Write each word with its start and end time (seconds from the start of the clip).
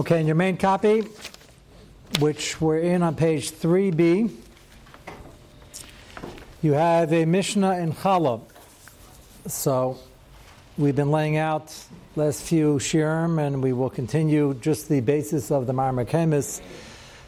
Okay, 0.00 0.18
in 0.18 0.26
your 0.26 0.34
main 0.34 0.56
copy, 0.56 1.04
which 2.20 2.58
we're 2.58 2.78
in 2.78 3.02
on 3.02 3.14
page 3.14 3.50
3b, 3.50 4.34
you 6.62 6.72
have 6.72 7.12
a 7.12 7.26
Mishnah 7.26 7.76
in 7.76 7.92
Challah. 7.92 8.40
So 9.46 9.98
we've 10.78 10.96
been 10.96 11.10
laying 11.10 11.36
out 11.36 11.76
last 12.16 12.44
few 12.44 12.76
shirim, 12.76 13.46
and 13.46 13.62
we 13.62 13.74
will 13.74 13.90
continue 13.90 14.54
just 14.54 14.88
the 14.88 15.02
basis 15.02 15.50
of 15.50 15.66
the 15.66 15.74
Marmar 15.74 16.06
Kemis 16.06 16.62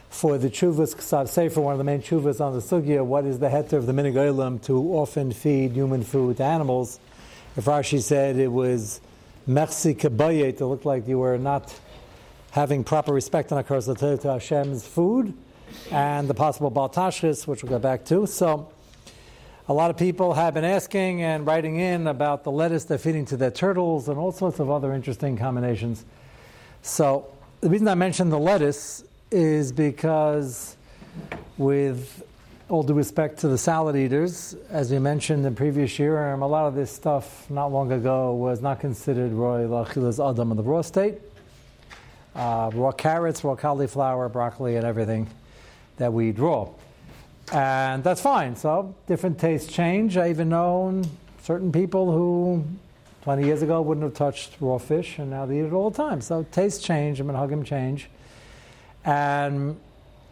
for 0.09 0.39
the 0.39 0.49
Chuvas 0.49 0.97
Ksav 0.97 1.25
Sofer, 1.25 1.63
one 1.63 1.73
of 1.73 1.79
the 1.79 1.85
main 1.85 2.01
Chuvas 2.01 2.41
on 2.41 2.55
the 2.55 2.61
Sugya, 2.61 3.05
what 3.05 3.27
is 3.27 3.39
the 3.39 3.49
heter 3.49 3.75
of 3.75 3.85
the 3.85 3.93
Minig 3.93 4.63
to 4.63 4.95
often 4.95 5.31
feed 5.31 5.73
human 5.73 6.03
food 6.03 6.39
to 6.39 6.45
animals. 6.45 6.99
If 7.55 7.67
Rashi 7.67 8.01
said 8.01 8.37
it 8.37 8.51
was 8.51 9.03
Merci 9.47 9.95
Kabayet, 9.95 10.59
it 10.59 10.65
looked 10.65 10.87
like 10.87 11.07
you 11.07 11.19
were 11.19 11.37
not 11.37 11.79
having 12.53 12.85
proper 12.85 13.15
respect 13.15 13.51
and 13.51 13.65
akar 13.65 14.21
to 14.21 14.29
Hashem's 14.29 14.87
food, 14.87 15.33
and 15.91 16.29
the 16.29 16.35
possible 16.35 16.71
baltashis, 16.71 17.47
which 17.47 17.65
we'll 17.65 17.73
get 17.73 17.81
back 17.81 18.05
to. 18.05 18.27
So, 18.27 18.71
a 19.69 19.73
lot 19.73 19.91
of 19.91 19.97
people 19.97 20.35
have 20.35 20.53
been 20.53 20.65
asking 20.65 21.23
and 21.23 21.47
writing 21.47 21.77
in 21.79 22.07
about 22.07 22.45
the 22.45 22.51
lettuce 22.51 22.85
they're 22.85 22.99
feeding 22.99 23.25
to 23.27 23.39
their 23.39 23.51
turtles 23.51 24.09
and 24.09 24.19
all 24.19 24.33
sorts 24.33 24.61
of 24.61 24.71
other 24.71 24.93
interesting 24.93 25.37
combinations. 25.37 26.05
So, 26.83 27.27
the 27.63 27.71
reason 27.71 27.89
I 27.89 27.95
mentioned 27.95 28.31
the 28.31 28.39
lettuce 28.39 29.03
is 29.31 29.73
because, 29.73 30.77
with 31.57 32.23
all 32.69 32.83
due 32.83 32.93
respect 32.93 33.39
to 33.39 33.49
the 33.49 33.57
salad 33.57 33.97
eaters, 33.97 34.57
as 34.69 34.91
we 34.91 34.99
mentioned 34.99 35.47
in 35.47 35.55
previous 35.55 35.99
year, 35.99 36.33
a 36.33 36.47
lot 36.47 36.67
of 36.67 36.75
this 36.75 36.91
stuff 36.91 37.51
not 37.51 37.73
long 37.73 37.93
ago 37.93 38.35
was 38.35 38.61
not 38.61 38.79
considered 38.79 39.33
roy 39.33 39.61
lachilas 39.61 40.21
adam 40.23 40.51
in 40.51 40.59
the 40.59 40.63
raw 40.63 40.83
state 40.83 41.19
uh, 42.35 42.71
raw 42.75 42.93
carrots, 42.93 43.45
raw 43.45 43.55
cauliflower, 43.55 44.29
broccoli, 44.29 44.77
and 44.77 44.87
everything 44.87 45.29
that 45.97 46.13
we 46.13 46.33
draw. 46.33 46.73
And 47.53 48.03
that's 48.03 48.21
fine. 48.21 48.57
So 48.57 48.95
different 49.07 49.39
tastes 49.39 49.71
change. 49.71 50.17
I 50.17 50.31
even 50.31 50.49
known 50.49 51.05
certain 51.43 51.73
people 51.73 52.11
who 52.11 52.65
20 53.23 53.45
years 53.45 53.63
ago 53.63 53.81
wouldn't 53.83 54.05
have 54.05 54.15
touched 54.15 54.57
raw 54.61 54.79
fish, 54.79 55.19
and 55.19 55.31
now 55.31 55.47
they 55.47 55.61
eat 55.61 55.67
it 55.67 55.73
all 55.73 55.91
the 55.91 55.97
time. 55.97 56.21
So 56.21 56.47
tastes 56.51 56.83
change, 56.83 57.19
hug 57.19 57.51
them 57.51 57.65
change. 57.65 58.09
And 59.05 59.79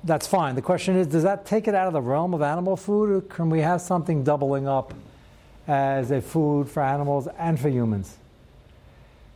that's 0.05 0.27
fine. 0.27 0.55
The 0.55 0.63
question 0.63 0.97
is, 0.97 1.07
does 1.07 1.23
that 1.25 1.45
take 1.45 1.69
it 1.69 1.75
out 1.75 1.87
of 1.87 1.93
the 1.93 2.01
realm 2.01 2.35
of 2.35 2.43
animal 2.43 2.77
food, 2.77 3.11
or 3.11 3.21
can 3.21 3.51
we 3.51 3.61
have 3.61 3.81
something 3.81 4.25
doubling 4.25 4.67
up 4.67 4.95
as 5.69 6.11
a 6.11 6.21
food 6.21 6.69
for 6.69 6.83
animals 6.83 7.29
and 7.39 7.61
for 7.61 7.69
humans? 7.69 8.17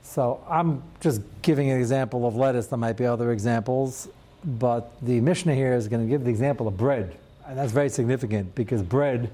So 0.05 0.45
I'm 0.49 0.83
just 1.01 1.23
giving 1.43 1.71
an 1.71 1.79
example 1.79 2.29
of 2.29 2.37
lettuce. 2.37 2.67
There 2.67 2.79
might 2.79 2.97
be 2.97 3.07
other 3.07 3.33
examples, 3.33 4.07
but 4.45 4.93
the 5.01 5.21
Mishnah 5.21 5.55
here 5.55 5.73
is 5.73 5.89
going 5.89 6.03
to 6.03 6.09
give 6.09 6.25
the 6.25 6.31
example 6.31 6.69
of 6.69 6.77
bread, 6.77 7.17
and 7.47 7.59
that's 7.59 7.73
very 7.73 7.89
significant 7.89 8.55
because 8.55 8.83
bread 8.83 9.31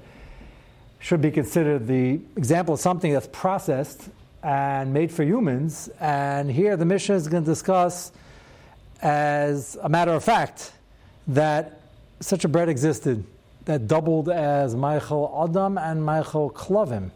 should 1.00 1.20
be 1.20 1.32
considered 1.32 1.86
the 1.86 2.20
example 2.36 2.74
of 2.74 2.80
something 2.80 3.12
that's 3.12 3.28
processed 3.32 4.08
and 4.42 4.94
made 4.94 5.10
for 5.10 5.24
humans. 5.24 5.90
And 5.98 6.50
here 6.50 6.76
the 6.76 6.86
Mishnah 6.86 7.16
is 7.16 7.26
going 7.26 7.42
to 7.42 7.50
discuss, 7.50 8.12
as 9.02 9.76
a 9.82 9.88
matter 9.88 10.12
of 10.12 10.22
fact, 10.22 10.72
that 11.26 11.80
such 12.20 12.44
a 12.44 12.48
bread 12.48 12.68
existed 12.68 13.24
that 13.64 13.88
doubled 13.88 14.28
as 14.28 14.76
Michael 14.76 15.46
Adam 15.48 15.78
and 15.78 16.02
Michael 16.02 16.48
Klovim. 16.50 17.10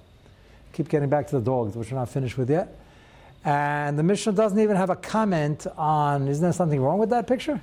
Keep 0.72 0.88
getting 0.88 1.08
back 1.08 1.28
to 1.28 1.38
the 1.38 1.44
dogs, 1.44 1.76
which 1.76 1.92
we're 1.92 1.98
not 1.98 2.08
finished 2.08 2.36
with 2.36 2.50
yet. 2.50 2.78
And 3.44 3.98
the 3.98 4.02
Mishnah 4.02 4.32
doesn't 4.32 4.58
even 4.58 4.76
have 4.76 4.90
a 4.90 4.96
comment 4.96 5.66
on, 5.76 6.28
isn't 6.28 6.42
there 6.42 6.52
something 6.52 6.80
wrong 6.80 6.98
with 6.98 7.10
that 7.10 7.26
picture? 7.26 7.60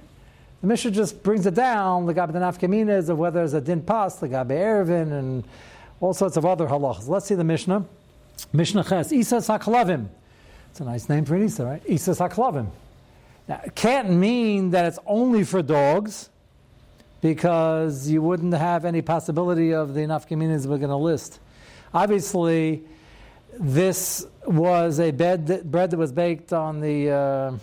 The 0.61 0.67
Mishnah 0.67 0.91
just 0.91 1.23
brings 1.23 1.45
it 1.47 1.55
down, 1.55 2.05
the 2.05 2.13
Gabi 2.13 2.33
Nafkaminas 2.33 3.09
of 3.09 3.17
whether 3.17 3.43
it's 3.43 3.53
a 3.53 3.61
din 3.61 3.81
pas, 3.81 4.15
the 4.17 4.27
Gabi 4.27 4.52
Erevin, 4.52 5.11
and 5.11 5.43
all 5.99 6.13
sorts 6.13 6.37
of 6.37 6.45
other 6.45 6.67
halachas. 6.67 7.08
Let's 7.08 7.25
see 7.25 7.36
the 7.36 7.43
Mishnah. 7.43 7.83
Mishnah 8.53 8.83
Ches, 8.83 9.11
Isa 9.11 9.37
Saklavim. 9.37 10.08
It's 10.70 10.80
a 10.80 10.86
nice 10.86 11.09
name 11.09 11.25
for 11.25 11.36
an 11.36 11.43
Isa, 11.45 11.65
right? 11.65 11.81
Isa 11.87 12.11
Saklavim. 12.11 12.67
Now, 13.47 13.61
it 13.65 13.73
can't 13.73 14.11
mean 14.11 14.70
that 14.70 14.86
it's 14.86 14.99
only 15.08 15.43
for 15.43 15.64
dogs, 15.64 16.30
because 17.21 18.09
you 18.09 18.21
wouldn't 18.21 18.53
have 18.53 18.83
any 18.83 19.02
possibility 19.02 19.73
of 19.73 19.93
the 19.93 20.02
Nafkaminas 20.02 20.65
we're 20.65 20.77
going 20.77 20.89
to 20.89 20.95
list. 20.95 21.39
Obviously, 21.93 22.83
this 23.60 24.26
was 24.45 25.00
a 25.00 25.12
that, 25.12 25.70
bread 25.70 25.92
that 25.92 25.98
was 25.98 26.12
baked 26.12 26.54
on 26.54 26.80
the 26.80 27.10
uh, 27.10 27.58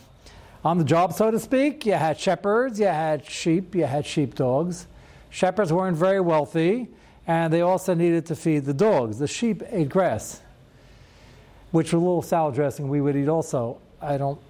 on 0.64 0.78
the 0.78 0.84
job, 0.84 1.12
so 1.12 1.30
to 1.30 1.38
speak. 1.38 1.86
You 1.86 1.94
had 1.94 2.18
shepherds, 2.18 2.78
you 2.78 2.86
had 2.86 3.24
sheep, 3.24 3.74
you 3.74 3.84
had 3.84 4.06
sheepdogs. 4.06 4.86
Shepherds 5.30 5.72
weren't 5.72 5.96
very 5.96 6.20
wealthy, 6.20 6.88
and 7.26 7.52
they 7.52 7.60
also 7.60 7.94
needed 7.94 8.26
to 8.26 8.36
feed 8.36 8.64
the 8.64 8.74
dogs. 8.74 9.18
The 9.18 9.26
sheep 9.26 9.62
ate 9.70 9.88
grass, 9.88 10.40
which 11.70 11.92
a 11.92 11.98
little 11.98 12.22
salad 12.22 12.54
dressing 12.54 12.88
we 12.88 13.00
would 13.00 13.16
eat 13.16 13.28
also. 13.28 13.78
I 14.00 14.16
don't 14.16 14.40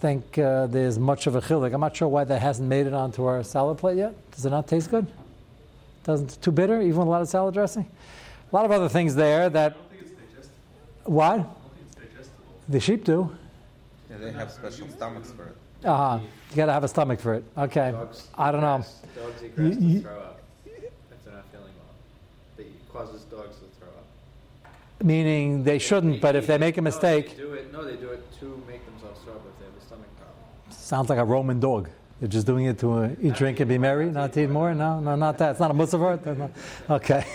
think 0.00 0.38
uh, 0.38 0.66
there's 0.66 0.98
much 0.98 1.26
of 1.26 1.34
a 1.34 1.40
chilik. 1.40 1.74
I'm 1.74 1.80
not 1.80 1.96
sure 1.96 2.08
why 2.08 2.24
that 2.24 2.40
hasn't 2.40 2.68
made 2.68 2.86
it 2.86 2.94
onto 2.94 3.24
our 3.24 3.42
salad 3.42 3.78
plate 3.78 3.96
yet. 3.96 4.14
Does 4.32 4.46
it 4.46 4.50
not 4.50 4.68
taste 4.68 4.90
good? 4.90 5.06
Doesn't 6.04 6.40
too 6.40 6.52
bitter, 6.52 6.80
even 6.80 6.98
with 6.98 7.08
a 7.08 7.10
lot 7.10 7.22
of 7.22 7.28
salad 7.28 7.54
dressing. 7.54 7.86
A 8.50 8.56
lot 8.56 8.64
of 8.64 8.70
other 8.70 8.88
things 8.88 9.14
there 9.14 9.50
that 9.50 9.76
what? 11.08 11.46
The 12.68 12.80
sheep 12.80 13.04
do. 13.04 13.30
Yeah, 14.10 14.18
they 14.18 14.32
have 14.32 14.50
special 14.52 14.88
stomachs 14.88 15.30
for 15.32 15.44
it. 15.44 15.56
Uh 15.84 15.96
huh. 15.96 16.18
You 16.50 16.56
got 16.56 16.66
to 16.66 16.72
have 16.72 16.84
a 16.84 16.88
stomach 16.88 17.20
for 17.20 17.34
it. 17.34 17.44
Okay. 17.56 17.92
Dogs 17.92 18.26
I 18.36 18.50
don't 18.52 18.60
know. 18.60 18.84
Dogs 19.16 19.42
eat 19.42 19.54
grass 19.56 19.76
You- 19.78 19.98
to 20.02 20.08
throw 20.08 20.18
up. 20.18 20.40
If 20.66 20.74
they're 21.24 21.34
not 21.34 21.44
feeling 21.52 21.72
well. 21.78 22.66
It 22.66 22.92
causes 22.92 23.22
dogs 23.24 23.56
to 23.56 23.64
throw 23.78 23.88
up. 23.88 24.74
Meaning 25.04 25.62
they 25.64 25.78
shouldn't, 25.78 26.20
but 26.20 26.34
if 26.36 26.46
they 26.46 26.58
make 26.58 26.76
a 26.76 26.80
No, 26.80 26.84
mistake, 26.84 27.36
they 27.36 27.42
do 27.42 27.52
it. 27.54 27.72
No, 27.72 27.84
they 27.84 27.96
do 27.96 28.08
it 28.08 28.22
to 28.40 28.62
make 28.68 28.84
themselves 28.86 29.20
throw 29.24 29.34
up 29.34 29.42
if 29.46 29.58
they 29.60 29.64
have 29.66 29.74
a 29.82 29.86
stomach 29.86 30.06
problem. 30.16 30.36
sounds 30.70 31.08
like 31.08 31.18
a 31.18 31.24
Roman 31.24 31.60
dog. 31.60 31.88
They're 32.20 32.28
just 32.28 32.46
doing 32.46 32.64
it 32.66 32.78
to 32.80 32.92
uh, 32.92 33.10
eat, 33.22 33.34
drink, 33.34 33.60
and 33.60 33.68
be 33.68 33.78
merry, 33.78 34.10
not 34.10 34.32
to 34.32 34.42
eat 34.42 34.50
more. 34.50 34.74
No, 34.74 34.98
no, 34.98 35.14
not 35.14 35.38
that. 35.38 35.52
It's 35.52 35.60
not 35.60 35.70
a 35.70 35.74
musafar. 35.74 36.50
Okay. 36.90 37.24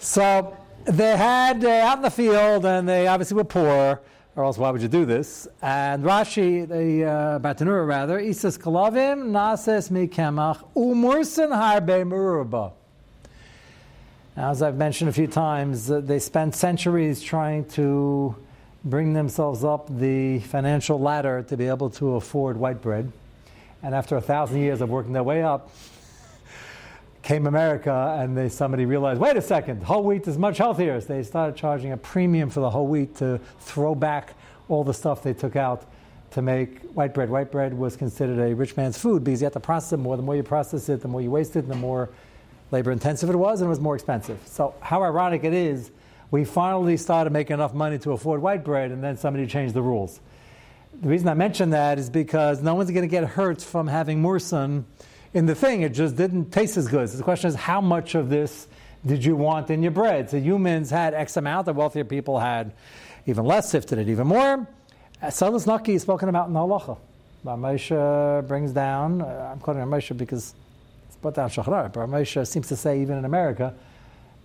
So 0.00 0.56
they 0.84 1.16
had 1.16 1.64
uh, 1.64 1.68
out 1.68 1.98
in 1.98 2.02
the 2.02 2.10
field, 2.10 2.64
and 2.64 2.88
they 2.88 3.06
obviously 3.06 3.36
were 3.36 3.44
poor, 3.44 4.00
or 4.36 4.44
else 4.44 4.58
why 4.58 4.70
would 4.70 4.82
you 4.82 4.88
do 4.88 5.04
this? 5.04 5.48
And 5.60 6.04
Rashi, 6.04 6.66
the 6.66 7.04
uh, 7.04 7.38
Bartanura 7.40 7.86
rather, 7.86 8.18
Isas 8.18 8.58
kalavim 8.58 9.30
nases 9.30 9.90
mikemach 9.90 10.64
umursen 10.76 11.50
harbe 11.50 12.04
merubah. 12.04 12.72
Now, 14.36 14.50
as 14.50 14.62
I've 14.62 14.76
mentioned 14.76 15.10
a 15.10 15.12
few 15.12 15.26
times, 15.26 15.90
uh, 15.90 16.00
they 16.00 16.20
spent 16.20 16.54
centuries 16.54 17.20
trying 17.20 17.64
to 17.70 18.36
bring 18.84 19.12
themselves 19.12 19.64
up 19.64 19.88
the 19.98 20.38
financial 20.38 21.00
ladder 21.00 21.42
to 21.48 21.56
be 21.56 21.66
able 21.66 21.90
to 21.90 22.14
afford 22.14 22.56
white 22.56 22.80
bread. 22.80 23.10
And 23.82 23.94
after 23.94 24.16
a 24.16 24.20
thousand 24.20 24.60
years 24.60 24.80
of 24.80 24.90
working 24.90 25.12
their 25.12 25.24
way 25.24 25.42
up, 25.42 25.70
came 27.22 27.46
America 27.46 28.16
and 28.18 28.36
they, 28.36 28.48
somebody 28.48 28.86
realized, 28.86 29.20
wait 29.20 29.36
a 29.36 29.42
second, 29.42 29.82
whole 29.82 30.02
wheat 30.02 30.26
is 30.26 30.38
much 30.38 30.58
healthier. 30.58 31.00
So 31.00 31.08
they 31.08 31.22
started 31.22 31.56
charging 31.56 31.92
a 31.92 31.96
premium 31.96 32.50
for 32.50 32.60
the 32.60 32.70
whole 32.70 32.86
wheat 32.86 33.16
to 33.16 33.40
throw 33.60 33.94
back 33.94 34.34
all 34.68 34.84
the 34.84 34.94
stuff 34.94 35.22
they 35.22 35.34
took 35.34 35.56
out 35.56 35.84
to 36.32 36.42
make 36.42 36.82
white 36.92 37.14
bread. 37.14 37.30
White 37.30 37.50
bread 37.50 37.74
was 37.74 37.96
considered 37.96 38.38
a 38.38 38.54
rich 38.54 38.76
man's 38.76 38.98
food 38.98 39.24
because 39.24 39.40
you 39.40 39.46
had 39.46 39.52
to 39.54 39.60
process 39.60 39.94
it 39.94 39.96
more. 39.98 40.16
The 40.16 40.22
more 40.22 40.36
you 40.36 40.42
process 40.42 40.88
it, 40.88 41.00
the 41.00 41.08
more 41.08 41.20
you 41.20 41.30
waste 41.30 41.56
it, 41.56 41.60
and 41.60 41.70
the 41.70 41.76
more 41.76 42.10
labor 42.70 42.92
intensive 42.92 43.30
it 43.30 43.36
was, 43.36 43.60
and 43.60 43.68
it 43.68 43.70
was 43.70 43.80
more 43.80 43.94
expensive. 43.94 44.38
So, 44.44 44.74
how 44.80 45.02
ironic 45.02 45.44
it 45.44 45.54
is, 45.54 45.90
we 46.30 46.44
finally 46.44 46.98
started 46.98 47.32
making 47.32 47.54
enough 47.54 47.72
money 47.72 47.98
to 48.00 48.12
afford 48.12 48.42
white 48.42 48.62
bread, 48.62 48.90
and 48.90 49.02
then 49.02 49.16
somebody 49.16 49.46
changed 49.46 49.74
the 49.74 49.80
rules. 49.82 50.20
The 51.00 51.08
reason 51.08 51.28
I 51.28 51.34
mention 51.34 51.70
that 51.70 51.98
is 51.98 52.10
because 52.10 52.60
no 52.60 52.74
one's 52.74 52.90
going 52.90 53.02
to 53.02 53.08
get 53.08 53.24
hurt 53.24 53.62
from 53.62 53.86
having 53.86 54.22
mursan 54.22 54.84
in 55.34 55.46
the 55.46 55.54
thing. 55.54 55.82
It 55.82 55.90
just 55.90 56.16
didn't 56.16 56.50
taste 56.50 56.76
as 56.76 56.88
good. 56.88 57.08
So 57.08 57.16
the 57.16 57.22
question 57.22 57.48
is, 57.48 57.54
how 57.54 57.80
much 57.80 58.14
of 58.14 58.28
this 58.28 58.66
did 59.06 59.24
you 59.24 59.36
want 59.36 59.70
in 59.70 59.82
your 59.82 59.92
bread? 59.92 60.30
So 60.30 60.38
humans 60.38 60.90
had 60.90 61.14
X 61.14 61.36
amount, 61.36 61.66
the 61.66 61.72
wealthier 61.72 62.04
people 62.04 62.38
had 62.38 62.72
even 63.26 63.44
less, 63.44 63.70
sifted 63.70 63.98
it 63.98 64.08
even 64.08 64.26
more. 64.26 64.66
Salas 65.30 65.66
Naki 65.66 65.94
is 65.94 66.02
spoken 66.02 66.28
about 66.28 66.48
in 66.48 66.54
the 66.54 66.60
halacha. 66.60 66.98
Ramesha 67.44 68.46
brings 68.48 68.72
down, 68.72 69.22
uh, 69.22 69.50
I'm 69.52 69.60
quoting 69.60 69.82
Ramesha 69.82 70.16
because 70.16 70.54
it's 71.06 71.16
put 71.16 71.34
down 71.34 71.48
Shachrar, 71.48 71.92
but 71.92 72.08
Ramesha 72.08 72.46
seems 72.46 72.68
to 72.68 72.76
say, 72.76 73.00
even 73.00 73.18
in 73.18 73.24
America, 73.24 73.74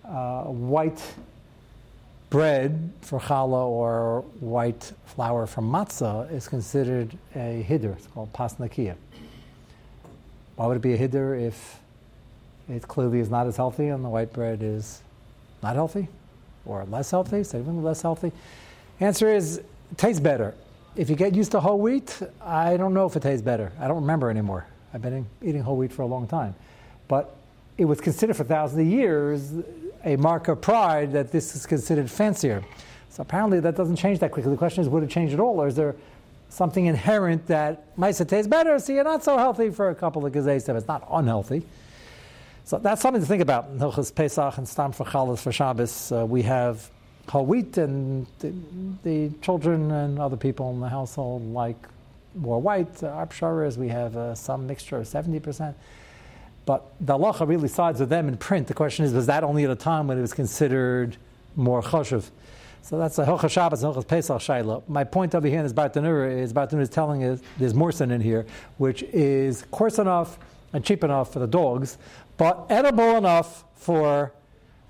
uh, 0.04 0.44
white 0.44 1.02
bread 2.30 2.92
for 3.00 3.20
challah 3.20 3.66
or 3.66 4.22
white 4.40 4.92
flour 5.06 5.46
from 5.46 5.70
matzah 5.70 6.30
is 6.32 6.48
considered 6.48 7.16
a 7.34 7.64
hiddur. 7.68 7.96
It's 7.96 8.06
called 8.08 8.32
pasnakia. 8.32 8.96
Why 10.56 10.66
would 10.66 10.76
it 10.76 10.82
be 10.82 10.94
a 10.94 10.98
hiddur 10.98 11.40
if 11.40 11.80
it 12.68 12.86
clearly 12.86 13.20
is 13.20 13.28
not 13.28 13.46
as 13.46 13.56
healthy 13.56 13.88
and 13.88 14.04
the 14.04 14.08
white 14.08 14.32
bread 14.32 14.62
is 14.62 15.02
not 15.62 15.74
healthy 15.74 16.08
or 16.64 16.84
less 16.84 17.10
healthy, 17.10 17.38
even 17.38 17.82
less 17.82 18.02
healthy? 18.02 18.32
Answer 19.00 19.32
is 19.32 19.58
it 19.58 19.98
tastes 19.98 20.20
better. 20.20 20.54
if 20.96 21.10
you 21.10 21.16
get 21.16 21.34
used 21.34 21.50
to 21.52 21.60
whole 21.60 21.78
wheat, 21.78 22.20
I 22.40 22.76
don't 22.76 22.94
know 22.94 23.06
if 23.06 23.16
it 23.16 23.22
tastes 23.22 23.42
better. 23.42 23.72
I 23.80 23.88
don't 23.88 24.00
remember 24.00 24.30
anymore. 24.30 24.66
I've 24.92 25.02
been 25.02 25.26
eating 25.42 25.62
whole 25.62 25.76
wheat 25.76 25.92
for 25.92 26.02
a 26.02 26.06
long 26.06 26.28
time. 26.28 26.54
But 27.08 27.34
it 27.76 27.84
was 27.84 28.00
considered 28.00 28.36
for 28.36 28.44
thousands 28.44 28.80
of 28.80 28.86
years 28.86 29.52
a 30.04 30.16
mark 30.16 30.48
of 30.48 30.60
pride 30.60 31.12
that 31.12 31.32
this 31.32 31.56
is 31.56 31.66
considered 31.66 32.08
fancier. 32.10 32.62
So 33.10 33.22
apparently 33.22 33.60
that 33.60 33.76
doesn't 33.76 33.96
change 33.96 34.20
that 34.20 34.30
quickly. 34.30 34.52
The 34.52 34.58
question 34.58 34.82
is, 34.82 34.88
would 34.88 35.02
it 35.02 35.10
change 35.10 35.32
at 35.32 35.40
all, 35.40 35.60
or 35.60 35.66
is 35.66 35.74
there 35.74 35.96
something 36.54 36.86
inherent 36.86 37.48
that 37.48 37.96
Maisa 37.96 38.26
tastes 38.26 38.48
better, 38.48 38.78
so 38.78 38.92
you're 38.92 39.04
not 39.04 39.24
so 39.24 39.36
healthy 39.36 39.70
for 39.70 39.90
a 39.90 39.94
couple 39.94 40.24
of 40.24 40.32
gazayim. 40.32 40.76
It's 40.76 40.86
not 40.86 41.06
unhealthy. 41.10 41.64
So 42.64 42.78
that's 42.78 43.02
something 43.02 43.20
to 43.20 43.26
think 43.26 43.42
about. 43.42 43.76
Hilchas 43.76 44.14
Pesach 44.14 44.56
and 44.56 44.66
Stam 44.66 44.92
for 44.92 45.04
Chalas 45.04 45.40
for 45.40 45.52
Shabbos. 45.52 46.12
Uh, 46.12 46.24
we 46.24 46.42
have 46.42 46.88
whole 47.28 47.44
wheat, 47.44 47.76
and 47.76 48.26
the, 48.38 48.54
the, 49.02 49.30
children 49.40 49.90
and 49.90 50.18
other 50.18 50.36
people 50.36 50.70
in 50.70 50.80
the 50.80 50.88
household 50.88 51.42
like 51.52 51.76
more 52.34 52.60
white. 52.60 53.02
Uh, 53.02 53.26
we 53.76 53.88
have 53.88 54.16
uh, 54.16 54.34
some 54.34 54.66
mixture 54.66 54.98
of 54.98 55.06
70%. 55.06 55.74
But 56.66 56.84
the 57.00 57.18
halacha 57.18 57.46
really 57.46 57.68
sides 57.68 58.00
with 58.00 58.08
them 58.08 58.28
in 58.28 58.36
print. 58.36 58.68
The 58.68 58.74
question 58.74 59.04
is, 59.04 59.12
was 59.12 59.26
that 59.26 59.44
only 59.44 59.64
at 59.64 59.70
a 59.70 59.76
time 59.76 60.06
when 60.06 60.18
it 60.18 60.22
was 60.22 60.32
considered 60.32 61.16
more 61.56 61.82
choshev? 61.82 62.30
So 62.84 62.98
that's 62.98 63.18
a 63.18 63.24
Hilchas 63.24 63.50
Shabbos 63.50 63.82
and 63.82 63.94
Hilchas 63.94 64.06
Pesach 64.06 64.42
Shiloh. 64.42 64.84
My 64.88 65.04
point 65.04 65.34
over 65.34 65.48
here 65.48 65.62
this 65.62 65.72
Bartanura 65.72 66.30
is 66.30 66.52
Bartanura 66.52 66.82
is 66.82 66.90
telling 66.90 67.24
us 67.24 67.40
there's 67.56 67.72
more 67.72 67.90
sin 67.90 68.10
in 68.10 68.20
here, 68.20 68.44
which 68.76 69.02
is 69.04 69.62
coarse 69.70 69.98
enough 69.98 70.38
and 70.74 70.84
cheap 70.84 71.02
enough 71.02 71.32
for 71.32 71.38
the 71.38 71.46
dogs, 71.46 71.96
but 72.36 72.66
edible 72.68 73.16
enough 73.16 73.64
for 73.74 74.34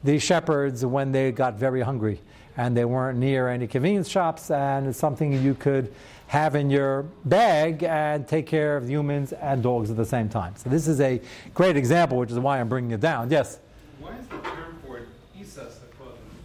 the 0.03 0.19
shepherds 0.19 0.85
when 0.85 1.13
they 1.13 1.31
got 1.31 1.55
very 1.55 1.83
hungry 1.83 2.21
and 2.57 2.77
they 2.77 2.85
weren't 2.85 3.17
near 3.17 3.49
any 3.49 3.69
convenience 3.69 4.09
shops, 4.09 4.51
and 4.51 4.89
it's 4.89 4.99
something 4.99 5.33
you 5.41 5.55
could 5.55 5.95
have 6.27 6.57
in 6.57 6.71
your 6.71 7.05
bag 7.25 7.85
and 7.85 8.27
take 8.27 8.49
care 8.49 8.77
of 8.77 8.91
humans 8.91 9.33
and 9.35 9.63
dogs 9.63 9.89
at 9.89 9.97
the 9.97 10.05
same 10.05 10.29
time. 10.29 10.55
So 10.57 10.69
this 10.69 10.89
is 10.89 11.01
a 11.01 11.21
great 11.55 11.77
example, 11.77 12.19
which 12.19 12.33
is 12.33 12.41
why 12.41 12.59
I'm 12.59 12.69
bringing 12.69 12.91
it 12.91 13.01
down. 13.01 13.31
Yes. 13.31 13.61
Why 14.01 14.17
is 14.17 14.27
the 14.27 14.39
term 14.39 14.81
for 14.85 14.99
it 14.99 15.07
isas 15.39 15.75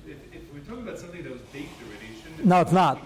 if, 0.09 0.17
if 0.33 0.53
we're 0.53 0.59
talking 0.61 0.87
about 0.87 0.97
something 0.97 1.23
that 1.23 1.31
was 1.31 1.41
baked 1.53 1.81
already, 1.83 2.07
shouldn't 2.15 2.25
it 2.25 2.28
No, 2.43 2.61
it's 2.61 2.71
not. 2.71 3.01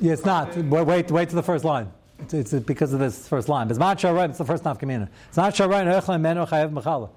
Yeah, 0.00 0.12
it's 0.12 0.24
not. 0.24 0.56
Wait, 0.56 0.86
wait, 0.86 1.10
wait 1.10 1.28
to 1.28 1.34
the 1.34 1.42
first 1.42 1.64
line. 1.64 1.90
It's, 2.20 2.34
it's 2.34 2.52
because 2.64 2.92
of 2.92 3.00
this 3.00 3.28
first 3.28 3.48
line. 3.48 3.68
It's 3.70 3.78
not 3.78 3.98
sharai. 3.98 4.28
It's 4.28 4.38
the 4.38 4.44
first 4.44 4.64
nafkamina. 4.64 5.08
It's 5.28 5.36
not 5.36 5.54
sharai. 5.54 5.84
Echlem 6.00 6.20
menu 6.20 6.44
chayev 6.46 6.72
mechala. 6.72 7.10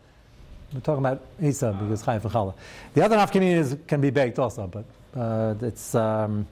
We're 0.73 0.79
talking 0.79 1.05
about 1.05 1.21
Isa 1.41 1.75
because 1.79 2.03
chayev 2.03 2.21
mechala. 2.21 2.53
The 2.93 3.03
other 3.03 3.17
nafkamina 3.17 3.87
can 3.87 4.01
be 4.01 4.09
baked 4.09 4.39
also, 4.39 4.67
but 4.67 4.85
uh, 5.19 5.55
it's 5.61 5.95
um, 5.95 6.47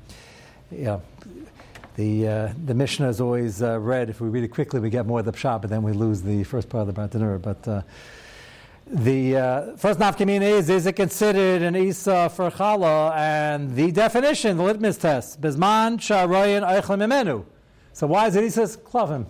yeah. 0.71 0.99
The 1.95 2.27
uh, 2.27 2.53
the 2.65 2.73
Mishnah 2.73 3.09
is 3.09 3.21
always 3.21 3.61
uh, 3.61 3.79
read. 3.79 4.09
If 4.09 4.21
we 4.21 4.29
read 4.29 4.43
it 4.43 4.49
quickly, 4.49 4.79
we 4.79 4.89
get 4.89 5.05
more 5.05 5.19
of 5.19 5.25
the 5.25 5.33
pshat, 5.33 5.61
but 5.61 5.69
then 5.69 5.83
we 5.83 5.91
lose 5.91 6.21
the 6.21 6.43
first 6.43 6.69
part 6.69 6.87
of 6.87 6.93
the 6.93 7.01
Bartanura. 7.01 7.41
But 7.41 7.67
uh, 7.67 7.81
the 8.89 9.37
uh, 9.37 9.75
first 9.77 9.99
nafkamina 9.99 10.41
is: 10.41 10.69
is 10.69 10.85
it 10.85 10.93
considered 10.93 11.61
an 11.61 11.75
isa 11.75 12.29
for 12.29 12.49
challah? 12.49 13.15
And 13.15 13.75
the 13.75 13.91
definition, 13.91 14.57
the 14.57 14.63
litmus 14.63 14.97
test, 14.97 15.39
bisman 15.39 15.97
sharoyin 15.99 16.67
eichlem 16.67 17.05
imenu. 17.05 17.45
So 17.93 18.07
why 18.07 18.27
is 18.27 18.35
it 18.35 18.43
isas 18.45 18.77
klavim? 18.77 19.25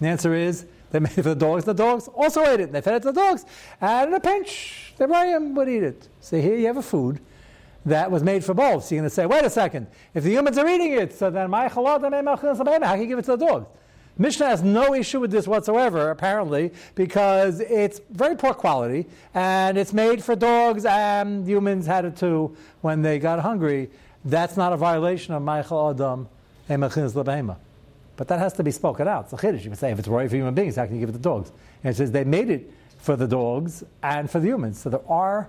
The 0.00 0.08
answer 0.08 0.34
is 0.34 0.66
they 0.90 0.98
made 0.98 1.12
it 1.12 1.22
for 1.22 1.30
the 1.30 1.34
dogs. 1.36 1.64
The 1.64 1.74
dogs 1.74 2.08
also 2.08 2.44
ate 2.44 2.60
it. 2.60 2.72
They 2.72 2.80
fed 2.80 2.94
it 2.94 3.02
to 3.02 3.12
the 3.12 3.20
dogs, 3.20 3.44
and 3.80 4.08
in 4.08 4.14
a 4.14 4.20
pinch, 4.20 4.94
the 4.96 5.06
rayim 5.06 5.54
would 5.54 5.68
eat 5.68 5.84
it. 5.84 6.08
So 6.20 6.40
here 6.40 6.56
you 6.56 6.66
have 6.66 6.78
a 6.78 6.82
food 6.82 7.20
that 7.86 8.10
was 8.10 8.22
made 8.22 8.44
for 8.44 8.54
both. 8.54 8.84
So 8.84 8.94
you're 8.94 9.02
going 9.02 9.10
to 9.10 9.14
say, 9.14 9.26
wait 9.26 9.44
a 9.44 9.50
second, 9.50 9.86
if 10.12 10.24
the 10.24 10.30
humans 10.30 10.58
are 10.58 10.68
eating 10.68 10.92
it, 10.92 11.14
so 11.14 11.30
then 11.30 11.50
my 11.50 11.68
chalot 11.68 12.02
how 12.84 12.92
can 12.92 13.00
you 13.00 13.06
give 13.06 13.18
it 13.18 13.24
to 13.26 13.36
the 13.36 13.46
dogs? 13.46 13.66
Mishnah 14.18 14.46
has 14.46 14.62
no 14.62 14.94
issue 14.94 15.20
with 15.20 15.30
this 15.30 15.46
whatsoever, 15.46 16.10
apparently, 16.10 16.72
because 16.96 17.60
it's 17.60 18.00
very 18.10 18.34
poor 18.34 18.52
quality 18.52 19.06
and 19.32 19.78
it's 19.78 19.92
made 19.92 20.22
for 20.24 20.34
dogs, 20.34 20.84
and 20.84 21.46
humans 21.46 21.86
had 21.86 22.04
it 22.04 22.16
too 22.16 22.56
when 22.80 23.02
they 23.02 23.20
got 23.20 23.38
hungry. 23.38 23.90
That's 24.24 24.56
not 24.56 24.72
a 24.72 24.76
violation 24.76 25.34
of 25.34 25.42
Michael 25.42 25.90
Adam 25.90 26.28
But 28.16 28.26
that 28.28 28.40
has 28.40 28.52
to 28.54 28.64
be 28.64 28.72
spoken 28.72 29.06
out. 29.06 29.24
It's 29.24 29.32
a 29.32 29.36
chiddush. 29.36 29.62
You 29.62 29.70
can 29.70 29.76
say 29.76 29.92
if 29.92 29.98
it's 30.00 30.08
right 30.08 30.28
for 30.28 30.34
human 30.34 30.54
beings, 30.54 30.74
how 30.74 30.86
can 30.86 30.96
you 30.96 31.00
give 31.00 31.10
it 31.10 31.12
to 31.12 31.18
dogs? 31.18 31.52
And 31.84 31.94
it 31.94 31.96
says 31.96 32.10
they 32.10 32.24
made 32.24 32.50
it 32.50 32.72
for 32.98 33.14
the 33.14 33.28
dogs 33.28 33.84
and 34.02 34.28
for 34.28 34.40
the 34.40 34.48
humans. 34.48 34.80
So 34.80 34.90
there 34.90 35.08
are 35.08 35.48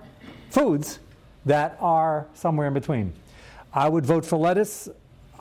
foods 0.50 1.00
that 1.44 1.76
are 1.80 2.28
somewhere 2.34 2.68
in 2.68 2.74
between. 2.74 3.12
I 3.74 3.88
would 3.88 4.06
vote 4.06 4.24
for 4.24 4.36
lettuce. 4.36 4.88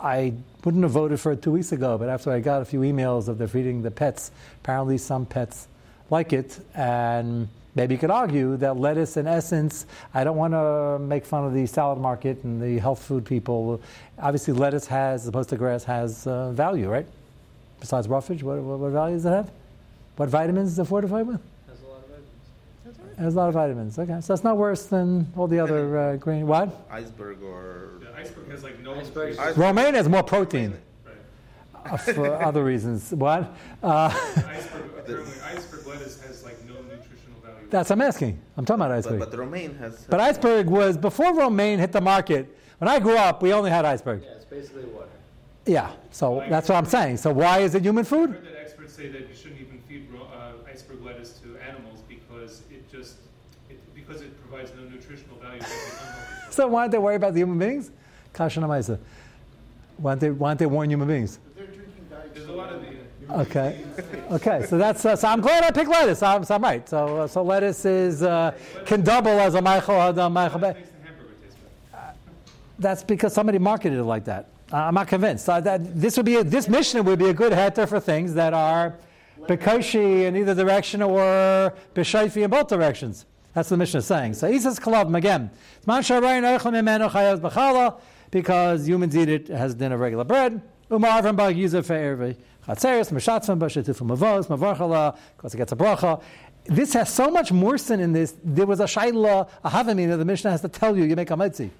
I 0.01 0.34
wouldn't 0.63 0.84
have 0.84 0.92
voted 0.92 1.19
for 1.19 1.31
it 1.31 1.42
two 1.42 1.51
weeks 1.51 1.72
ago, 1.72 1.98
but 1.98 2.10
after 2.10 2.31
I 2.31 2.40
got 2.40 2.62
a 2.62 2.66
few 2.66 2.81
emails 2.81 3.28
of 3.28 3.38
they're 3.38 3.48
feeding 3.48 3.81
the 3.81 3.92
pets, 3.92 4.31
apparently 4.62 4.98
some 4.98 5.25
pets 5.25 5.68
like 6.10 6.34
it, 6.34 6.60
and 6.74 7.48
maybe 7.75 7.96
you 7.96 8.00
could 8.00 8.12
argue 8.12 8.57
that 8.57 8.78
lettuce, 8.78 9.18
in 9.18 9.28
essence, 9.28 9.86
I 10.13 10.24
don't 10.24 10.38
want 10.38 10.54
to 10.54 11.00
make 11.00 11.25
fun 11.25 11.46
of 11.46 11.54
the 11.54 11.66
salad 11.66 12.00
market 12.00 12.44
and 12.44 12.62
the 12.62 12.80
health 12.80 13.04
food 13.04 13.25
people. 13.25 13.81
Obviously, 14.18 14.54
lettuce 14.54 14.88
has, 14.88 15.24
as 15.24 15.28
opposed 15.28 15.50
to 15.50 15.57
grass, 15.57 15.84
has 15.84 16.25
uh, 16.25 16.52
value, 16.52 16.90
right? 16.90 17.06
Besides 17.80 18.07
roughage, 18.07 18.44
what, 18.44 18.57
what, 18.60 18.80
what 18.80 18.92
value 18.92 19.16
does 19.16 19.25
it 19.25 19.31
have? 19.31 19.52
What 20.16 20.30
vitamins 20.30 20.72
is 20.72 20.80
it 20.80 20.86
fortified 20.86 21.28
with? 21.28 21.42
It 23.18 23.20
has 23.22 23.34
a 23.36 23.38
lot 23.38 23.48
of 23.50 23.54
vitamins. 23.54 24.00
Okay, 24.00 24.20
so 24.22 24.34
it's 24.34 24.44
not 24.44 24.58
worse 24.58 24.86
than 24.86 25.32
all 25.36 25.48
the 25.48 25.60
other 25.60 25.98
uh, 25.98 26.16
green. 26.16 26.48
What? 26.48 26.88
Iceberg 26.90 27.42
or 27.44 28.00
The 28.02 28.16
iceberg 28.16 28.50
has 28.52 28.64
like 28.64 28.80
no. 28.80 28.94
Iceberg. 28.96 29.38
Iceberg. 29.38 29.58
Romaine 29.58 29.94
has 29.96 30.08
more 30.08 30.24
protein 30.24 30.78
Right. 31.06 31.94
uh, 31.94 31.98
for 31.98 32.42
other 32.44 32.64
reasons. 32.64 33.12
What? 33.12 33.54
Uh, 33.84 34.08
Iceberg, 34.10 34.92
apparently 35.00 35.34
iceberg 35.42 35.88
lettuce 35.88 36.22
has 36.24 36.44
like 36.44 36.64
no 36.66 36.74
nutritional 36.76 37.40
value. 37.44 37.68
that's 37.70 37.90
what 37.90 37.96
I'm 37.98 38.02
asking. 38.02 38.40
I'm 38.58 38.66
talking 38.66 38.82
about 38.82 38.92
iceberg. 38.92 39.20
But, 39.20 39.32
but 39.32 39.40
romaine 39.40 39.76
has. 39.76 40.06
But 40.10 40.20
iceberg 40.20 40.68
was 40.68 40.98
before 40.98 41.34
romaine 41.36 41.80
hit 41.80 41.92
the 41.92 42.02
market. 42.02 42.56
When 42.80 42.88
I 42.88 43.00
grew 43.00 43.18
up, 43.18 43.42
we 43.42 43.52
only 43.54 43.72
had 43.72 43.84
iceberg. 43.86 44.24
Yeah, 44.24 44.30
it's 44.36 44.46
basically 44.46 44.86
water. 44.86 45.08
Yeah, 45.66 45.92
so 46.12 46.44
that's 46.50 46.70
what 46.70 46.78
I'm 46.78 46.86
saying. 46.86 47.18
So 47.18 47.32
why 47.34 47.60
is 47.60 47.76
it 47.76 47.84
human 47.84 48.06
I 48.06 48.08
food? 48.08 48.30
heard 48.32 48.46
that 48.46 48.62
experts 48.62 48.94
say 48.94 49.10
that 49.10 49.28
you 49.28 49.36
shouldn't 49.36 49.60
even 49.60 49.80
feed 49.88 50.08
ro- 50.12 50.22
uh, 50.34 50.54
iceberg 50.72 51.04
lettuce 51.04 51.34
to 51.40 51.58
animals 51.58 52.00
because 52.08 52.62
it 52.72 52.90
just 52.90 53.18
it, 53.70 53.78
because 54.10 54.24
it 54.24 54.50
provides 54.50 54.72
no 54.76 54.84
nutritional 54.90 55.38
value. 55.38 55.62
So 56.52 56.68
why 56.68 56.82
don't 56.82 56.92
they 56.92 56.98
worry 56.98 57.16
about 57.16 57.36
the 57.36 57.42
human 57.42 57.60
beings? 57.60 57.92
Kasha 58.34 58.60
Namaisa. 58.60 58.98
Why 59.98 60.14
don't 60.14 60.20
they, 60.20 60.32
why 60.32 60.50
don't 60.50 60.58
they 60.58 60.66
warn 60.66 60.90
human 60.90 61.08
beings? 61.08 61.40
There's 62.34 62.48
a 62.48 62.52
lot 62.52 62.74
of 62.74 62.82
the. 62.82 63.40
Okay. 63.42 63.86
Okay, 64.32 64.66
so 64.66 64.80
that's 64.80 65.06
uh, 65.06 65.16
so. 65.16 65.28
I'm 65.28 65.42
glad 65.42 65.64
I 65.64 65.70
picked 65.70 65.92
lettuce. 65.92 66.24
I'm, 66.24 66.44
so 66.44 66.56
I'm 66.56 66.64
right. 66.64 66.90
So 66.90 67.18
uh, 67.19 67.28
so 67.28 67.44
lettuce 67.44 67.86
is 67.86 68.24
uh, 68.24 68.57
can 68.88 69.04
double 69.04 69.40
as 69.40 69.54
a 69.54 69.62
Michael 69.62 70.02
Adam 70.02 70.33
Michael. 70.33 70.60
Lettuce 70.60 70.78
Be- 70.78 70.81
makes 70.81 70.92
the 70.92 71.07
hamburger 71.07 71.33
taste 71.44 71.57
better. 71.92 72.14
That's 72.80 73.04
because 73.04 73.31
somebody 73.31 73.60
marketed 73.60 74.00
it 74.00 74.04
like 74.04 74.26
that. 74.26 74.50
Uh, 74.74 74.78
I'm 74.78 74.95
not 74.95 75.07
convinced. 75.07 75.48
Uh, 75.48 75.62
that 75.62 76.02
this 76.02 76.18
would 76.18 76.26
be 76.26 76.38
a, 76.38 76.44
this 76.44 76.68
Mishnah 76.68 77.04
would 77.04 77.19
be 77.19 77.30
a 77.30 77.33
good 77.33 77.54
heter 77.54 77.88
for 77.88 78.00
things 78.00 78.33
that 78.33 78.56
are 78.56 78.95
bekoshi 79.42 80.24
in 80.24 80.36
either 80.36 80.56
direction 80.56 81.04
or 81.04 81.74
b'shayfi 81.94 82.44
in 82.44 82.50
both 82.50 82.68
directions. 82.68 83.28
That's 83.54 83.70
what 83.70 83.76
the 83.76 83.78
Mishnah 83.78 84.00
is 84.00 84.06
saying. 84.06 84.34
So 84.36 84.52
he 84.52 84.60
says 84.60 84.80
kalavim 84.80 85.18
again. 85.18 85.50
Because 88.32 88.88
humans 88.88 89.18
eat 89.18 89.30
it 89.30 89.50
as 89.50 89.74
din 89.74 89.92
of 89.92 90.00
regular 90.00 90.24
bread. 90.24 90.62
Mavarchala, 94.48 95.18
because 95.36 95.54
it 95.54 95.58
gets 95.58 95.72
a 95.72 95.76
bracha. 95.76 96.22
This 96.66 96.94
has 96.94 97.12
so 97.12 97.32
much 97.32 97.52
more 97.52 97.80
sin 97.80 98.00
in 98.00 98.14
this. 98.14 98.36
There 98.44 98.68
was 98.68 98.80
a 98.80 98.86
shaila, 98.86 99.50
a 99.64 99.70
havamina, 99.70 100.18
the 100.18 100.26
Mishnah 100.26 100.52
has 100.52 100.62
to 100.62 100.68
tell 100.68 100.96
you, 100.96 101.06
you 101.06 101.16
make 101.16 101.32
a 101.32 101.38
mitzi. 101.38 101.72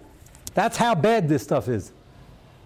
That's 0.56 0.78
how 0.78 0.96
bad 0.96 1.30
this 1.30 1.44
stuff 1.44 1.68
is. 1.68 1.92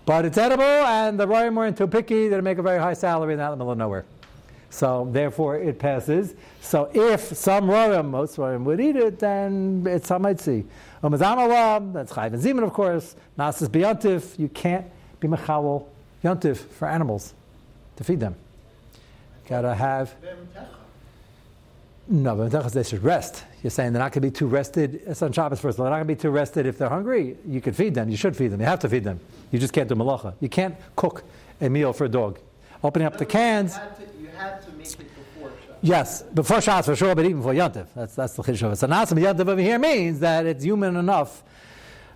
But 0.05 0.23
it's 0.25 0.37
edible, 0.37 0.63
and 0.63 1.19
the 1.19 1.27
Royim 1.27 1.55
weren't 1.55 1.77
too 1.77 1.87
picky. 1.87 2.29
They 2.29 2.39
make 2.39 2.57
a 2.57 2.61
very 2.61 2.79
high 2.79 2.93
salary 2.93 3.33
in 3.33 3.39
the 3.39 3.49
middle 3.49 3.71
of 3.71 3.77
nowhere. 3.77 4.05
So 4.73 5.07
therefore, 5.11 5.57
it 5.59 5.77
passes. 5.77 6.33
So 6.59 6.89
if 6.95 7.21
some 7.21 7.65
Royim, 7.65 8.09
most 8.09 8.37
Royim 8.37 8.63
would 8.63 8.81
eat 8.81 8.95
it, 8.95 9.19
then 9.19 9.85
it's 9.87 10.09
Hamitzi. 10.09 10.65
Umazamala, 11.03 11.93
that's 11.93 12.11
Chayv 12.11 12.33
and 12.33 12.41
Zeman, 12.41 12.63
of 12.63 12.73
course. 12.73 13.15
Nasas 13.37 13.67
Biyantif, 13.67 14.39
you 14.39 14.49
can't 14.49 14.87
be 15.19 15.27
Mechawel 15.27 15.85
Yantif 16.23 16.57
for 16.57 16.87
animals 16.87 17.35
to 17.97 18.03
feed 18.03 18.19
them. 18.19 18.35
Gotta 19.47 19.75
have. 19.75 20.15
No, 22.07 22.49
they 22.49 22.83
should 22.83 23.03
rest. 23.03 23.43
You're 23.61 23.69
saying 23.69 23.93
they're 23.93 24.01
not 24.01 24.11
going 24.11 24.23
to 24.23 24.27
be 24.27 24.31
too 24.31 24.47
rested. 24.47 25.03
It's 25.05 25.21
on 25.21 25.31
Shabbos 25.31 25.59
first. 25.59 25.77
They're 25.77 25.85
not 25.85 25.97
going 25.97 26.07
to 26.07 26.15
be 26.15 26.19
too 26.19 26.31
rested 26.31 26.65
if 26.65 26.79
they're 26.79 26.89
hungry. 26.89 27.37
You 27.47 27.61
could 27.61 27.75
feed 27.75 27.93
them. 27.93 28.09
You 28.09 28.17
should 28.17 28.35
feed 28.35 28.47
them. 28.47 28.59
You 28.59 28.65
have 28.65 28.79
to 28.79 28.89
feed 28.89 29.03
them. 29.03 29.19
You 29.51 29.59
just 29.59 29.71
can't 29.71 29.87
do 29.87 29.93
malacha. 29.93 30.33
You 30.39 30.49
can't 30.49 30.75
cook 30.95 31.23
a 31.61 31.69
meal 31.69 31.93
for 31.93 32.05
a 32.05 32.09
dog. 32.09 32.39
Opening 32.83 33.05
up 33.05 33.17
the 33.17 33.25
cans. 33.25 33.77
Had 34.43 34.61
to, 34.63 34.71
make 34.73 34.87
it 34.87 34.97
before 34.97 35.51
Shabbos. 35.61 35.77
Yes, 35.81 36.21
before 36.21 36.59
Shabbos 36.59 36.85
for 36.85 36.95
sure, 36.97 37.15
but 37.15 37.23
even 37.23 37.37
before 37.37 37.53
Yontif. 37.53 37.87
That's, 37.95 38.15
that's 38.15 38.33
the 38.33 38.43
chiddush 38.43 38.63
of 38.63 38.73
it. 38.73 38.75
So 38.75 38.87
Nasim 38.87 39.17
Yontif 39.17 39.47
over 39.47 39.61
here 39.61 39.79
means 39.79 40.19
that 40.19 40.45
it's 40.45 40.65
human 40.65 40.97
enough 40.97 41.43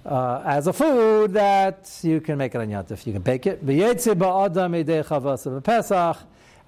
uh, 0.06 0.42
as 0.46 0.68
a 0.68 0.74
food 0.74 1.34
that 1.34 2.00
you 2.04 2.20
can 2.20 2.38
make 2.38 2.54
it 2.54 2.60
on 2.60 2.68
Yantif. 2.68 3.06
You 3.08 3.14
can 3.14 3.22
bake 3.22 3.46
it. 3.46 3.66
V'yetze 3.66 4.14
ba'adam 4.14 4.84
idei 4.84 5.06
chavasa 5.06 5.62
b'pesach. 5.62 6.18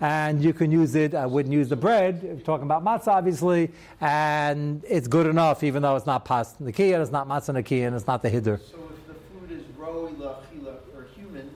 And 0.02 0.42
you 0.42 0.54
can 0.54 0.72
use 0.72 0.96
it, 0.96 1.14
I 1.14 1.26
wouldn't 1.26 1.54
use 1.54 1.68
the 1.68 1.76
bread, 1.76 2.24
We're 2.24 2.40
talking 2.40 2.64
about 2.64 2.86
matzah 2.86 3.10
obviously, 3.10 3.70
and 4.00 4.82
it's 4.88 5.10
good 5.10 5.28
enough 5.28 5.62
even 5.62 5.82
though 5.82 5.98
it's 5.98 6.06
not 6.06 6.24
pas 6.24 6.56
nakiya, 6.62 7.02
it's 7.02 7.12
not 7.12 7.28
matzah 7.28 7.62
nakiya, 7.62 7.88
and 7.88 7.98
it's 7.98 8.08
not 8.08 8.22
the 8.22 8.30
hiddur. 8.30 8.62
So 8.62 8.78
if 8.94 9.08
the 9.08 9.14
food 9.14 9.52
is 9.52 9.66
roi 9.78 10.08
lachila 10.12 10.78
human, 11.18 11.52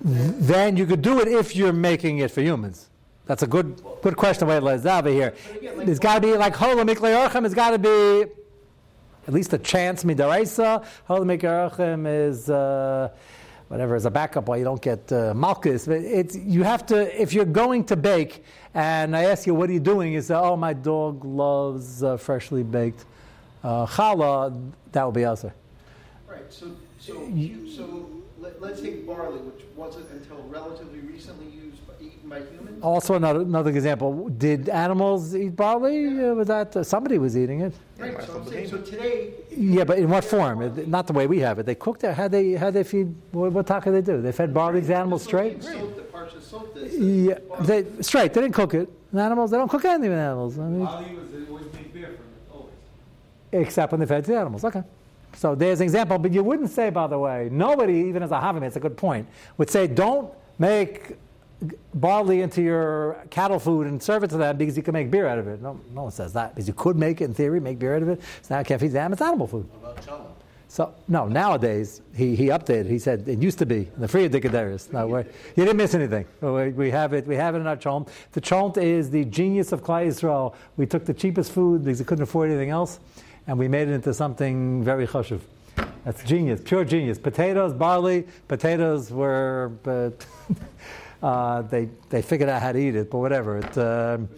Then 0.00 0.78
you 0.78 0.86
could 0.86 1.02
do 1.02 1.20
it 1.20 1.28
if 1.28 1.54
you're 1.54 1.74
making 1.74 2.16
it 2.18 2.30
for 2.30 2.40
humans. 2.40 2.89
That's 3.30 3.44
a 3.44 3.46
good 3.46 3.80
good 4.02 4.16
question 4.16 4.48
by 4.48 4.58
Lezava 4.58 5.12
here. 5.12 5.32
But 5.46 5.56
again, 5.58 5.76
like- 5.76 5.86
There's 5.86 6.00
got 6.00 6.14
to 6.16 6.20
be 6.20 6.36
like 6.36 6.56
hola 6.56 6.84
miklei 6.84 7.14
orchem. 7.28 7.44
It's 7.46 7.54
got 7.54 7.70
to 7.70 7.78
be 7.78 8.28
at 9.28 9.32
least 9.32 9.52
a 9.52 9.58
chance 9.58 10.02
midaraisa. 10.02 10.84
Hola 11.04 11.24
miklei 11.24 11.70
orchem 11.70 12.08
is 12.28 12.50
uh, 12.50 13.08
whatever 13.68 13.94
is 13.94 14.04
a 14.04 14.10
backup 14.10 14.48
while 14.48 14.58
you 14.58 14.64
don't 14.64 14.82
get 14.82 15.12
uh, 15.12 15.32
malchus. 15.32 15.86
But 15.86 15.98
it's 15.98 16.34
you 16.34 16.64
have 16.64 16.84
to 16.86 17.22
if 17.22 17.32
you're 17.32 17.44
going 17.44 17.84
to 17.84 17.96
bake. 17.96 18.42
And 18.74 19.16
I 19.16 19.22
ask 19.26 19.46
you, 19.46 19.54
what 19.54 19.70
are 19.70 19.72
you 19.74 19.78
doing? 19.78 20.12
You 20.12 20.22
say, 20.22 20.34
oh, 20.34 20.56
my 20.56 20.72
dog 20.72 21.24
loves 21.24 22.02
uh, 22.02 22.16
freshly 22.16 22.64
baked 22.64 23.04
uh, 23.62 23.86
challah. 23.86 24.72
That 24.90 25.04
would 25.04 25.14
be 25.14 25.24
also. 25.24 25.52
right, 26.28 26.42
so, 26.48 26.72
so, 26.98 27.28
you- 27.28 27.70
so 27.70 28.10
let, 28.40 28.60
let's 28.60 28.80
take 28.80 29.06
barley, 29.06 29.38
which 29.38 29.64
wasn't 29.76 30.10
until 30.10 30.38
relatively 30.48 30.98
recently 31.00 31.46
used, 31.46 31.69
eaten 32.00 32.28
by 32.28 32.38
humans. 32.40 32.82
Also, 32.82 33.14
another, 33.14 33.40
another 33.40 33.70
example: 33.70 34.28
Did 34.30 34.68
animals 34.68 35.34
eat 35.34 35.54
barley? 35.56 36.06
Uh, 36.06 36.34
was 36.34 36.48
that 36.48 36.76
uh, 36.76 36.82
somebody 36.84 37.18
was 37.18 37.36
eating 37.36 37.60
it? 37.60 37.74
Right, 37.98 38.16
by 38.16 38.24
so 38.24 38.44
saying, 38.44 38.68
so 38.68 38.78
today, 38.78 39.30
Yeah, 39.50 39.84
but 39.84 39.98
in 39.98 40.08
what 40.08 40.24
form? 40.24 40.62
It- 40.62 40.88
Not 40.88 41.06
the 41.06 41.12
way 41.12 41.26
we 41.26 41.38
have 41.40 41.58
it. 41.58 41.66
They 41.66 41.74
cooked 41.74 42.04
it. 42.04 42.14
How 42.14 42.28
they 42.28 42.54
how 42.54 42.70
they 42.70 42.84
feed? 42.84 43.14
What, 43.32 43.52
what 43.52 43.66
taka 43.66 43.90
they 43.90 44.00
do? 44.02 44.22
They 44.22 44.32
fed 44.32 44.52
barley 44.54 44.80
to 44.82 44.94
animals 44.94 45.22
straight. 45.24 45.62
Soap, 45.62 45.96
the 45.96 46.02
parsha 46.02 46.40
soap 46.42 46.74
this. 46.74 46.94
Yeah, 46.98 47.38
they 47.60 47.84
straight. 48.00 48.32
They 48.32 48.40
didn't 48.40 48.54
cook 48.54 48.74
it. 48.74 48.88
And 49.12 49.20
animals, 49.20 49.50
they 49.50 49.56
don't 49.56 49.68
cook 49.68 49.84
anything 49.84 50.10
with 50.10 50.18
animals. 50.18 50.58
I 50.58 50.62
mean, 50.62 50.86
Ali 50.86 51.14
was, 51.16 51.48
always 51.50 51.64
make 51.74 51.92
beer 51.92 52.06
from 52.06 52.14
it, 52.14 52.54
always. 52.54 52.72
except 53.66 53.90
when 53.92 54.00
they 54.00 54.06
fed 54.06 54.24
to 54.24 54.30
the 54.30 54.38
animals. 54.38 54.64
Okay. 54.64 54.82
So 55.34 55.54
there's 55.54 55.80
an 55.80 55.84
example, 55.84 56.18
but 56.18 56.32
you 56.32 56.42
wouldn't 56.42 56.70
say, 56.70 56.90
by 56.90 57.06
the 57.06 57.18
way, 57.18 57.48
nobody, 57.52 57.94
even 58.08 58.22
as 58.22 58.30
a 58.30 58.34
Havim, 58.38 58.62
it's 58.62 58.76
a 58.76 58.80
good 58.80 58.96
point, 58.96 59.26
would 59.58 59.68
say, 59.70 59.86
don't 59.86 60.32
make 60.58 61.16
barley 61.94 62.40
into 62.40 62.62
your 62.62 63.24
cattle 63.30 63.58
food 63.58 63.86
and 63.86 64.02
serve 64.02 64.24
it 64.24 64.28
to 64.28 64.36
them 64.36 64.56
because 64.56 64.76
you 64.76 64.82
can 64.82 64.92
make 64.92 65.10
beer 65.10 65.26
out 65.26 65.38
of 65.38 65.46
it. 65.46 65.60
No, 65.60 65.80
no 65.94 66.02
one 66.04 66.12
says 66.12 66.32
that 66.32 66.54
because 66.54 66.66
you 66.66 66.74
could 66.74 66.96
make 66.96 67.20
it 67.20 67.24
in 67.24 67.34
theory, 67.34 67.60
make 67.60 67.78
beer 67.78 67.96
out 67.96 68.02
of 68.02 68.08
it. 68.08 68.20
So 68.42 68.54
now 68.54 68.60
I 68.60 68.64
can't 68.64 68.80
feed 68.80 68.92
them. 68.92 69.12
It's 69.12 69.22
animal 69.22 69.46
food. 69.46 69.68
What 69.80 69.92
about 69.92 70.06
challah? 70.06 70.26
So 70.70 70.94
no, 71.08 71.26
nowadays 71.26 72.00
he, 72.14 72.36
he 72.36 72.46
updated. 72.46 72.88
He 72.88 73.00
said 73.00 73.26
it 73.28 73.42
used 73.42 73.58
to 73.58 73.66
be 73.66 73.88
in 73.92 74.00
the 74.00 74.06
free 74.06 74.28
Dicadaris. 74.28 74.92
No, 74.92 75.08
we're, 75.08 75.22
you 75.22 75.64
didn't 75.64 75.76
miss 75.76 75.94
anything. 75.94 76.24
We, 76.40 76.68
we 76.68 76.90
have 76.92 77.12
it. 77.12 77.26
We 77.26 77.34
have 77.34 77.56
it 77.56 77.58
in 77.58 77.66
our 77.66 77.76
cholent. 77.76 78.08
The 78.32 78.40
cholent 78.40 78.76
is 78.76 79.10
the 79.10 79.24
genius 79.24 79.72
of 79.72 79.82
Klal 79.82 80.06
Yisrael. 80.06 80.54
We 80.76 80.86
took 80.86 81.04
the 81.04 81.14
cheapest 81.14 81.50
food 81.50 81.84
because 81.84 81.98
we 81.98 82.04
couldn't 82.04 82.22
afford 82.22 82.50
anything 82.50 82.70
else, 82.70 83.00
and 83.48 83.58
we 83.58 83.66
made 83.66 83.88
it 83.88 83.94
into 83.94 84.14
something 84.14 84.84
very 84.84 85.08
chashuv. 85.08 85.40
That's 86.04 86.22
genius, 86.22 86.60
pure 86.64 86.84
genius. 86.84 87.18
Potatoes, 87.18 87.72
barley. 87.72 88.28
Potatoes 88.46 89.10
were, 89.10 89.72
but 89.82 90.24
uh, 91.22 91.62
they 91.62 91.88
they 92.08 92.22
figured 92.22 92.48
out 92.48 92.62
how 92.62 92.72
to 92.72 92.78
eat 92.78 92.96
it. 92.96 93.10
But 93.10 93.18
whatever, 93.18 93.58
it 93.58 93.78
um, 93.78 94.28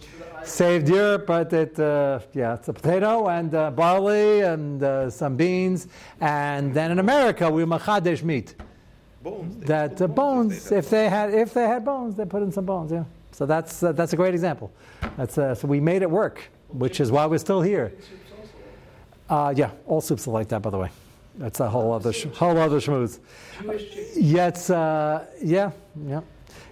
saved 0.43 0.89
Europe. 0.89 1.25
But 1.25 1.53
it 1.53 1.79
uh, 1.79 2.19
yeah, 2.33 2.55
it's 2.55 2.67
a 2.67 2.73
potato 2.73 3.27
and 3.29 3.53
uh, 3.53 3.71
barley 3.71 4.41
and 4.41 4.83
uh, 4.83 5.09
some 5.09 5.35
beans. 5.35 5.87
And 6.19 6.73
then 6.73 6.91
in 6.91 6.99
America, 6.99 7.49
we 7.49 7.63
machadesh 7.63 8.23
meat. 8.23 8.55
Bones. 9.23 9.65
That 9.65 10.01
uh, 10.01 10.07
bones, 10.07 10.69
they 10.69 10.77
if 10.77 10.89
they 10.89 11.09
had 11.09 11.33
if 11.33 11.53
they 11.53 11.67
had 11.67 11.85
bones, 11.85 12.15
they 12.15 12.25
put 12.25 12.43
in 12.43 12.51
some 12.51 12.65
bones. 12.65 12.91
Yeah. 12.91 13.05
So 13.31 13.45
that's 13.45 13.81
uh, 13.81 13.93
that's 13.93 14.13
a 14.13 14.15
great 14.15 14.33
example. 14.33 14.71
That's 15.17 15.37
uh, 15.37 15.55
so 15.55 15.67
we 15.67 15.79
made 15.79 16.01
it 16.01 16.11
work, 16.11 16.51
which 16.67 16.99
is 16.99 17.11
why 17.11 17.25
we're 17.25 17.37
still 17.37 17.61
here. 17.61 17.93
Uh, 19.29 19.53
yeah, 19.55 19.71
all 19.87 20.01
soups 20.01 20.27
are 20.27 20.31
like 20.31 20.49
that, 20.49 20.61
by 20.61 20.69
the 20.69 20.77
way. 20.77 20.89
That's 21.37 21.59
a 21.59 21.69
whole 21.69 21.93
other 21.93 22.13
sh- 22.13 22.25
whole 22.25 22.57
other 22.57 22.79
schmooze. 22.79 23.19
Uh, 24.69 25.25
yeah, 25.41 25.71
yeah. 26.05 26.21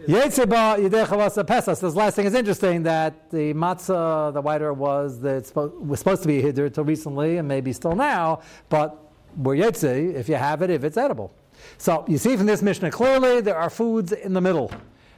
Yetzeba 0.07 0.77
yidei 0.79 1.05
chavasa 1.05 1.45
pesach. 1.45 1.79
This 1.79 1.95
last 1.95 2.15
thing 2.15 2.25
is 2.25 2.33
interesting 2.33 2.83
that 2.83 3.29
the 3.29 3.53
matzah, 3.53 4.33
the 4.33 4.41
whiter 4.41 4.73
was 4.73 5.19
that 5.21 5.51
was 5.55 5.99
supposed 5.99 6.23
to 6.23 6.27
be 6.27 6.41
hiddur 6.41 6.65
until 6.67 6.83
recently, 6.83 7.37
and 7.37 7.47
maybe 7.47 7.71
still 7.71 7.95
now. 7.95 8.41
But 8.69 8.97
we're 9.37 9.55
if 9.55 10.29
you 10.29 10.35
have 10.35 10.61
it, 10.61 10.69
if 10.69 10.83
it's 10.83 10.97
edible. 10.97 11.33
So 11.77 12.05
you 12.07 12.17
see 12.17 12.35
from 12.35 12.47
this 12.47 12.61
Mishnah 12.61 12.91
clearly 12.91 13.41
there 13.41 13.57
are 13.57 13.69
foods 13.69 14.11
in 14.11 14.33
the 14.33 14.41
middle 14.41 14.71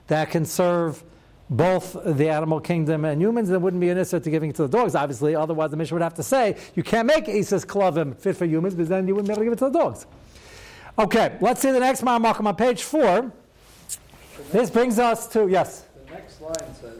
that 0.08 0.30
can 0.30 0.46
serve 0.46 1.04
both 1.50 1.96
the 2.06 2.30
animal 2.30 2.60
kingdom 2.60 3.06
and 3.06 3.22
humans. 3.22 3.50
There 3.50 3.60
wouldn't 3.60 3.82
be 3.82 3.90
an 3.90 3.98
issa 3.98 4.20
to 4.20 4.30
giving 4.30 4.50
it 4.50 4.56
to 4.58 4.64
the 4.64 4.78
dogs, 4.78 4.96
obviously. 4.96 5.36
Otherwise, 5.36 5.72
the 5.72 5.78
Mishnah 5.78 5.96
would 5.96 6.04
have 6.04 6.14
to 6.16 6.24
say 6.24 6.58
you 6.76 6.84
can't 6.84 7.08
make 7.08 7.26
Isas 7.26 7.66
klavim 7.66 8.16
fit 8.18 8.36
for 8.36 8.46
humans 8.46 8.76
because 8.76 8.90
then 8.90 9.08
you 9.08 9.16
wouldn't 9.16 9.28
be 9.28 9.34
able 9.34 9.42
to 9.42 9.46
give 9.46 9.54
it 9.54 9.60
to 9.60 9.70
the 9.70 9.80
dogs. 9.80 10.06
Okay, 10.98 11.38
let's 11.42 11.62
see 11.62 11.72
the 11.72 11.80
next 11.80 12.02
Ma'amakam 12.02 12.46
on 12.46 12.56
page 12.56 12.84
four. 12.84 13.32
This 14.52 14.70
brings 14.70 15.00
us 15.00 15.28
to, 15.28 15.48
yes. 15.48 15.84
The 16.06 16.12
next 16.14 16.42
line 16.42 16.54
says, 16.82 16.98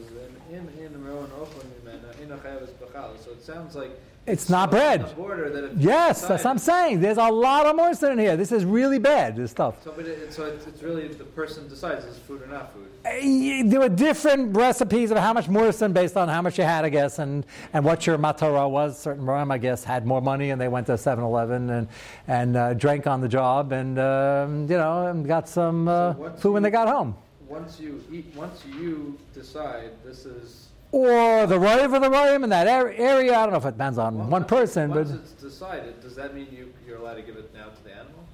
"Im 0.52 0.68
in 0.78 1.04
roan 1.04 1.28
ochlim 1.40 1.66
mimena 1.84 2.14
inochayeves 2.26 2.70
b'chal." 2.80 3.22
So 3.24 3.30
it 3.32 3.42
sounds 3.44 3.74
like 3.76 3.90
It's 4.26 4.48
not 4.48 4.70
bread. 4.70 5.06
the 5.08 5.14
border 5.14 5.50
that 5.50 5.64
if 5.64 5.72
Yes, 5.78 6.22
that's 6.26 6.44
what 6.44 6.50
I'm 6.50 6.58
saying. 6.58 7.00
There's 7.00 7.18
a 7.18 7.28
lot 7.28 7.66
of 7.66 7.76
morsel 7.76 8.10
in 8.10 8.18
here. 8.18 8.36
This 8.36 8.52
is 8.52 8.64
really 8.64 8.98
bad, 8.98 9.36
this 9.36 9.50
stuff. 9.50 9.82
So, 9.84 9.92
but 9.94 10.06
it, 10.06 10.32
so 10.32 10.44
it's, 10.46 10.66
it's 10.66 10.82
really 10.82 11.08
the 11.08 11.24
person 11.24 11.68
decides 11.68 12.04
is 12.06 12.16
food 12.18 12.40
or 12.42 12.46
not 12.46 12.72
food. 12.72 12.86
Eh, 13.04 13.62
There 13.66 13.80
were 13.80 13.90
different 13.90 14.56
recipes 14.56 15.10
of 15.10 15.18
how 15.18 15.34
much 15.34 15.46
morrison 15.48 15.92
based 15.92 16.16
on 16.16 16.28
how 16.30 16.40
much 16.40 16.56
you 16.56 16.64
had, 16.64 16.86
I 16.86 16.88
guess, 16.88 17.18
and, 17.18 17.44
and 17.74 17.84
what 17.84 18.06
your 18.06 18.16
matara 18.16 18.68
was. 18.70 18.98
Certain 18.98 19.26
Ram, 19.26 19.50
I 19.50 19.58
guess, 19.58 19.84
had 19.84 20.06
more 20.06 20.22
money 20.22 20.48
and 20.50 20.58
they 20.60 20.68
went 20.68 20.86
to 20.86 20.96
7 20.96 21.22
Eleven 21.22 21.68
and, 21.68 21.88
and 22.26 22.56
uh, 22.56 22.72
drank 22.74 23.06
on 23.06 23.20
the 23.20 23.28
job 23.28 23.72
and, 23.72 23.98
um, 23.98 24.62
you 24.70 24.78
know, 24.78 25.08
and 25.08 25.26
got 25.28 25.48
some 25.50 25.86
uh, 25.86 26.14
So 26.14 26.32
food 26.38 26.52
when 26.54 26.62
they 26.62 26.70
got 26.70 26.88
home. 26.88 27.14
Once 27.48 27.78
you 27.78 28.02
eat, 28.12 28.26
once 28.34 28.62
you 28.78 29.18
decide 29.34 29.90
this 30.04 30.24
is 30.24 30.68
Or 30.92 31.46
the 31.46 31.58
roy 31.58 31.88
for 31.88 31.98
the 32.00 32.08
royim 32.08 32.44
in 32.44 32.50
that 32.50 32.66
area. 32.66 33.36
I 33.36 33.42
don't 33.42 33.52
know 33.52 33.58
if 33.58 33.66
it 33.66 33.72
depends 33.72 33.98
on 33.98 34.16
Well, 34.16 34.28
one 34.28 34.44
person, 34.44 34.90
but. 34.90 35.06
once 35.06 35.10
it's 35.10 35.32
decided, 35.32 36.00
does 36.00 36.14
that 36.16 36.34
mean 36.34 36.48
you 36.50 36.72
you're 36.86 36.98
allowed 36.98 37.14
to 37.14 37.22
give 37.22 37.36
it 37.36 37.52
now 37.54 37.66
to 37.68 37.84
the 37.84 37.92
animal? 37.92 38.24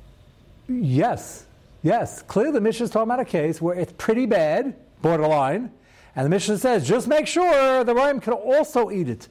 Yes, 0.69 1.47
yes. 1.83 2.23
Clearly, 2.23 2.53
the 2.53 2.61
Mishnah 2.61 2.85
is 2.85 2.91
talking 2.91 3.09
about 3.09 3.21
a 3.21 3.25
case 3.25 3.61
where 3.61 3.75
it's 3.75 3.93
pretty 3.99 4.27
bad, 4.27 4.77
borderline, 5.03 5.73
and 6.15 6.25
the 6.25 6.31
Mishnah 6.31 6.59
says 6.59 6.87
just 6.87 7.09
make 7.09 7.27
sure 7.27 7.83
the 7.83 7.95
Royim 7.95 8.23
can 8.23 8.35
also 8.35 8.91
eat 8.91 9.09
it. 9.09 9.29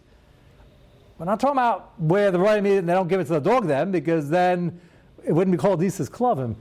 We're 1.17 1.25
not 1.25 1.39
talking 1.39 1.57
about 1.57 1.99
where 1.99 2.31
the 2.31 2.37
Royim 2.37 2.65
eat 2.67 2.75
it 2.75 2.77
and 2.79 2.89
they 2.89 2.93
don't 2.93 3.07
give 3.07 3.19
it 3.19 3.25
to 3.25 3.33
the 3.33 3.39
dog 3.41 3.67
then, 3.67 3.91
because 3.91 4.29
then 4.29 4.79
it 5.23 5.31
wouldn't 5.33 5.55
be 5.55 5.61
called 5.61 5.81
Isis 5.83 6.09
Klovim. 6.09 6.55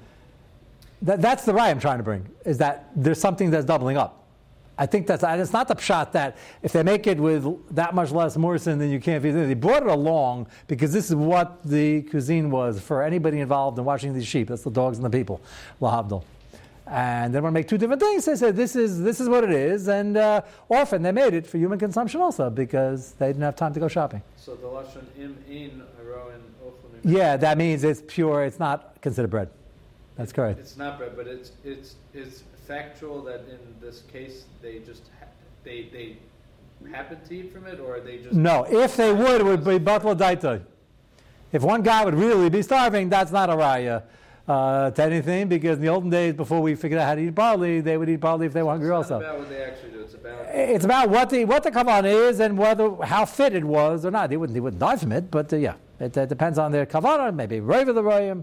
That, 1.02 1.20
that's 1.20 1.44
the 1.44 1.54
right 1.54 1.70
I'm 1.70 1.80
trying 1.80 1.98
to 1.98 2.04
bring, 2.04 2.28
is 2.44 2.58
that 2.58 2.90
there's 2.96 3.20
something 3.20 3.50
that's 3.50 3.64
doubling 3.64 3.96
up. 3.96 4.26
I 4.80 4.86
think 4.86 5.08
that's, 5.08 5.24
and 5.24 5.40
it's 5.40 5.52
not 5.52 5.66
the 5.66 5.76
shot 5.76 6.12
that 6.12 6.36
if 6.62 6.72
they 6.72 6.84
make 6.84 7.08
it 7.08 7.18
with 7.18 7.74
that 7.74 7.96
much 7.96 8.12
less 8.12 8.36
morrison, 8.36 8.78
then 8.78 8.90
you 8.90 9.00
can't 9.00 9.20
feed 9.22 9.34
it. 9.34 9.46
They 9.48 9.54
brought 9.54 9.82
it 9.82 9.88
along 9.88 10.46
because 10.68 10.92
this 10.92 11.08
is 11.10 11.16
what 11.16 11.58
the 11.64 12.02
cuisine 12.02 12.48
was 12.48 12.80
for 12.80 13.02
anybody 13.02 13.40
involved 13.40 13.76
in 13.78 13.84
watching 13.84 14.14
these 14.14 14.26
sheep. 14.26 14.48
That's 14.48 14.62
the 14.62 14.70
dogs 14.70 14.98
and 14.98 15.04
the 15.04 15.10
people, 15.10 15.40
lahavdil. 15.80 16.22
And 16.86 17.34
they 17.34 17.40
want 17.40 17.52
to 17.52 17.54
make 17.54 17.68
two 17.68 17.76
different 17.76 18.00
things. 18.00 18.24
They 18.24 18.36
said 18.36 18.56
this 18.56 18.74
is 18.74 19.02
this 19.02 19.20
is 19.20 19.28
what 19.28 19.44
it 19.44 19.50
is, 19.50 19.88
and 19.88 20.16
uh, 20.16 20.40
often 20.70 21.02
they 21.02 21.12
made 21.12 21.34
it 21.34 21.46
for 21.46 21.58
human 21.58 21.78
consumption 21.78 22.22
also 22.22 22.48
because 22.48 23.12
they 23.18 23.26
didn't 23.26 23.42
have 23.42 23.56
time 23.56 23.74
to 23.74 23.80
go 23.80 23.88
shopping. 23.88 24.22
So 24.36 24.54
the 24.54 24.68
lashon 24.68 25.04
im 25.18 25.36
in 25.50 25.82
ochlim. 26.06 27.00
Yeah, 27.04 27.36
that 27.36 27.58
means 27.58 27.84
it's 27.84 28.02
pure. 28.06 28.44
It's 28.44 28.58
not 28.58 29.02
considered 29.02 29.30
bread. 29.30 29.50
That's 30.18 30.32
correct. 30.32 30.58
It's 30.58 30.76
not 30.76 30.98
bread, 30.98 31.12
but 31.16 31.28
it's 31.28 31.52
it's 31.64 31.94
it's 32.12 32.42
factual 32.66 33.22
that 33.22 33.42
in 33.48 33.58
this 33.80 34.02
case 34.12 34.44
they 34.60 34.80
just 34.80 35.04
ha- 35.20 35.26
they 35.62 35.88
they 35.92 36.16
happen 36.90 37.18
to 37.28 37.34
eat 37.34 37.52
from 37.52 37.66
it, 37.66 37.78
or 37.78 38.00
they 38.00 38.18
just 38.18 38.34
No, 38.34 38.64
if 38.68 38.96
they 38.96 39.12
would, 39.12 39.40
it 39.40 39.44
would 39.44 39.64
be 39.64 39.78
batla 39.78 40.16
daita. 40.16 40.62
If 41.52 41.62
one 41.62 41.82
guy 41.82 42.04
would 42.04 42.14
really 42.14 42.50
be 42.50 42.62
starving, 42.62 43.08
that's 43.08 43.30
not 43.30 43.48
a 43.48 43.54
raya 43.54 44.02
uh, 44.48 44.90
to 44.90 45.02
anything 45.02 45.48
because 45.48 45.76
in 45.76 45.82
the 45.82 45.88
olden 45.88 46.10
days, 46.10 46.34
before 46.34 46.60
we 46.60 46.74
figured 46.74 47.00
out 47.00 47.06
how 47.06 47.14
to 47.14 47.20
eat 47.20 47.34
barley, 47.34 47.80
they 47.80 47.96
would 47.96 48.08
eat 48.08 48.16
barley 48.20 48.46
if 48.46 48.52
they 48.52 48.62
were 48.62 48.72
hungry 48.72 48.90
also. 48.90 49.18
about 49.18 49.38
what 49.38 49.48
they 49.48 49.62
actually 49.62 49.92
do. 49.92 50.00
It's 50.00 50.14
about 50.14 50.46
It's 50.48 50.84
about 50.84 51.10
what 51.10 51.30
the 51.30 51.44
what 51.44 51.62
the 51.62 51.70
kavan 51.70 52.04
is 52.04 52.40
and 52.40 52.58
whether 52.58 52.90
how 53.02 53.24
fit 53.24 53.54
it 53.54 53.64
was 53.64 54.04
or 54.04 54.10
not. 54.10 54.30
They 54.30 54.36
wouldn't 54.36 54.54
they 54.54 54.60
wouldn't 54.60 54.80
die 54.80 54.96
from 54.96 55.12
it, 55.12 55.30
but 55.30 55.52
uh, 55.52 55.56
yeah, 55.56 55.74
it 56.00 56.18
uh, 56.18 56.26
depends 56.26 56.58
on 56.58 56.72
their 56.72 56.86
kavana. 56.86 57.32
Maybe 57.32 57.60
rave 57.60 57.86
of 57.86 57.94
the 57.94 58.02
royim 58.02 58.42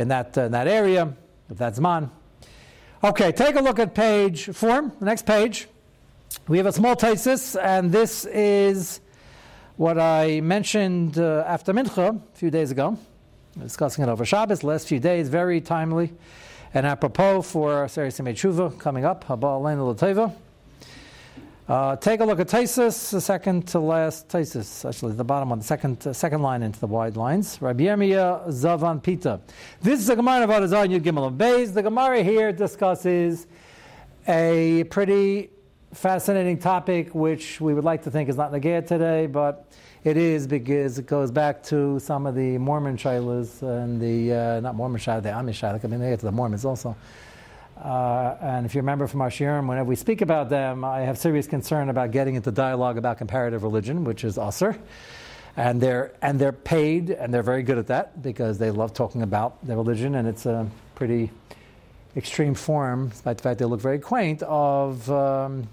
in 0.00 0.08
that 0.08 0.36
uh, 0.36 0.42
in 0.42 0.52
that 0.52 0.66
area 0.66 1.14
if 1.50 1.58
that's 1.58 1.78
man. 1.78 2.10
Okay, 3.02 3.32
take 3.32 3.56
a 3.56 3.60
look 3.60 3.78
at 3.78 3.94
page 3.94 4.46
four, 4.46 4.92
the 4.98 5.04
next 5.04 5.26
page. 5.26 5.68
We 6.48 6.58
have 6.58 6.66
a 6.66 6.72
small 6.72 6.94
thesis, 6.94 7.56
and 7.56 7.90
this 7.90 8.24
is 8.26 9.00
what 9.76 9.98
I 9.98 10.40
mentioned 10.40 11.18
uh, 11.18 11.44
after 11.46 11.72
Mincha 11.72 12.16
a 12.16 12.36
few 12.36 12.50
days 12.50 12.70
ago. 12.70 12.98
discussing 13.58 14.04
it 14.04 14.08
over 14.08 14.24
Shabbos, 14.24 14.62
last 14.62 14.86
few 14.86 15.00
days, 15.00 15.28
very 15.28 15.60
timely 15.60 16.12
and 16.72 16.86
apropos 16.86 17.42
for 17.42 17.88
Seri 17.88 18.10
Simei 18.10 18.34
Tshuva 18.34 18.78
coming 18.78 19.04
up. 19.04 19.24
Haba 19.26 19.60
L'Teva. 19.60 20.32
Uh, 21.70 21.94
take 21.94 22.18
a 22.18 22.24
look 22.24 22.40
at 22.40 22.48
Taisus, 22.48 23.12
the 23.12 23.20
second 23.20 23.68
to 23.68 23.78
last 23.78 24.26
Taisus, 24.26 24.84
actually 24.84 25.12
the 25.12 25.22
bottom 25.22 25.50
one, 25.50 25.60
the 25.60 25.64
second, 25.64 26.04
uh, 26.04 26.12
second 26.12 26.42
line 26.42 26.64
into 26.64 26.80
the 26.80 26.86
wide 26.88 27.16
lines. 27.16 27.62
Rabbi 27.62 27.84
Yirmiyah 27.84 28.48
Zavan 28.48 29.00
Pita. 29.00 29.40
This 29.80 30.00
is 30.00 30.08
the 30.08 30.16
Gemara 30.16 30.42
of 30.42 30.50
Adazar 30.50 30.88
Yud 30.88 31.02
Gimel 31.02 31.36
Beis. 31.36 31.72
The 31.72 31.84
Gemara 31.84 32.24
here 32.24 32.50
discusses 32.50 33.46
a 34.26 34.82
pretty 34.90 35.50
fascinating 35.94 36.58
topic, 36.58 37.14
which 37.14 37.60
we 37.60 37.72
would 37.72 37.84
like 37.84 38.02
to 38.02 38.10
think 38.10 38.28
is 38.28 38.36
not 38.36 38.50
Nagaya 38.50 38.84
today, 38.84 39.28
but 39.28 39.70
it 40.02 40.16
is 40.16 40.48
because 40.48 40.98
it 40.98 41.06
goes 41.06 41.30
back 41.30 41.62
to 41.62 42.00
some 42.00 42.26
of 42.26 42.34
the 42.34 42.58
Mormon 42.58 42.96
shilas 42.96 43.62
and 43.62 44.00
the, 44.00 44.34
uh, 44.34 44.58
not 44.60 44.74
Mormon 44.74 45.00
shilas, 45.00 45.22
the 45.22 45.28
Amish 45.28 45.60
shilas. 45.60 45.84
I 45.84 45.86
mean, 45.86 46.00
they 46.00 46.10
get 46.10 46.18
to 46.18 46.26
the 46.26 46.32
Mormons 46.32 46.64
also. 46.64 46.96
Uh, 47.82 48.36
and 48.42 48.66
if 48.66 48.74
you 48.74 48.80
remember 48.80 49.06
from 49.06 49.22
our 49.22 49.30
shiurim, 49.30 49.66
whenever 49.66 49.88
we 49.88 49.96
speak 49.96 50.20
about 50.20 50.50
them, 50.50 50.84
I 50.84 51.00
have 51.00 51.16
serious 51.16 51.46
concern 51.46 51.88
about 51.88 52.10
getting 52.10 52.34
into 52.34 52.50
dialogue 52.50 52.98
about 52.98 53.16
comparative 53.16 53.62
religion, 53.62 54.04
which 54.04 54.22
is 54.22 54.36
usr. 54.36 54.78
And 55.56 55.80
they're, 55.80 56.12
and 56.20 56.38
they're 56.38 56.52
paid, 56.52 57.10
and 57.10 57.32
they're 57.32 57.42
very 57.42 57.62
good 57.62 57.78
at 57.78 57.86
that 57.88 58.22
because 58.22 58.58
they 58.58 58.70
love 58.70 58.92
talking 58.92 59.22
about 59.22 59.64
their 59.66 59.76
religion, 59.76 60.14
and 60.14 60.28
it's 60.28 60.46
a 60.46 60.68
pretty 60.94 61.30
extreme 62.16 62.54
form, 62.54 63.08
despite 63.08 63.38
the 63.38 63.42
fact 63.42 63.58
they 63.58 63.64
look 63.64 63.80
very 63.80 63.98
quaint, 63.98 64.42
of, 64.42 65.10
um, 65.10 65.66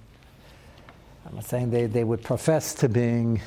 I'm 1.28 1.36
not 1.36 1.46
saying 1.46 1.72
they, 1.72 1.88
they 1.88 2.04
would 2.04 2.24
profess 2.24 2.74
to 2.76 2.90
being 2.90 3.42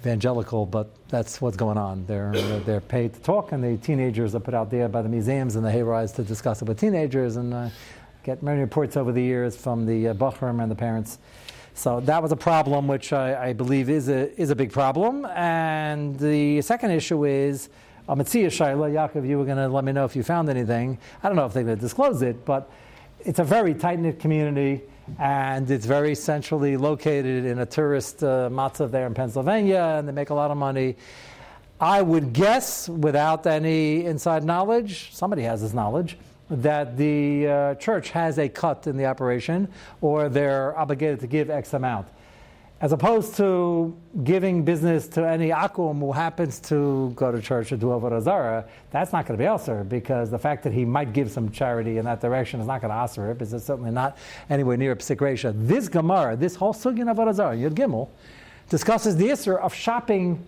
evangelical, 0.00 0.66
but 0.66 0.94
that's 1.08 1.40
what's 1.40 1.56
going 1.56 1.78
on. 1.78 2.06
They're, 2.06 2.32
they're 2.60 2.80
paid 2.80 3.14
to 3.14 3.20
talk, 3.20 3.52
and 3.52 3.62
the 3.64 3.76
teenagers 3.84 4.34
are 4.34 4.40
put 4.40 4.54
out 4.54 4.70
there 4.70 4.88
by 4.88 5.02
the 5.02 5.08
museums 5.08 5.56
and 5.56 5.64
the 5.64 5.70
hayrides 5.70 6.14
to 6.16 6.22
discuss 6.22 6.62
it 6.62 6.68
with 6.68 6.78
teenagers. 6.78 7.36
And 7.36 7.52
uh, 7.52 7.68
get 8.26 8.42
many 8.42 8.60
reports 8.60 8.96
over 8.96 9.12
the 9.12 9.22
years 9.22 9.56
from 9.56 9.86
the 9.86 10.08
uh, 10.08 10.40
and 10.40 10.68
the 10.68 10.74
parents. 10.74 11.18
So 11.74 12.00
that 12.00 12.20
was 12.20 12.32
a 12.32 12.36
problem, 12.36 12.88
which 12.88 13.12
I, 13.12 13.50
I, 13.50 13.52
believe 13.52 13.88
is 13.88 14.08
a, 14.08 14.34
is 14.40 14.50
a 14.50 14.56
big 14.56 14.72
problem. 14.72 15.24
And 15.26 16.18
the 16.18 16.60
second 16.62 16.90
issue 16.90 17.24
is 17.24 17.68
a 18.08 18.16
Mitzvah 18.16 18.48
Shaila. 18.48 18.90
Yaakov, 18.90 19.28
you 19.28 19.38
were 19.38 19.44
going 19.44 19.58
to 19.58 19.68
let 19.68 19.84
me 19.84 19.92
know 19.92 20.04
if 20.04 20.16
you 20.16 20.24
found 20.24 20.48
anything. 20.48 20.98
I 21.22 21.28
don't 21.28 21.36
know 21.36 21.46
if 21.46 21.52
they're 21.52 21.62
going 21.62 21.76
to 21.76 21.80
disclose 21.80 22.20
it, 22.22 22.44
but 22.44 22.68
it's 23.20 23.38
a 23.38 23.44
very 23.44 23.74
tight 23.74 24.00
knit 24.00 24.18
community 24.18 24.82
and 25.20 25.70
it's 25.70 25.86
very 25.86 26.16
centrally 26.16 26.76
located 26.76 27.44
in 27.44 27.60
a 27.60 27.66
tourist 27.66 28.24
uh, 28.24 28.48
matzav 28.50 28.90
there 28.90 29.06
in 29.06 29.14
Pennsylvania, 29.14 29.94
and 29.98 30.08
they 30.08 30.12
make 30.12 30.30
a 30.30 30.34
lot 30.34 30.50
of 30.50 30.56
money. 30.56 30.96
I 31.80 32.02
would 32.02 32.32
guess, 32.32 32.88
without 32.88 33.46
any 33.46 34.04
inside 34.04 34.42
knowledge, 34.42 35.14
somebody 35.14 35.42
has 35.42 35.62
this 35.62 35.72
knowledge, 35.72 36.18
that 36.50 36.96
the 36.96 37.46
uh, 37.46 37.74
church 37.76 38.10
has 38.10 38.38
a 38.38 38.48
cut 38.48 38.86
in 38.86 38.96
the 38.96 39.06
operation 39.06 39.68
or 40.00 40.28
they're 40.28 40.76
obligated 40.78 41.20
to 41.20 41.26
give 41.26 41.50
X 41.50 41.72
amount. 41.74 42.06
As 42.78 42.92
opposed 42.92 43.36
to 43.36 43.96
giving 44.22 44.62
business 44.62 45.08
to 45.08 45.26
any 45.26 45.48
akum 45.48 45.98
who 45.98 46.12
happens 46.12 46.60
to 46.60 47.10
go 47.16 47.32
to 47.32 47.40
church 47.40 47.72
or 47.72 47.78
do 47.78 47.86
Avodah 47.86 48.20
Zarah, 48.20 48.66
that's 48.90 49.14
not 49.14 49.26
going 49.26 49.38
to 49.38 49.42
be 49.42 49.46
also 49.46 49.82
because 49.82 50.30
the 50.30 50.38
fact 50.38 50.62
that 50.64 50.74
he 50.74 50.84
might 50.84 51.14
give 51.14 51.30
some 51.30 51.50
charity 51.50 51.96
in 51.96 52.04
that 52.04 52.20
direction 52.20 52.60
is 52.60 52.66
not 52.66 52.82
going 52.82 52.90
to 52.90 52.96
answer 52.96 53.30
it 53.30 53.38
because 53.38 53.54
it's 53.54 53.64
certainly 53.64 53.90
not 53.90 54.18
anywhere 54.50 54.76
near 54.76 54.92
a 54.92 55.52
This 55.54 55.88
Gemara, 55.88 56.36
this 56.36 56.54
whole 56.54 56.74
sugyan 56.74 57.08
of 57.08 57.34
Zarah, 57.34 57.56
Yud 57.56 57.70
Gimel, 57.70 58.10
discusses 58.68 59.16
the 59.16 59.30
issue 59.30 59.54
of 59.54 59.72
shopping 59.72 60.44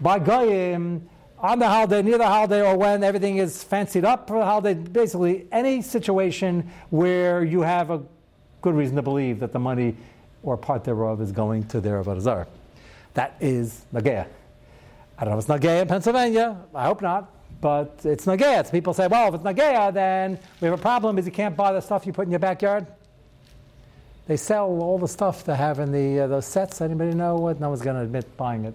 by 0.00 0.18
Goyim 0.18 1.06
on 1.42 1.58
the 1.58 1.68
holiday, 1.68 2.02
near 2.02 2.18
the 2.18 2.26
holiday, 2.26 2.62
or 2.62 2.76
when 2.76 3.02
everything 3.02 3.38
is 3.38 3.64
fancied 3.64 4.04
up 4.04 4.28
for 4.28 4.38
the 4.38 4.44
holiday. 4.44 4.74
Basically, 4.74 5.46
any 5.50 5.82
situation 5.82 6.70
where 6.90 7.44
you 7.44 7.60
have 7.60 7.90
a 7.90 8.00
good 8.62 8.74
reason 8.74 8.94
to 8.96 9.02
believe 9.02 9.40
that 9.40 9.52
the 9.52 9.58
money 9.58 9.96
or 10.44 10.56
part 10.56 10.84
thereof 10.84 11.20
is 11.20 11.32
going 11.32 11.64
to 11.64 11.80
their 11.80 12.02
Avodah. 12.02 12.46
That 13.14 13.36
is 13.40 13.84
Nagaya. 13.92 14.26
I 15.18 15.24
don't 15.24 15.32
know 15.34 15.38
if 15.38 15.48
it's 15.48 15.64
Nagaya 15.64 15.82
in 15.82 15.88
Pennsylvania. 15.88 16.56
I 16.74 16.84
hope 16.84 17.02
not. 17.02 17.30
But 17.60 18.00
it's 18.04 18.24
Nagaya. 18.24 18.64
So 18.64 18.70
people 18.72 18.94
say, 18.94 19.06
well, 19.06 19.28
if 19.28 19.34
it's 19.34 19.44
Nagaya, 19.44 19.92
then 19.92 20.38
we 20.60 20.66
have 20.66 20.78
a 20.78 20.82
problem 20.82 21.16
because 21.16 21.26
you 21.26 21.32
can't 21.32 21.56
buy 21.56 21.72
the 21.72 21.80
stuff 21.80 22.06
you 22.06 22.12
put 22.12 22.26
in 22.26 22.30
your 22.30 22.40
backyard. 22.40 22.86
They 24.26 24.36
sell 24.36 24.66
all 24.66 24.98
the 24.98 25.08
stuff 25.08 25.44
they 25.44 25.54
have 25.54 25.80
in 25.80 25.92
the 25.92 26.20
uh, 26.20 26.26
those 26.28 26.46
sets. 26.46 26.80
Anybody 26.80 27.14
know 27.14 27.36
what? 27.36 27.60
No 27.60 27.68
one's 27.68 27.82
going 27.82 27.96
to 27.96 28.02
admit 28.02 28.36
buying 28.36 28.64
it. 28.64 28.74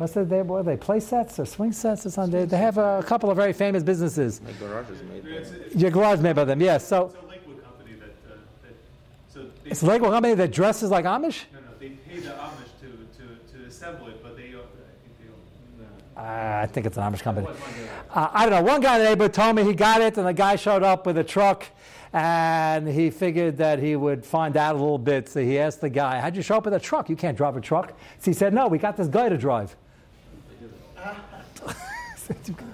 But 0.00 0.04
What's 0.04 0.14
the, 0.14 0.24
they, 0.24 0.40
what 0.40 0.60
are 0.60 0.62
they, 0.62 0.78
play 0.78 0.98
sets 0.98 1.38
or 1.38 1.44
swing 1.44 1.72
sets 1.72 2.06
or 2.06 2.10
something? 2.10 2.40
They, 2.40 2.46
they 2.46 2.56
have 2.56 2.78
a, 2.78 3.04
couple 3.06 3.30
of 3.30 3.36
very 3.36 3.52
famous 3.52 3.82
businesses. 3.82 4.40
My 4.40 4.50
garage 4.52 4.88
is 4.88 5.02
made 5.02 5.22
by 5.22 5.78
Your 5.78 5.90
garage 5.90 6.20
made 6.20 6.36
by 6.36 6.44
them, 6.44 6.62
yes. 6.62 6.88
So 6.88 7.12
It's 7.12 7.16
a 7.22 7.26
Lakewood 7.26 7.62
company 7.62 7.92
that, 8.00 8.32
uh, 8.32 8.68
so 9.28 9.46
it's 9.66 9.82
a 9.82 9.86
Lakewood 9.86 10.12
company 10.12 10.32
that 10.32 10.52
dresses 10.52 10.88
like 10.88 11.04
Amish? 11.04 11.44
no, 11.52 11.58
no, 11.60 11.66
they 11.78 11.90
pay 11.90 12.18
the 12.18 12.30
Amish 12.30 12.80
to, 12.80 12.86
to, 13.18 13.58
to 13.58 13.66
assemble 13.66 14.06
it, 14.06 14.22
but 14.22 14.38
they, 14.38 14.54
uh, 14.54 14.60
I 14.60 14.96
think 15.02 15.18
they 15.20 16.24
own. 16.24 16.26
Uh, 16.26 16.60
I 16.62 16.66
think 16.66 16.86
it's 16.86 16.96
an 16.96 17.02
Amish 17.02 17.20
company. 17.20 17.46
What 17.46 17.56
one 17.56 17.72
day? 17.74 17.88
Uh, 18.10 18.28
I 18.32 18.48
don't 18.48 18.64
know. 18.64 18.72
One 18.72 18.80
guy 18.80 18.96
in 18.96 19.02
the 19.02 19.08
neighborhood 19.10 19.34
told 19.34 19.54
me 19.54 19.64
he 19.64 19.74
got 19.74 20.00
it, 20.00 20.16
and 20.16 20.26
the 20.26 20.32
guy 20.32 20.56
showed 20.56 20.82
up 20.82 21.04
with 21.04 21.18
a 21.18 21.24
truck, 21.24 21.66
and 22.14 22.88
he 22.88 23.10
figured 23.10 23.58
that 23.58 23.78
he 23.78 23.96
would 23.96 24.24
find 24.24 24.56
out 24.56 24.76
a 24.76 24.78
little 24.78 24.96
bit. 24.96 25.28
So 25.28 25.42
he 25.44 25.58
asked 25.58 25.82
the 25.82 25.90
guy, 25.90 26.20
"How'd 26.20 26.36
you 26.36 26.42
show 26.42 26.56
up 26.56 26.64
with 26.64 26.72
a 26.72 26.80
truck? 26.80 27.10
You 27.10 27.16
can't 27.16 27.36
drive 27.36 27.58
a 27.58 27.60
truck." 27.60 27.92
So 28.18 28.30
he 28.30 28.32
said, 28.32 28.54
"No, 28.54 28.66
we 28.66 28.78
got 28.78 28.96
this 28.96 29.08
guy 29.08 29.28
to 29.28 29.36
drive." 29.36 29.76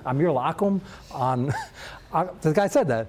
Amir 0.06 0.28
Lakum 0.28 0.80
on. 1.10 1.52
The 2.40 2.52
guy 2.52 2.66
said 2.68 2.88
that. 2.88 3.08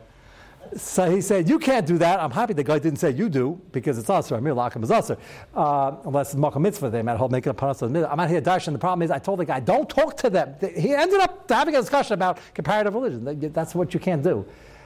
So 0.76 1.10
he 1.10 1.22
said, 1.22 1.48
You 1.48 1.60
can't 1.60 1.86
do 1.86 1.98
that. 2.00 2.20
I'm 2.20 2.32
happy 2.32 2.54
the 2.54 2.64
guy 2.64 2.80
didn't 2.80 3.00
say 3.00 3.12
you 3.12 3.30
do 3.30 3.62
because 3.72 3.98
it's 3.98 4.10
us. 4.10 4.32
Amir 4.32 4.54
Lakum 4.54 4.84
is 4.84 4.92
us. 4.92 5.12
Uh, 5.56 5.96
unless 6.04 6.30
it's 6.30 6.36
Malcolm 6.36 6.64
Mitzvah, 6.64 6.90
they 6.90 7.02
might 7.02 7.18
hold 7.18 7.32
making 7.32 7.52
a 7.52 7.54
panas. 7.54 7.82
I'm 7.84 8.18
not 8.18 8.30
here 8.30 8.42
dash, 8.42 8.68
and 8.68 8.76
the 8.76 8.80
problem 8.80 9.02
is, 9.04 9.12
I 9.12 9.20
told 9.20 9.40
the 9.40 9.46
guy, 9.46 9.60
Don't 9.60 9.90
talk 9.90 10.18
to 10.18 10.30
them. 10.30 10.56
He 10.76 10.94
ended 10.94 11.20
up 11.20 11.50
having 11.50 11.76
a 11.76 11.80
discussion 11.80 12.14
about 12.14 12.40
comparative 12.54 12.94
religion. 12.94 13.54
That's 13.54 13.76
what 13.76 13.94
you 13.94 14.00
can't 14.00 14.24
do. 14.24 14.46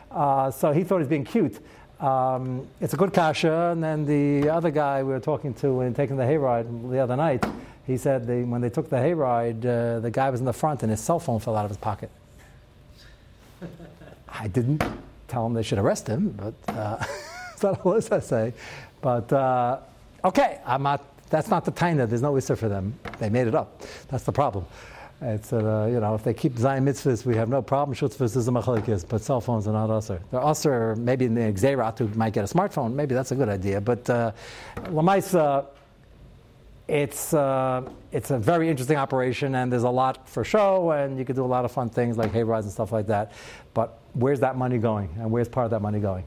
Uh, 0.10 0.52
so 0.52 0.72
he 0.72 0.84
thought 0.84 0.98
he 0.98 1.00
was 1.00 1.08
being 1.08 1.24
cute. 1.24 1.60
Um, 2.00 2.68
it's 2.80 2.94
a 2.94 2.98
good 2.98 3.14
kasha. 3.14 3.72
And 3.72 3.84
then 3.84 4.06
the 4.06 4.50
other 4.50 4.72
guy 4.72 5.04
we 5.04 5.14
were 5.14 5.20
talking 5.20 5.54
to 5.56 5.82
and 5.82 5.96
taking 5.96 6.18
the 6.18 6.24
hayride 6.24 6.90
the 6.90 7.00
other 7.00 7.16
night, 7.16 7.46
he 7.88 7.98
said 7.98 8.28
they, 8.28 8.44
when 8.44 8.62
they 8.62 8.70
took 8.70 8.90
the 8.90 8.98
hayride, 8.98 9.66
uh, 9.66 10.00
the 10.00 10.12
guy 10.12 10.30
was 10.30 10.40
in 10.40 10.46
the 10.46 10.54
front 10.54 10.84
and 10.84 10.92
his 10.92 11.00
cell 11.00 11.20
phone 11.20 11.40
fell 11.40 11.56
out 11.56 11.66
of 11.66 11.72
his 11.72 11.78
pocket. 11.78 12.10
I 14.30 14.48
didn't 14.48 14.84
tell 15.28 15.46
him 15.46 15.54
they 15.54 15.64
should 15.64 15.78
arrest 15.78 16.08
him, 16.08 16.30
but 16.30 16.54
uh, 16.74 16.98
that's 17.50 17.64
not 17.64 17.86
all 17.86 17.96
I 17.96 18.20
say. 18.20 18.54
But 19.02 19.32
uh, 19.34 19.80
okay, 20.26 20.60
I'm 20.66 20.84
not, 20.84 21.06
that's 21.30 21.50
not 21.50 21.66
the 21.66 21.72
taina. 21.72 22.08
There's 22.08 22.22
no 22.22 22.38
issa 22.38 22.56
for 22.56 22.70
them. 22.70 22.98
They 23.20 23.30
made 23.30 23.48
it 23.48 23.56
up. 23.56 23.82
That's 24.10 24.24
the 24.24 24.32
problem. 24.32 24.66
It's 25.24 25.54
uh, 25.54 25.88
you 25.92 26.00
know 26.00 26.16
if 26.16 26.24
they 26.24 26.34
keep 26.34 26.58
Zion 26.58 26.84
mitzvahs, 26.84 27.26
we 27.26 27.36
have 27.36 27.48
no 27.48 27.62
problem. 27.62 27.96
Shutzvahs 27.96 28.36
is 28.36 28.48
a 28.48 28.52
machlekes, 28.52 29.08
but 29.08 29.22
cell 29.22 29.40
phones 29.40 29.68
are 29.68 29.74
not 29.74 29.92
usher. 29.92 30.20
They're 30.32 30.44
usher. 30.44 30.96
Maybe 30.96 31.26
in 31.26 31.36
the 31.36 31.42
Xerat 31.42 32.00
who 32.00 32.08
might 32.18 32.34
get 32.34 32.44
a 32.44 32.52
smartphone. 32.52 32.94
Maybe 32.94 33.14
that's 33.14 33.32
a 33.32 33.36
good 33.36 33.50
idea. 33.50 33.80
But 33.80 34.10
uh, 34.10 34.32
lamaisa, 34.78 35.68
it's 36.92 37.34
uh, 37.34 37.90
it's 38.12 38.32
a 38.32 38.38
very 38.38 38.70
interesting 38.70 38.98
operation, 38.98 39.56
and 39.56 39.72
there's 39.72 39.84
a 39.84 39.90
lot 39.90 40.28
for 40.28 40.44
show, 40.44 40.92
and 40.92 41.18
you 41.18 41.24
can 41.24 41.38
do 41.38 41.46
a 41.46 41.48
lot 41.48 41.64
of 41.64 41.72
fun 41.72 41.90
things 41.90 42.18
like 42.18 42.34
hay 42.34 42.44
rides 42.44 42.66
and 42.66 42.74
stuff 42.74 42.92
like 42.92 43.08
that. 43.08 43.32
But 43.74 43.98
where's 44.12 44.42
that 44.42 44.58
money 44.58 44.78
going, 44.78 45.10
and 45.18 45.32
where's 45.32 45.48
part 45.48 45.64
of 45.64 45.72
that 45.72 45.82
money 45.82 46.02
going? 46.02 46.26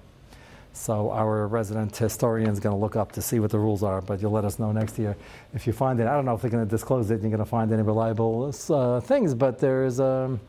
So 0.73 1.11
our 1.11 1.47
resident 1.47 1.95
historian 1.95 2.49
is 2.49 2.61
going 2.61 2.75
to 2.75 2.81
look 2.81 2.97
up 2.97 3.13
to 3.13 3.21
see 3.21 3.41
what 3.41 3.51
the 3.51 3.59
rules 3.59 3.83
are, 3.83 4.01
but 4.01 4.23
you'll 4.23 4.33
let 4.33 4.47
us 4.47 4.59
know 4.59 4.73
next 4.73 4.99
year 4.99 5.15
if 5.53 5.67
you 5.67 5.75
find 5.75 6.01
it. 6.01 6.07
I 6.07 6.15
don't 6.15 6.25
know 6.25 6.35
if 6.35 6.41
they're 6.41 6.51
going 6.51 6.65
to 6.65 6.71
disclose 6.71 7.11
it. 7.11 7.21
You're 7.21 7.31
going 7.31 7.39
to 7.39 7.45
find 7.45 7.71
any 7.71 7.83
reliable 7.83 8.51
uh, 8.71 9.01
things, 9.01 9.35
but 9.35 9.59
there's. 9.59 10.01
Um, 10.01 10.41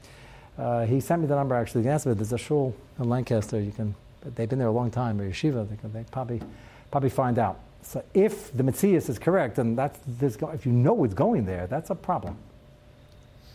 uh, 0.58 0.86
he 0.86 1.02
sent 1.02 1.22
me 1.22 1.28
the 1.28 1.36
number 1.36 1.56
actually. 1.56 1.84
Can 1.84 1.92
ask 1.92 2.06
me. 2.06 2.14
There's 2.14 2.32
a 2.32 2.38
shul 2.38 2.74
in 3.00 3.10
Lancaster. 3.10 3.60
You 3.60 3.74
can. 3.74 3.94
They've 4.24 4.48
been 4.48 4.60
there 4.60 4.70
a 4.70 4.72
long 4.72 4.90
time. 4.90 5.20
Or 5.20 5.30
yeshiva. 5.30 5.70
They, 5.70 5.76
can, 5.76 5.92
they 5.92 6.06
probably 6.10 6.42
probably 6.90 7.10
find 7.10 7.38
out. 7.38 7.60
So 7.86 8.04
if 8.14 8.52
the 8.52 8.64
Matthias 8.64 9.10
is 9.10 9.20
correct, 9.20 9.60
and 9.60 9.78
that's 9.78 10.00
this, 10.06 10.38
if 10.54 10.66
you 10.66 10.72
know 10.72 11.04
it's 11.04 11.14
going 11.14 11.46
there, 11.46 11.68
that's 11.68 11.92
a 11.92 11.96
problem. 11.96 12.36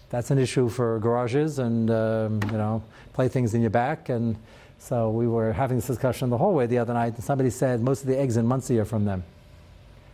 That's 0.09 0.31
an 0.31 0.39
issue 0.39 0.69
for 0.69 0.99
garages 1.01 1.59
and 1.59 1.91
um, 1.91 2.41
you 2.51 2.59
know 2.59 2.83
playthings 3.13 3.55
in 3.55 3.61
your 3.61 3.71
back 3.71 4.09
and 4.09 4.37
so 4.81 5.11
we 5.11 5.29
were 5.29 5.53
having 5.53 5.77
this 5.77 5.87
discussion 5.87 6.25
in 6.25 6.31
the 6.31 6.39
hallway 6.39 6.67
the 6.67 6.79
other 6.79 6.95
night, 6.95 7.15
and 7.15 7.23
somebody 7.23 7.51
said 7.51 7.83
most 7.83 8.01
of 8.01 8.07
the 8.07 8.19
eggs 8.19 8.39
in 8.39 8.47
Monsey 8.47 8.79
are 8.79 8.87
from 8.87 9.05
them. 9.05 9.23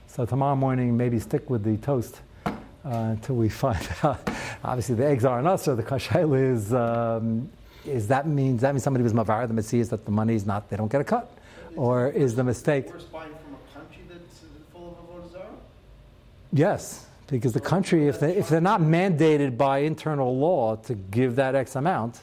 So 0.09 0.27
tomorrow 0.27 0.57
morning, 0.57 0.97
maybe 0.97 1.21
stick 1.21 1.49
with 1.49 1.63
the 1.63 1.77
toast 1.77 2.21
uh, 2.45 2.53
until 2.85 3.37
we 3.37 3.49
find 3.65 3.89
out. 4.03 4.29
Obviously, 4.65 4.97
the 4.97 5.07
eggs 5.07 5.25
aren't 5.25 5.47
us, 5.47 5.63
so 5.63 5.77
the 5.77 5.85
kashayla 5.85 6.53
is, 6.55 6.75
um, 6.75 7.49
is 7.85 8.09
that 8.09 8.27
means 8.27 8.61
that 8.63 8.75
means 8.75 8.83
somebody 8.83 9.05
was 9.05 9.13
mavar 9.13 9.47
the 9.47 9.55
messias 9.55 9.89
that 9.91 10.05
the 10.05 10.11
money 10.11 10.35
is 10.35 10.45
not 10.45 10.69
they 10.69 10.77
don't 10.77 10.91
get 10.91 11.01
a 11.01 11.05
cut, 11.05 11.31
or 11.77 12.09
is 12.09 12.35
the 12.35 12.43
mistake? 12.43 12.93
Worse 12.93 13.05
buying 13.05 13.31
from 13.31 13.55
a 13.55 13.79
country 13.79 14.03
that's 14.09 14.41
full 14.73 14.99
of 14.99 15.25
avodah 15.25 15.31
zarah? 15.31 15.47
Yes, 16.57 17.07
Because 17.29 17.53
the 17.53 17.61
country, 17.61 18.09
if, 18.09 18.21
they, 18.21 18.37
if 18.37 18.49
they're 18.49 18.61
not 18.61 18.81
mandated 18.81 19.57
by 19.57 19.79
internal 19.79 20.37
law 20.37 20.77
to 20.77 20.95
give 20.95 21.37
that 21.37 21.55
X 21.55 21.77
amount, 21.77 22.21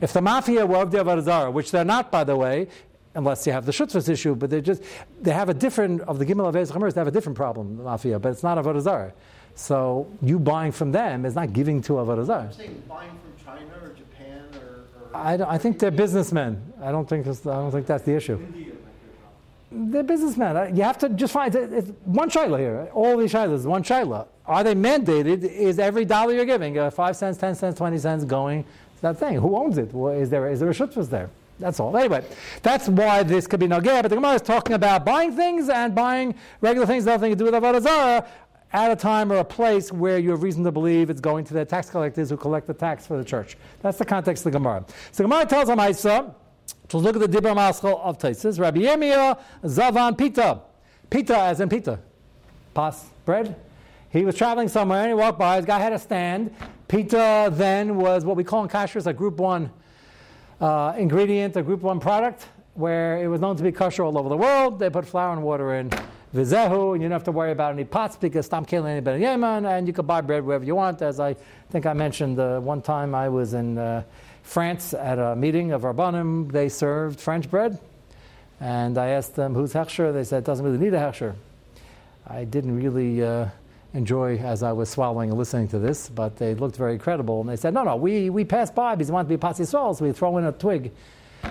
if 0.00 0.12
the 0.12 0.20
mafia 0.20 0.66
were 0.66 0.78
of 0.82 0.90
the 0.90 1.50
which 1.52 1.70
they're 1.70 1.84
not, 1.84 2.10
by 2.10 2.24
the 2.24 2.36
way, 2.36 2.68
unless 3.14 3.46
you 3.46 3.52
have 3.52 3.66
the 3.66 3.72
Shutzvas 3.72 4.08
issue, 4.08 4.34
but 4.34 4.50
they 4.50 4.60
just, 4.60 4.82
they 5.20 5.32
have 5.32 5.48
a 5.48 5.54
different, 5.54 6.00
of 6.02 6.18
the 6.18 6.26
Gimel 6.26 6.46
Avez 6.52 6.70
Chamers, 6.70 6.94
they 6.94 7.00
have 7.00 7.08
a 7.08 7.10
different 7.12 7.36
problem, 7.36 7.76
the 7.76 7.82
mafia, 7.84 8.18
but 8.18 8.30
it's 8.32 8.42
not 8.42 8.58
Avodah 8.58 8.80
Zarah. 8.80 9.12
So 9.54 10.06
you 10.22 10.38
buying 10.38 10.72
from 10.72 10.92
them 10.92 11.24
is 11.24 11.34
not 11.34 11.52
giving 11.52 11.82
to 11.82 11.94
Avodah 11.94 12.26
Zarah. 12.26 12.42
I'm 12.44 12.52
saying 12.52 12.82
buying 12.88 13.10
from 13.10 13.44
China 13.44 13.70
or 13.82 13.88
Japan 13.94 14.44
or. 14.54 14.84
or 15.10 15.16
I, 15.16 15.36
don't- 15.36 15.48
I 15.50 15.58
think 15.58 15.78
they're 15.78 15.90
businessmen. 15.90 16.72
I 16.82 16.92
don't 16.92 17.08
think, 17.08 17.26
I 17.26 17.32
don't 17.32 17.70
think 17.72 17.86
that's 17.86 18.04
the 18.04 18.14
issue. 18.14 18.36
India, 18.38 18.72
They're 19.72 20.02
businessmen. 20.02 20.56
Uh, 20.56 20.70
You 20.72 20.82
have 20.82 20.98
to 20.98 21.08
just 21.10 21.32
find 21.32 21.54
it- 21.54 21.72
it's 21.72 21.90
one 22.04 22.28
shayla 22.28 22.58
here. 22.58 22.88
All 22.92 23.16
these 23.16 23.32
shaylas, 23.32 23.64
one 23.66 23.82
shayla. 23.82 24.26
Are 24.46 24.64
they 24.64 24.74
mandated? 24.74 25.44
Is 25.44 25.78
every 25.78 26.04
dollar 26.04 26.32
you're 26.32 26.44
giving, 26.44 26.76
uh, 26.76 26.90
five 26.90 27.16
cents, 27.16 27.38
ten 27.38 27.54
cents, 27.54 27.78
twenty 27.78 27.98
cents, 27.98 28.24
going 28.24 28.64
to 28.64 29.02
that 29.02 29.18
thing? 29.18 29.34
Who 29.36 29.56
owns 29.56 29.78
it? 29.78 29.94
Well, 29.94 30.12
is 30.12 30.28
there 30.28 30.48
is 30.48 30.58
there 30.60 30.70
a 30.70 30.74
shutvas 30.74 31.08
there? 31.08 31.28
That's 31.60 31.78
all. 31.78 31.96
Anyway, 31.96 32.22
that's 32.62 32.88
why 32.88 33.22
this 33.22 33.46
could 33.46 33.60
be 33.60 33.68
no 33.68 33.78
nogea. 33.80 34.02
But 34.02 34.08
the 34.08 34.16
Gemara 34.16 34.34
is 34.34 34.42
talking 34.42 34.74
about 34.74 35.04
buying 35.04 35.32
things 35.36 35.68
and 35.68 35.94
buying 35.94 36.34
regular 36.60 36.86
things, 36.86 37.04
nothing 37.04 37.30
to 37.30 37.36
do 37.36 37.44
with 37.44 37.54
avodah 37.54 37.82
zarah, 37.82 38.24
at 38.72 38.90
a 38.90 38.96
time 38.96 39.30
or 39.30 39.36
a 39.36 39.44
place 39.44 39.92
where 39.92 40.18
you 40.18 40.30
have 40.30 40.42
reason 40.42 40.64
to 40.64 40.72
believe 40.72 41.10
it's 41.10 41.20
going 41.20 41.44
to 41.44 41.54
the 41.54 41.64
tax 41.64 41.90
collectors 41.90 42.30
who 42.30 42.36
collect 42.36 42.66
the 42.66 42.72
tax 42.74 43.06
for 43.06 43.16
the 43.18 43.24
church. 43.24 43.56
That's 43.82 43.98
the 43.98 44.04
context 44.04 44.46
of 44.46 44.52
the 44.52 44.58
Gemara. 44.58 44.84
So 45.12 45.22
the 45.22 45.28
Gemara 45.28 45.46
tells 45.46 45.68
Amaisa. 45.68 46.34
So 46.88 46.98
look 46.98 47.16
at 47.16 47.30
the 47.30 47.38
Dibra 47.38 47.54
Maschal 47.54 48.00
of 48.00 48.18
Taisis. 48.18 48.58
Rabbi 48.58 48.80
Yirmiyah 48.80 49.38
Zavan 49.64 50.16
Pita. 50.16 50.60
Pita 51.08 51.38
as 51.38 51.60
in 51.60 51.68
pita. 51.68 51.98
Pas, 52.74 53.04
bread. 53.24 53.56
He 54.10 54.24
was 54.24 54.34
traveling 54.34 54.68
somewhere 54.68 55.00
and 55.00 55.08
he 55.08 55.14
walked 55.14 55.38
by. 55.38 55.56
His 55.56 55.64
guy 55.64 55.78
had 55.78 55.92
a 55.92 55.98
stand. 55.98 56.54
Pita 56.88 57.50
then 57.52 57.96
was 57.96 58.24
what 58.24 58.36
we 58.36 58.44
call 58.44 58.62
in 58.62 58.68
kashrus 58.68 59.06
a 59.06 59.12
group 59.12 59.36
one 59.36 59.70
uh, 60.60 60.94
ingredient, 60.96 61.56
a 61.56 61.62
group 61.62 61.80
one 61.80 62.00
product, 62.00 62.46
where 62.74 63.22
it 63.22 63.28
was 63.28 63.40
known 63.40 63.56
to 63.56 63.62
be 63.62 63.72
kosher 63.72 64.02
all 64.04 64.18
over 64.18 64.28
the 64.28 64.36
world. 64.36 64.78
They 64.78 64.90
put 64.90 65.06
flour 65.06 65.32
and 65.32 65.42
water 65.42 65.74
in. 65.74 65.90
Vizehu, 66.34 66.92
and 66.92 67.02
you 67.02 67.08
don't 67.08 67.12
have 67.12 67.24
to 67.24 67.32
worry 67.32 67.50
about 67.50 67.72
any 67.72 67.84
pots 67.84 68.16
because 68.16 68.46
Stam 68.46 68.64
Kelen 68.64 68.86
any 68.86 69.00
Ben 69.00 69.20
Yemen, 69.20 69.66
and 69.66 69.86
you 69.88 69.92
can 69.92 70.06
buy 70.06 70.20
bread 70.20 70.44
wherever 70.44 70.64
you 70.64 70.76
want. 70.76 71.02
As 71.02 71.18
I 71.18 71.34
think 71.70 71.86
I 71.86 71.92
mentioned 71.92 72.38
uh, 72.38 72.60
one 72.60 72.82
time, 72.82 73.16
I 73.16 73.28
was 73.28 73.54
in 73.54 73.78
uh, 73.78 74.04
France 74.50 74.94
at 74.94 75.20
a 75.20 75.36
meeting 75.36 75.70
of 75.70 75.82
Rabbanim. 75.82 76.50
They 76.50 76.68
served 76.68 77.20
French 77.20 77.48
bread, 77.48 77.78
and 78.58 78.98
I 78.98 79.10
asked 79.10 79.36
them 79.36 79.54
who's 79.54 79.72
hechsher. 79.72 80.12
They 80.12 80.24
said 80.24 80.38
it 80.38 80.44
doesn't 80.44 80.66
really 80.66 80.76
need 80.76 80.92
a 80.92 80.98
hechsher. 80.98 81.36
I 82.26 82.42
didn't 82.42 82.74
really 82.74 83.22
uh, 83.22 83.46
enjoy 83.94 84.38
as 84.38 84.64
I 84.64 84.72
was 84.72 84.88
swallowing 84.88 85.30
and 85.30 85.38
listening 85.38 85.68
to 85.68 85.78
this, 85.78 86.08
but 86.08 86.36
they 86.36 86.56
looked 86.56 86.74
very 86.74 86.98
credible. 86.98 87.40
And 87.40 87.48
they 87.48 87.54
said, 87.54 87.74
no, 87.74 87.84
no, 87.84 87.94
we, 87.94 88.28
we 88.28 88.44
passed 88.44 88.74
by 88.74 88.96
because 88.96 89.08
we 89.08 89.14
want 89.14 89.28
to 89.28 89.32
be 89.32 89.38
Patsi 89.38 89.64
Sol, 89.64 89.94
so 89.94 90.04
we 90.04 90.10
throw 90.10 90.36
in 90.38 90.44
a 90.44 90.50
twig 90.50 90.90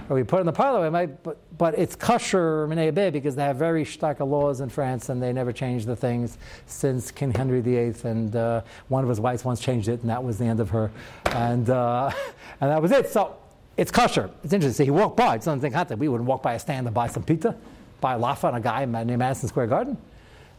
or 0.09 0.15
we 0.15 0.23
put 0.23 0.37
it 0.37 0.41
in 0.41 0.45
the 0.45 0.53
parlor. 0.53 0.81
We 0.81 0.89
might, 0.89 1.23
but, 1.23 1.37
but 1.57 1.77
it's 1.77 1.95
kosher 1.95 2.67
minei 2.67 3.11
because 3.11 3.35
they 3.35 3.43
have 3.43 3.57
very 3.57 3.85
stark 3.85 4.19
laws 4.19 4.61
in 4.61 4.69
France 4.69 5.09
and 5.09 5.21
they 5.21 5.33
never 5.33 5.51
changed 5.51 5.87
the 5.87 5.95
things 5.95 6.37
since 6.65 7.11
King 7.11 7.31
Henry 7.31 7.61
VIII. 7.61 7.95
And 8.03 8.35
uh, 8.35 8.61
one 8.87 9.03
of 9.03 9.09
his 9.09 9.19
wives 9.19 9.43
once 9.43 9.59
changed 9.59 9.87
it, 9.87 10.01
and 10.01 10.09
that 10.09 10.23
was 10.23 10.37
the 10.37 10.45
end 10.45 10.59
of 10.59 10.69
her. 10.69 10.91
And, 11.25 11.69
uh, 11.69 12.11
and 12.61 12.71
that 12.71 12.81
was 12.81 12.91
it. 12.91 13.09
So 13.09 13.37
it's 13.77 13.91
kosher. 13.91 14.29
It's 14.43 14.53
interesting. 14.53 14.85
So 14.85 14.85
he 14.85 14.91
walked 14.91 15.17
by. 15.17 15.35
It's 15.35 15.45
something 15.45 15.71
that 15.71 15.97
we 15.97 16.07
wouldn't 16.07 16.27
walk 16.27 16.43
by 16.43 16.53
a 16.53 16.59
stand 16.59 16.87
and 16.87 16.93
buy 16.93 17.07
some 17.07 17.23
pizza, 17.23 17.55
buy 18.01 18.15
a 18.15 18.19
lafa 18.19 18.45
on 18.45 18.55
a 18.55 18.61
guy 18.61 18.85
named 18.85 19.19
Madison 19.19 19.47
Square 19.47 19.67
Garden. 19.67 19.97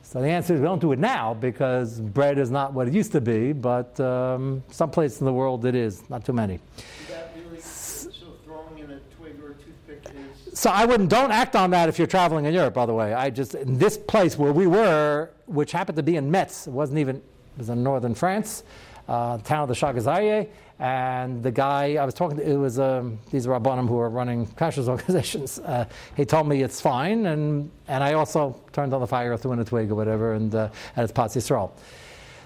So 0.02 0.20
the 0.20 0.28
answer 0.28 0.54
is 0.54 0.60
we 0.60 0.66
don't 0.66 0.80
do 0.80 0.92
it 0.92 0.98
now 0.98 1.34
because 1.34 2.00
bread 2.00 2.38
is 2.38 2.50
not 2.50 2.72
what 2.72 2.88
it 2.88 2.94
used 2.94 3.12
to 3.12 3.20
be, 3.20 3.52
but 3.52 3.98
um, 4.00 4.62
some 4.70 4.90
places 4.90 5.20
in 5.20 5.26
the 5.26 5.32
world 5.32 5.64
it 5.66 5.74
is, 5.74 6.08
not 6.08 6.24
too 6.24 6.32
many. 6.32 6.54
Is 6.54 7.08
that 7.10 7.32
really, 7.36 7.60
so 7.60 8.10
throwing 8.44 8.78
in 8.78 8.90
a 8.90 9.00
twig 9.16 9.38
or 9.42 9.50
a 9.50 9.54
toothpick 9.54 10.06
is, 10.48 10.49
So 10.60 10.68
I 10.68 10.84
wouldn't, 10.84 11.08
don't 11.08 11.30
act 11.30 11.56
on 11.56 11.70
that 11.70 11.88
if 11.88 11.96
you're 11.96 12.06
traveling 12.06 12.44
in 12.44 12.52
Europe, 12.52 12.74
by 12.74 12.84
the 12.84 12.92
way. 12.92 13.14
I 13.14 13.30
just, 13.30 13.54
in 13.54 13.78
this 13.78 13.96
place 13.96 14.36
where 14.36 14.52
we 14.52 14.66
were, 14.66 15.30
which 15.46 15.72
happened 15.72 15.96
to 15.96 16.02
be 16.02 16.16
in 16.16 16.30
Metz, 16.30 16.66
it 16.66 16.70
wasn't 16.70 16.98
even, 16.98 17.16
it 17.16 17.22
was 17.56 17.70
in 17.70 17.82
northern 17.82 18.14
France, 18.14 18.62
uh, 19.08 19.38
town 19.38 19.62
of 19.62 19.68
the 19.70 19.74
Chagazaye, 19.74 20.50
and 20.78 21.42
the 21.42 21.50
guy 21.50 21.94
I 21.94 22.04
was 22.04 22.12
talking 22.12 22.36
to, 22.36 22.46
it 22.46 22.56
was, 22.56 22.78
um, 22.78 23.18
these 23.30 23.46
are 23.46 23.58
Rabbanim 23.58 23.88
who 23.88 23.98
are 23.98 24.10
running 24.10 24.46
kashrus 24.48 24.86
organizations. 24.88 25.60
Uh, 25.60 25.86
he 26.14 26.26
told 26.26 26.46
me 26.46 26.62
it's 26.62 26.78
fine, 26.78 27.24
and, 27.24 27.70
and 27.88 28.04
I 28.04 28.12
also 28.12 28.60
turned 28.74 28.92
on 28.92 29.00
the 29.00 29.06
fire, 29.06 29.34
threw 29.38 29.52
in 29.52 29.60
a 29.60 29.64
twig 29.64 29.90
or 29.90 29.94
whatever, 29.94 30.34
and, 30.34 30.54
uh, 30.54 30.68
and 30.94 31.04
it's 31.04 31.12
Pas 31.14 31.34
Yisrael. 31.34 31.70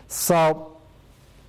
So 0.07 0.77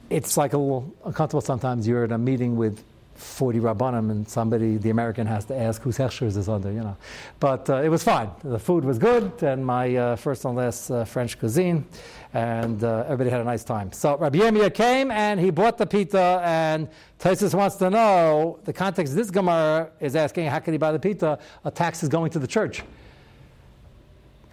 it's 0.10 0.36
like 0.36 0.54
a 0.54 0.58
little 0.58 0.92
uncomfortable 1.06 1.42
sometimes. 1.42 1.88
You're 1.88 2.06
in 2.06 2.12
a 2.12 2.18
meeting 2.18 2.56
with 2.56 2.84
40 3.16 3.60
Rabbanim 3.60 4.12
and 4.12 4.28
somebody, 4.28 4.78
the 4.78 4.90
American, 4.90 5.26
has 5.26 5.46
to 5.46 5.58
ask 5.58 5.82
whose 5.82 5.98
hechsher 5.98 6.24
is 6.24 6.50
under, 6.50 6.72
you 6.72 6.82
know. 6.82 6.98
But 7.40 7.70
uh, 7.70 7.82
it 7.82 7.90
was 7.90 8.04
fine. 8.04 8.30
The 8.44 8.60
food 8.60 8.84
was 8.84 9.00
good, 9.00 9.42
and 9.42 9.66
my 9.66 9.96
uh, 9.96 10.16
first 10.18 10.46
and 10.46 10.56
last 10.56 10.92
uh, 10.92 11.06
French 11.06 11.40
cuisine, 11.40 11.86
and 12.34 12.84
uh, 12.84 13.06
everybody 13.06 13.30
had 13.30 13.40
a 13.40 13.46
nice 13.46 13.64
time. 13.64 13.94
So 13.94 14.18
Rabbi 14.18 14.40
Yirmiyah 14.40 14.74
came 14.74 15.10
and 15.10 15.40
he 15.40 15.50
bought 15.50 15.78
the 15.78 15.86
pita, 15.86 16.42
and 16.44 16.90
Taisus 17.20 17.54
wants 17.54 17.78
to 17.78 17.90
know 17.90 18.60
the 18.66 18.74
context 18.74 19.14
of 19.14 19.18
this 19.18 19.32
Gemara 19.32 19.90
is 20.02 20.16
asking, 20.16 20.48
how 20.48 20.60
can 20.60 20.74
he 20.74 20.78
buy 20.78 20.92
the 20.92 21.00
pita? 21.00 21.40
A 21.64 21.72
tax 21.72 22.04
is 22.04 22.10
going 22.10 22.32
to 22.32 22.40
the 22.40 22.48
church. 22.48 22.84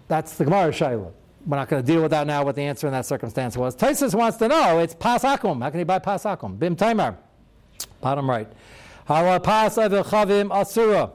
That's 0.07 0.37
the 0.37 0.45
Gemara 0.45 0.71
Shaila. 0.71 1.13
We're 1.45 1.57
not 1.57 1.69
going 1.69 1.83
to 1.83 1.87
deal 1.87 2.03
with 2.03 2.13
that 2.13 2.29
now, 2.29 2.45
what 2.45 2.55
the 2.55 2.63
answer 2.63 2.87
in 2.87 2.93
that 2.93 3.05
circumstance 3.05 3.57
was. 3.57 3.75
Taisus 3.75 4.15
wants 4.15 4.39
to 4.39 4.47
know, 4.47 4.79
it's 4.79 4.95
pasakum. 4.95 5.61
How 5.61 5.71
can 5.71 5.81
he 5.81 5.85
buy 5.85 5.99
pasakum? 5.99 6.57
Bim 6.57 6.77
Taimar. 6.77 7.17
Bottom 8.03 8.29
right. 8.29 8.49
Hara 9.07 9.41
pas 9.41 9.77
chavim 9.77 10.51
asura. 10.55 11.11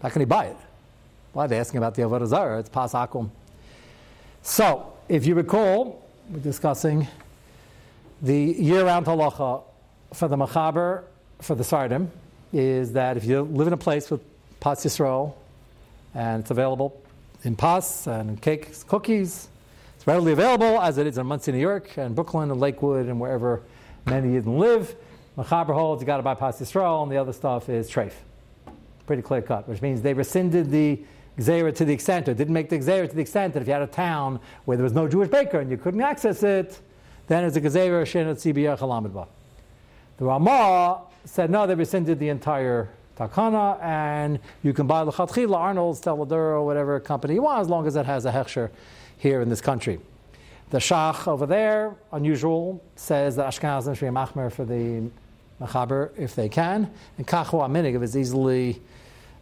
How 0.00 0.08
can 0.08 0.20
he 0.20 0.24
buy 0.24 0.46
it? 0.46 0.56
Why 1.32 1.44
are 1.44 1.48
they 1.48 1.58
asking 1.58 1.78
about 1.78 1.96
the 1.96 2.02
Avodah 2.02 2.28
Zarah? 2.28 2.60
It's 2.60 2.68
pasakum. 2.68 3.28
So, 4.40 4.92
if 5.08 5.26
you 5.26 5.34
recall, 5.34 6.06
we're 6.30 6.38
discussing 6.38 7.08
the 8.22 8.36
year-round 8.36 9.06
halacha 9.06 9.64
for 10.12 10.28
the 10.28 10.36
machaber, 10.36 11.02
for 11.40 11.56
the 11.56 11.64
sardim, 11.64 12.08
is 12.52 12.92
that 12.92 13.16
if 13.16 13.24
you 13.24 13.42
live 13.42 13.66
in 13.66 13.72
a 13.72 13.76
place 13.76 14.10
with 14.10 14.20
pas 14.60 14.84
yisrael, 14.84 15.34
and 16.14 16.42
it's 16.42 16.52
available 16.52 17.02
in 17.42 17.56
pas 17.56 18.06
and 18.06 18.40
cakes, 18.40 18.84
cookies, 18.84 19.48
it's 19.96 20.06
readily 20.06 20.32
available 20.32 20.80
as 20.80 20.98
it 20.98 21.06
is 21.08 21.18
in 21.18 21.26
Monsey, 21.26 21.50
New 21.50 21.58
York, 21.58 21.96
and 21.96 22.14
Brooklyn 22.14 22.52
and 22.52 22.60
Lakewood 22.60 23.06
and 23.06 23.18
wherever 23.18 23.62
many 24.06 24.40
Yidden 24.40 24.58
live. 24.58 24.94
Machaber 25.36 25.74
holds 25.74 26.00
you 26.00 26.06
got 26.06 26.18
to 26.18 26.22
buy 26.22 26.34
pas 26.34 26.60
yisrael, 26.60 27.02
and 27.02 27.10
the 27.10 27.16
other 27.16 27.32
stuff 27.32 27.68
is 27.68 27.90
treif. 27.90 28.12
Pretty 29.06 29.22
clear 29.22 29.42
cut, 29.42 29.68
which 29.68 29.82
means 29.82 30.00
they 30.00 30.14
rescinded 30.14 30.70
the 30.70 31.00
Gzera 31.38 31.74
to 31.74 31.84
the 31.84 31.92
extent, 31.92 32.28
or 32.28 32.34
didn't 32.34 32.54
make 32.54 32.70
the 32.70 32.78
Gzera 32.78 33.08
to 33.08 33.14
the 33.14 33.20
extent 33.20 33.54
that 33.54 33.60
if 33.60 33.66
you 33.66 33.72
had 33.72 33.82
a 33.82 33.86
town 33.88 34.38
where 34.64 34.76
there 34.76 34.84
was 34.84 34.92
no 34.92 35.08
Jewish 35.08 35.28
baker 35.28 35.58
and 35.58 35.70
you 35.70 35.76
couldn't 35.76 36.00
access 36.00 36.42
it, 36.42 36.80
then 37.26 37.44
it's 37.44 37.56
a 37.56 37.60
Gzera 37.60 38.02
Shenat 38.04 38.36
Sibiyah 38.36 38.78
Chalamidba. 38.78 39.26
The 40.18 40.24
Ramah 40.24 41.02
said 41.24 41.50
no, 41.50 41.66
they 41.66 41.74
rescinded 41.74 42.20
the 42.20 42.28
entire 42.28 42.88
takana, 43.18 43.82
and 43.82 44.38
you 44.62 44.72
can 44.72 44.86
buy 44.86 45.00
L'chatchila, 45.02 45.56
Arnold's, 45.56 46.00
Teladura, 46.00 46.64
whatever 46.64 47.00
company 47.00 47.34
you 47.34 47.42
want, 47.42 47.60
as 47.60 47.68
long 47.68 47.86
as 47.86 47.96
it 47.96 48.06
has 48.06 48.24
a 48.24 48.30
hechsher 48.30 48.70
here 49.18 49.40
in 49.40 49.48
this 49.48 49.60
country. 49.60 49.98
The 50.70 50.78
Shach 50.78 51.26
over 51.26 51.46
there, 51.46 51.96
unusual, 52.12 52.82
says 52.96 53.36
that 53.36 53.52
Ashkenazim 53.52 53.96
should 53.96 54.08
machmer 54.12 54.52
for 54.52 54.64
the 54.64 55.10
Machaber 55.60 56.10
if 56.18 56.34
they 56.34 56.48
can, 56.48 56.90
and 57.18 57.26
Kachu 57.26 57.60
Aminig, 57.66 57.94
if 57.94 58.02
it's 58.02 58.16
easily 58.16 58.82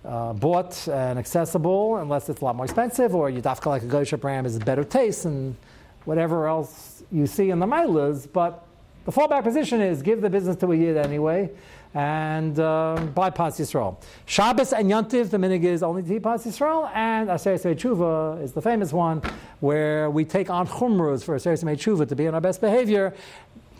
uh, 0.05 0.33
bought 0.33 0.89
and 0.89 1.19
accessible, 1.19 1.97
unless 1.97 2.29
it's 2.29 2.41
a 2.41 2.45
lot 2.45 2.57
more 2.57 2.65
expensive, 2.65 3.15
or 3.15 3.31
you 3.31 3.41
dafka 3.41 3.67
like 3.67 3.83
a 3.83 3.87
Gosha 3.87 4.21
Bram 4.21 4.47
is 4.47 4.59
better 4.59 4.85
taste, 4.85 5.25
and 5.25 5.57
whatever 6.05 6.47
else 6.47 7.03
you 7.11 7.27
see 7.27 7.51
in 7.51 7.59
the 7.59 7.67
Milas, 7.67 8.27
but 8.31 8.67
the 9.05 9.13
fallback 9.13 9.43
position 9.43 9.81
is 9.81 10.03
give 10.03 10.21
the 10.21 10.31
business 10.31 10.57
to 10.57 10.71
a 10.71 10.77
Yid 10.77 10.97
anyway, 10.97 11.51
and 11.95 12.59
uh, 12.59 12.97
buy 13.15 13.31
Pas 13.31 13.59
Yisrael. 13.59 13.97
Shabbos 14.27 14.73
and 14.73 14.91
Yantiv, 14.91 15.31
the 15.31 15.37
minig 15.39 15.65
is 15.65 15.83
only 15.83 16.03
to 16.03 16.21
Pas 16.21 16.45
Yisrael, 16.45 16.91
and 16.95 17.31
Aser 17.31 17.55
Yisrael 17.55 17.75
Tshuva 17.75 18.43
is 18.43 18.53
the 18.53 18.63
famous 18.63 18.93
one, 18.93 19.23
where 19.61 20.11
we 20.11 20.25
take 20.25 20.51
on 20.51 20.67
Chumrus 20.67 21.25
for 21.25 21.35
Aser 21.35 21.53
Yisrael 21.53 21.77
Tshuva 21.77 22.09
to 22.09 22.17
be 22.17 22.27
in 22.27 22.35
our 22.35 22.41
best 22.41 22.61
behavior. 22.61 23.15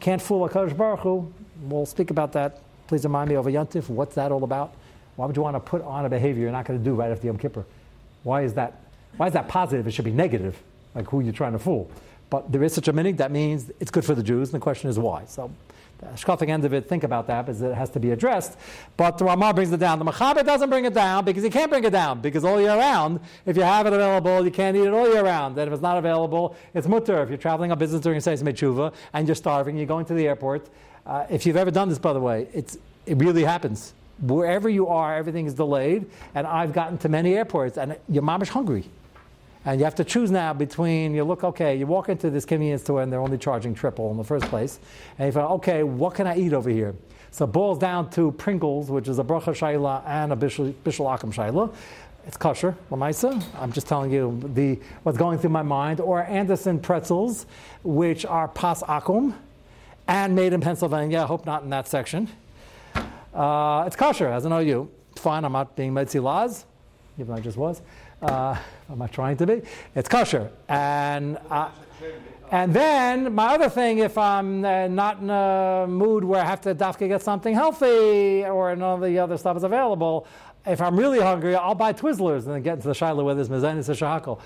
Can't 0.01 0.21
fool 0.21 0.45
a 0.45 0.51
Kodesh 0.51 0.77
Baruch 0.77 1.01
Hu. 1.01 1.33
We'll 1.63 1.87
speak 1.87 2.11
about 2.11 2.33
that. 2.33 2.61
Please 2.87 3.05
remind 3.05 3.31
me 3.31 3.37
over 3.37 3.51
Yantiv. 3.51 3.89
What's 3.89 4.15
that 4.17 4.33
all 4.33 4.45
about? 4.45 4.75
Why 5.17 5.27
would 5.27 5.37
you 5.37 5.43
want 5.43 5.57
to 5.57 5.61
put 5.61 5.83
on 5.83 6.05
a 6.05 6.09
behavior 6.09 6.43
you're 6.43 6.53
not 6.53 6.65
going 6.65 6.79
to 6.79 6.85
do 6.85 6.95
right 6.95 7.11
after 7.11 7.23
the 7.23 7.27
Yom 7.27 7.39
Kippur? 7.39 7.65
Why 8.23 8.43
is 8.43 8.55
that? 8.55 8.81
Why 9.17 9.27
is 9.27 9.33
that 9.35 9.49
positive? 9.49 9.87
It 9.87 9.93
should 9.93 10.05
be 10.05 10.11
negative, 10.11 10.61
like 10.95 11.07
who 11.09 11.21
you're 11.21 11.33
trying 11.33 11.53
to 11.53 11.59
fool. 11.59 11.91
But 12.31 12.51
there 12.51 12.63
is 12.63 12.73
such 12.73 12.89
a 12.89 12.93
minig 12.93 13.19
that 13.19 13.31
means 13.31 13.71
it's 13.79 13.91
good 13.91 14.05
for 14.05 14.15
the 14.15 14.23
Jews, 14.23 14.49
and 14.49 14.61
the 14.61 14.63
question 14.63 14.89
is 14.89 14.99
why. 14.99 15.27
So 15.27 15.51
the 15.99 16.07
shkafic 16.07 16.49
end 16.49 16.65
of 16.65 16.73
it, 16.73 16.89
think 16.89 17.05
about 17.05 17.27
that 17.27 17.45
because 17.45 17.61
it 17.61 17.75
has 17.75 17.91
to 17.91 18.01
be 18.01 18.11
addressed. 18.11 18.59
But 18.97 19.19
the 19.19 19.27
Ramah 19.27 19.53
brings 19.53 19.71
it 19.71 19.79
down. 19.79 19.99
The 19.99 20.05
Mechaber 20.07 20.45
doesn't 20.45 20.71
bring 20.71 20.87
it 20.87 20.95
down 20.95 21.25
because 21.25 21.43
he 21.45 21.51
can't 21.51 21.71
bring 21.71 21.85
it 21.85 21.91
down 21.91 22.21
because 22.23 22.45
all 22.45 22.59
year 22.59 22.77
round, 22.77 23.21
if 23.45 23.57
you 23.57 23.63
have 23.63 23.87
it 23.87 23.93
available, 23.93 24.45
you 24.45 24.51
can't 24.51 24.77
eat 24.77 24.85
it 24.85 24.93
all 24.93 25.13
year 25.13 25.23
round. 25.23 25.59
And 25.59 25.69
if 25.69 25.73
it's 25.75 25.83
not 25.83 25.99
available, 25.99 26.57
it's 26.75 26.89
mutter. 26.89 27.23
If 27.23 27.29
you're 27.29 27.39
traveling 27.39 27.71
on 27.71 27.79
business 27.79 28.01
during 28.01 28.21
Seis 28.21 28.43
Mechuva 28.43 28.93
and 29.13 29.29
you're 29.29 29.35
starving, 29.35 29.77
you're 29.77 29.87
going 29.87 30.07
to 30.07 30.15
the 30.15 30.27
airport. 30.27 30.69
Uh, 31.07 31.27
if 31.31 31.47
you've 31.47 31.57
ever 31.57 31.71
done 31.71 31.89
this, 31.89 31.99
by 31.99 32.13
the 32.13 32.21
way, 32.21 32.49
it's, 32.53 32.79
it 33.07 33.17
really 33.19 33.45
happens. 33.45 33.93
Wherever 34.21 34.69
you 34.69 34.89
are, 34.89 35.17
everything 35.17 35.47
is 35.47 35.55
delayed. 35.55 36.07
And 36.35 36.47
I've 36.47 36.73
gotten 36.73 36.99
to 36.99 37.09
many 37.09 37.35
airports 37.35 37.77
and 37.77 37.97
your 38.09 38.23
mom 38.23 38.43
is 38.43 38.49
hungry. 38.49 38.85
And 39.65 39.79
you 39.79 39.85
have 39.85 39.95
to 39.97 40.05
choose 40.05 40.31
now 40.31 40.53
between, 40.53 41.15
you 41.15 41.23
look, 41.25 41.45
okay, 41.45 41.77
you 41.77 41.87
walk 41.87 42.09
into 42.09 42.31
this 42.31 42.45
convenience 42.45 42.83
store 42.83 43.03
and 43.03 43.13
they're 43.13 43.21
only 43.21 43.39
charging 43.39 43.75
triple 43.75 44.11
in 44.11 44.17
the 44.17 44.25
first 44.25 44.45
place. 44.47 44.81
And 45.19 45.27
you 45.27 45.33
find, 45.33 45.47
okay, 45.53 45.83
what 45.83 46.15
can 46.15 46.27
I 46.27 46.37
eat 46.37 46.53
over 46.53 46.71
here? 46.71 46.95
So 47.31 47.45
it 47.45 47.53
boils 47.53 47.79
down 47.79 48.11
to 48.11 48.33
Pringles, 48.33 48.91
which 48.91 49.09
is 49.09 49.19
a 49.19 49.25
bracha 49.25 49.55
shaila 49.55 50.03
and 50.07 50.33
a 50.33 50.37
bishul, 50.37 50.73
bishul 50.85 51.07
akum 51.07 51.33
shaila. 51.33 51.73
It's 52.27 52.37
kosher, 52.37 52.77
lamaisa. 52.91 53.43
I'm 53.59 53.73
just 53.73 53.89
telling 53.89 54.13
you 54.13 54.39
the, 54.55 54.79
what's 55.03 55.19
going 55.19 55.39
through 55.39 55.51
my 55.51 55.63
mind. 55.63 56.01
Or 56.01 56.23
Anderson 56.23 56.79
pretzels, 56.79 57.47
which 57.83 58.25
are 58.27 58.49
pas 58.49 58.83
akum 58.83 59.35
and 60.09 60.35
made 60.35 60.53
in 60.53 60.61
Pennsylvania. 60.61 61.21
I 61.21 61.27
hope 61.27 61.47
not 61.47 61.63
in 61.63 61.71
that 61.71 61.89
section. 61.89 62.29
Uh, 63.35 63.85
it's 63.87 63.97
kosher, 63.97 64.29
as 64.29 64.45
an 64.45 64.53
OU. 64.53 64.91
Fine, 65.17 65.45
I'm 65.45 65.53
not 65.53 65.75
being 65.77 65.93
Metzi 65.93 66.23
laws, 66.23 66.65
even 67.19 67.29
though 67.29 67.39
I 67.39 67.41
just 67.41 67.57
was. 67.57 67.83
Uh, 68.21 68.57
I'm 68.89 68.99
not 68.99 69.13
trying 69.13 69.37
to 69.39 69.47
be. 69.47 69.63
It's 69.95 70.09
kosher. 70.09 70.51
And, 70.69 71.39
uh, 71.51 71.71
and 72.51 72.73
then 72.73 73.35
my 73.35 73.55
other 73.55 73.69
thing, 73.69 73.99
if 73.99 74.17
I'm 74.19 74.65
uh, 74.65 74.87
not 74.89 75.21
in 75.21 75.31
a 75.31 75.87
mood 75.89 76.25
where 76.25 76.43
I 76.43 76.45
have 76.45 76.61
to 76.63 76.75
dafka 76.75 77.09
get 77.09 77.23
something 77.23 77.55
healthy 77.55 78.45
or 78.45 78.75
none 78.77 79.03
of 79.03 79.09
the 79.09 79.19
other 79.19 79.37
stuff 79.39 79.57
is 79.57 79.65
available, 79.65 80.27
if 80.67 80.81
I'm 80.81 80.97
really 80.97 81.21
hungry, 81.21 81.57
I'll 81.57 81.75
buy 81.75 81.93
Twizzlers 81.93 82.45
and 82.45 82.55
then 82.55 82.63
get 82.63 82.75
into 82.75 82.89
the 82.89 82.95
shiloh 82.95 83.25
where 83.25 83.35
there's 83.35 83.49
mezanis 83.49 83.89
or 83.89 83.95
shahakal. 83.95 84.41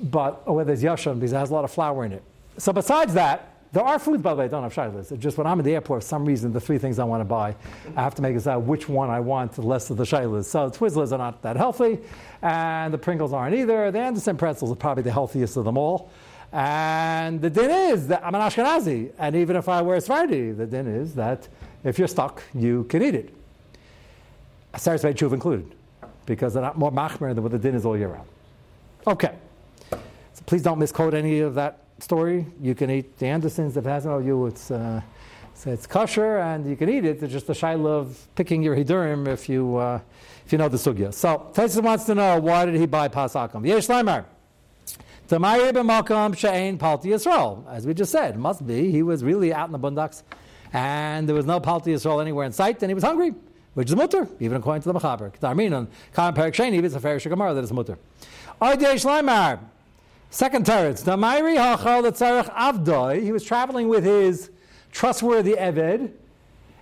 But, 0.00 0.42
or 0.46 0.56
where 0.56 0.64
there's 0.64 0.82
yashon 0.82 1.14
because 1.14 1.32
it 1.32 1.36
has 1.36 1.50
a 1.50 1.54
lot 1.54 1.64
of 1.64 1.70
flour 1.70 2.04
in 2.04 2.12
it. 2.12 2.22
So 2.58 2.72
besides 2.72 3.14
that, 3.14 3.51
there 3.72 3.82
are 3.82 3.98
foods, 3.98 4.22
by 4.22 4.34
the 4.34 4.40
way, 4.40 4.44
I 4.44 4.48
don't 4.48 4.62
have 4.62 4.74
shilas. 4.74 5.10
It's 5.12 5.22
just 5.22 5.38
when 5.38 5.46
I'm 5.46 5.58
at 5.58 5.64
the 5.64 5.74
airport, 5.74 6.02
for 6.02 6.06
some 6.06 6.26
reason, 6.26 6.52
the 6.52 6.60
three 6.60 6.76
things 6.76 6.98
I 6.98 7.04
want 7.04 7.22
to 7.22 7.24
buy, 7.24 7.56
I 7.96 8.02
have 8.02 8.14
to 8.16 8.22
make 8.22 8.32
a 8.32 8.38
decide 8.38 8.56
which 8.56 8.86
one 8.88 9.08
I 9.08 9.20
want, 9.20 9.56
less 9.56 9.88
of 9.88 9.96
the 9.96 10.04
shilas. 10.04 10.44
So 10.44 10.68
Twizzlers 10.68 11.10
are 11.12 11.18
not 11.18 11.40
that 11.42 11.56
healthy, 11.56 11.98
and 12.42 12.92
the 12.92 12.98
Pringles 12.98 13.32
aren't 13.32 13.54
either. 13.54 13.90
The 13.90 13.98
Anderson 13.98 14.36
pretzels 14.36 14.70
are 14.70 14.76
probably 14.76 15.02
the 15.04 15.12
healthiest 15.12 15.56
of 15.56 15.64
them 15.64 15.78
all. 15.78 16.10
And 16.52 17.40
the 17.40 17.48
din 17.48 17.70
is 17.70 18.08
that 18.08 18.22
I'm 18.22 18.34
an 18.34 18.42
Ashkenazi, 18.42 19.12
and 19.18 19.34
even 19.36 19.56
if 19.56 19.70
I 19.70 19.80
wear 19.80 19.98
Sephardi, 20.00 20.52
the 20.52 20.66
din 20.66 20.86
is 20.86 21.14
that 21.14 21.48
if 21.82 21.98
you're 21.98 22.08
stuck, 22.08 22.42
you 22.52 22.84
can 22.84 23.02
eat 23.02 23.14
it. 23.14 23.34
Saras 24.74 25.02
Chuv 25.14 25.32
included, 25.32 25.74
because 26.26 26.52
they're 26.52 26.62
not 26.62 26.76
more 26.76 26.92
machmer 26.92 27.34
than 27.34 27.42
what 27.42 27.52
the 27.52 27.58
din 27.58 27.74
is 27.74 27.86
all 27.86 27.96
year 27.96 28.08
round. 28.08 28.28
Okay. 29.06 29.34
So 29.90 29.98
please 30.44 30.62
don't 30.62 30.78
misquote 30.78 31.14
any 31.14 31.40
of 31.40 31.54
that 31.54 31.78
story. 32.02 32.46
You 32.60 32.74
can 32.74 32.90
eat 32.90 33.18
the 33.18 33.26
Andersons 33.26 33.76
if 33.76 33.86
it 33.86 33.88
has 33.88 34.04
no 34.04 34.18
you. 34.18 34.46
It's 34.46 34.70
uh, 34.70 35.00
so 35.54 35.70
it's 35.70 35.86
kosher 35.86 36.38
and 36.38 36.68
you 36.68 36.76
can 36.76 36.88
eat 36.88 37.04
it. 37.04 37.22
It's 37.22 37.32
just 37.32 37.48
a 37.48 37.52
shaila 37.52 37.86
of 37.86 38.34
picking 38.34 38.62
your 38.62 38.74
hidurim 38.76 39.28
if 39.28 39.48
you 39.48 39.76
uh, 39.76 40.00
if 40.44 40.52
you 40.52 40.58
know 40.58 40.68
the 40.68 40.76
sugya. 40.76 41.14
So 41.14 41.50
Taisus 41.54 41.82
wants 41.82 42.04
to 42.04 42.14
know 42.14 42.40
why 42.40 42.64
did 42.66 42.74
he 42.74 42.86
buy 42.86 43.08
pasakum? 43.08 43.66
Yesh 43.66 43.86
Yisrael. 47.08 47.66
As 47.68 47.86
we 47.86 47.94
just 47.94 48.12
said, 48.12 48.36
must 48.36 48.66
be 48.66 48.90
he 48.90 49.02
was 49.02 49.22
really 49.22 49.54
out 49.54 49.68
in 49.68 49.72
the 49.72 49.78
bundaks, 49.78 50.22
and 50.72 51.28
there 51.28 51.36
was 51.36 51.46
no 51.46 51.60
palti 51.60 51.94
Yisrael 51.94 52.20
anywhere 52.20 52.44
in 52.44 52.52
sight, 52.52 52.82
and 52.82 52.90
he 52.90 52.94
was 52.94 53.04
hungry, 53.04 53.32
which 53.74 53.88
is 53.88 53.96
mutter, 53.96 54.28
even 54.40 54.56
according 54.58 54.82
to 54.82 54.92
the 54.92 54.98
mechaber. 54.98 55.32
K'tarminon, 55.32 55.86
kam 56.12 56.34
perik 56.34 56.52
sheni, 56.52 56.82
it's 56.82 56.94
a 56.94 57.00
fair 57.00 57.16
shekamar 57.18 57.54
that 57.54 57.64
is 57.64 57.72
mutter. 57.72 57.96
Oy 58.60 58.74
yesh 58.78 59.04
Leimar. 59.04 59.60
Second 60.34 60.64
teretz, 60.64 61.04
Damairi 61.04 61.58
hachal 61.58 62.04
tzarech 62.04 62.48
avdoi. 62.54 63.22
He 63.22 63.32
was 63.32 63.44
traveling 63.44 63.90
with 63.90 64.02
his 64.02 64.50
trustworthy 64.90 65.52
Eved, 65.52 66.10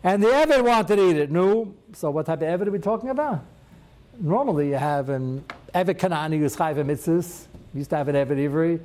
and 0.05 0.23
the 0.23 0.29
Eved 0.29 0.65
wanted 0.65 0.95
to 0.95 1.11
eat 1.11 1.17
it. 1.17 1.33
No, 1.33 1.75
so 1.93 2.13
what 2.13 2.27
type 2.27 2.43
of 2.43 2.47
Eved 2.47 2.69
are 2.69 2.71
we 2.71 2.79
talking 2.79 3.09
about? 3.09 3.43
Normally, 4.21 4.69
you 4.69 4.77
have 4.77 5.09
an 5.09 5.45
Eved 5.75 5.97
Kanani 5.97 6.39
who's 6.39 6.55
chayv 6.55 6.77
mitzvahs. 6.77 7.49
You 7.75 7.79
used 7.79 7.91
to 7.91 7.97
have 7.97 8.07
an 8.07 8.15
Eved 8.15 8.39
Ivri. 8.39 8.79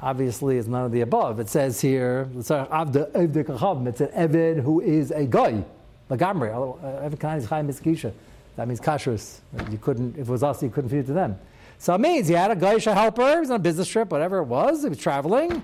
Obviously, 0.00 0.56
it's 0.56 0.68
none 0.68 0.86
of 0.86 0.92
the 0.92 1.02
above. 1.02 1.38
It 1.38 1.50
says 1.50 1.78
here, 1.78 2.30
it's 2.34 2.50
an 2.50 2.64
Eved 2.64 4.62
who 4.62 4.80
is 4.80 5.10
a 5.10 5.26
guy, 5.26 5.62
Lagamri. 6.08 6.50
Uh, 6.50 7.06
Eved 7.06 7.18
Kanani 7.18 7.38
is 7.40 7.46
chayv 7.46 7.66
mitzvah. 7.66 8.14
That 8.56 8.68
means 8.68 8.80
kashrus. 8.80 9.40
You 9.70 9.76
couldn't, 9.76 10.16
if 10.16 10.28
it 10.28 10.32
was 10.32 10.42
us, 10.42 10.62
you 10.62 10.70
couldn't 10.70 10.88
feed 10.88 11.00
it 11.00 11.06
to 11.08 11.12
them. 11.12 11.38
So 11.78 11.94
it 11.94 12.00
means 12.00 12.26
he 12.28 12.34
had 12.34 12.50
a 12.50 12.56
Geisha 12.56 12.92
helper, 12.94 13.34
he 13.34 13.40
was 13.40 13.50
on 13.50 13.56
a 13.56 13.60
business 13.60 13.88
trip, 13.88 14.10
whatever 14.10 14.38
it 14.38 14.44
was, 14.44 14.82
he 14.82 14.88
was 14.88 14.98
traveling. 14.98 15.62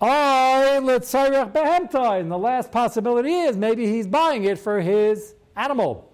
And 0.00 0.88
the 0.88 2.38
last 2.38 2.70
possibility 2.70 3.32
is 3.32 3.56
maybe 3.56 3.86
he's 3.86 4.06
buying 4.06 4.44
it 4.44 4.58
for 4.58 4.80
his 4.80 5.34
animal. 5.56 6.08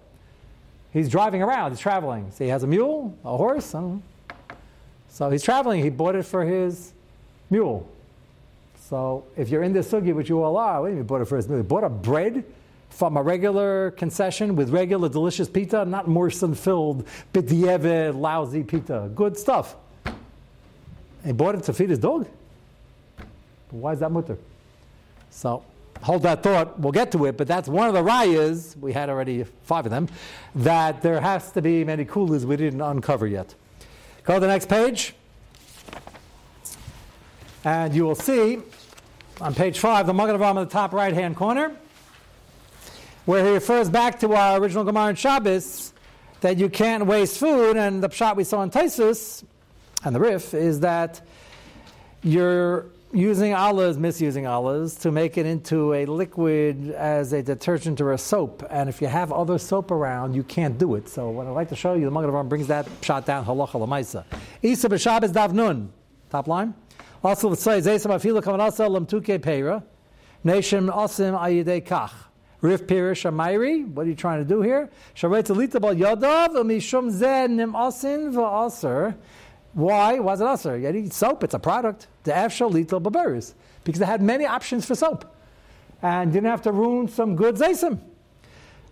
He's 0.91 1.07
driving 1.07 1.41
around, 1.43 1.71
he's 1.71 1.79
traveling. 1.79 2.31
So 2.31 2.43
he 2.43 2.49
has 2.49 2.63
a 2.63 2.67
mule, 2.67 3.15
a 3.23 3.37
horse, 3.37 3.75
So 5.09 5.29
he's 5.29 5.43
traveling, 5.43 5.83
he 5.83 5.89
bought 5.89 6.15
it 6.15 6.23
for 6.23 6.43
his 6.43 6.93
mule. 7.49 7.87
So 8.75 9.23
if 9.37 9.49
you're 9.49 9.63
in 9.63 9.71
this 9.71 9.91
sugi, 9.91 10.13
which 10.15 10.29
you 10.29 10.41
all 10.41 10.57
are, 10.57 10.81
what 10.81 10.87
do 10.87 10.93
you 10.93 10.97
mean 10.97 11.05
bought 11.05 11.21
it 11.21 11.25
for 11.25 11.37
his 11.37 11.47
mule? 11.47 11.59
He 11.59 11.63
bought 11.63 11.83
a 11.83 11.89
bread 11.89 12.43
from 12.91 13.17
a 13.17 13.23
regular 13.23 13.91
concession 13.91 14.55
with 14.55 14.69
regular 14.69 15.09
delicious 15.09 15.49
pita, 15.49 15.85
not 15.85 16.07
morson 16.07 16.53
filled, 16.53 17.07
bidiyeve, 17.33 18.15
lousy 18.15 18.63
pita. 18.63 19.09
Good 19.15 19.37
stuff. 19.37 19.75
He 21.25 21.31
bought 21.31 21.55
it 21.55 21.63
to 21.63 21.73
feed 21.73 21.89
his 21.89 21.99
dog. 21.99 22.27
Why 23.71 23.93
is 23.93 23.99
that 23.99 24.11
mutter? 24.11 24.37
So 25.29 25.63
hold 26.01 26.23
that 26.23 26.43
thought. 26.43 26.79
We'll 26.79 26.91
get 26.91 27.11
to 27.13 27.25
it, 27.25 27.37
but 27.37 27.47
that's 27.47 27.69
one 27.69 27.87
of 27.87 27.93
the 27.93 28.03
rayas, 28.03 28.77
we 28.77 28.91
had 28.91 29.09
already 29.09 29.45
five 29.63 29.85
of 29.85 29.91
them, 29.91 30.07
that 30.55 31.01
there 31.01 31.21
has 31.21 31.51
to 31.53 31.61
be 31.61 31.83
many 31.83 32.05
coolers 32.05 32.45
we 32.45 32.57
didn't 32.57 32.81
uncover 32.81 33.25
yet. 33.25 33.55
Go 34.23 34.35
to 34.35 34.39
the 34.39 34.47
next 34.47 34.67
page. 34.67 35.15
And 37.63 37.93
you 37.93 38.03
will 38.03 38.15
see 38.15 38.59
on 39.39 39.55
page 39.55 39.79
five, 39.79 40.07
the 40.07 40.13
Magen 40.13 40.35
Avraham 40.35 40.51
in 40.51 40.65
the 40.65 40.65
top 40.65 40.93
right 40.93 41.13
hand 41.13 41.35
corner 41.35 41.75
where 43.25 43.45
he 43.45 43.51
refers 43.51 43.89
back 43.89 44.19
to 44.19 44.33
our 44.33 44.59
original 44.59 44.83
Gemara 44.83 45.09
in 45.09 45.15
Shabbos 45.15 45.93
that 46.41 46.57
you 46.57 46.69
can't 46.69 47.05
waste 47.05 47.37
food, 47.37 47.77
and 47.77 48.03
the 48.03 48.09
shot 48.09 48.35
we 48.35 48.43
saw 48.43 48.63
in 48.63 48.71
Taisus 48.71 49.43
and 50.03 50.15
the 50.15 50.19
Rif 50.19 50.53
is 50.53 50.79
that 50.79 51.21
you're 52.23 52.87
using 53.13 53.53
olives, 53.53 53.97
misusing 53.97 54.47
olives, 54.47 54.95
to 54.95 55.11
make 55.11 55.37
it 55.37 55.45
into 55.45 55.93
a 55.93 56.05
liquid 56.05 56.91
as 56.91 57.33
a 57.33 57.43
detergent 57.43 57.99
or 58.01 58.13
a 58.13 58.17
soap. 58.17 58.65
And 58.69 58.89
if 58.89 59.01
you 59.01 59.07
have 59.07 59.31
other 59.31 59.57
soap 59.57 59.91
around, 59.91 60.33
you 60.33 60.43
can't 60.43 60.77
do 60.77 60.95
it. 60.95 61.09
So 61.09 61.29
what 61.29 61.45
I'd 61.45 61.51
like 61.51 61.69
to 61.69 61.75
show 61.75 61.93
you, 61.93 62.05
the 62.05 62.11
Magen 62.11 62.31
Avraham 62.31 62.49
brings 62.49 62.67
that 62.67 62.87
shot 63.01 63.25
down, 63.25 63.45
halacha 63.45 63.73
lamaisa. 63.73 64.23
Isa 64.61 64.89
b'Shabbos 64.89 65.33
davnun. 65.33 65.89
Top 66.29 66.47
line. 66.47 66.73
Also, 67.23 67.51
it 67.51 67.59
says, 67.59 67.85
Zesa 67.85 68.07
mafilu 68.07 68.41
kavanasa 68.41 68.89
lamtuke 68.89 69.41
peira, 69.41 69.83
nation 70.43 70.87
asim 70.87 71.37
ayidei 71.39 71.85
kach. 71.85 72.11
Rif 72.61 72.85
Pirish 72.85 73.29
Amayri, 73.29 73.87
what 73.87 74.05
are 74.05 74.09
you 74.09 74.15
trying 74.15 74.39
to 74.39 74.45
do 74.45 74.61
here? 74.61 74.89
Why 79.73 80.19
was 80.19 80.41
it 80.41 80.45
aser? 80.45 80.77
You 80.77 80.89
eat 80.89 81.13
soap, 81.13 81.43
it's 81.43 81.53
a 81.53 81.59
product. 81.59 82.07
The 82.23 82.31
Afshal 82.31 82.71
Little 82.71 83.01
Baberis. 83.01 83.53
Because 83.83 83.99
they 83.99 84.05
had 84.05 84.21
many 84.21 84.45
options 84.45 84.85
for 84.85 84.93
soap. 84.95 85.25
And 86.03 86.31
didn't 86.31 86.49
have 86.49 86.61
to 86.63 86.71
ruin 86.71 87.07
some 87.07 87.35
good 87.35 87.55
zaysim. 87.55 87.99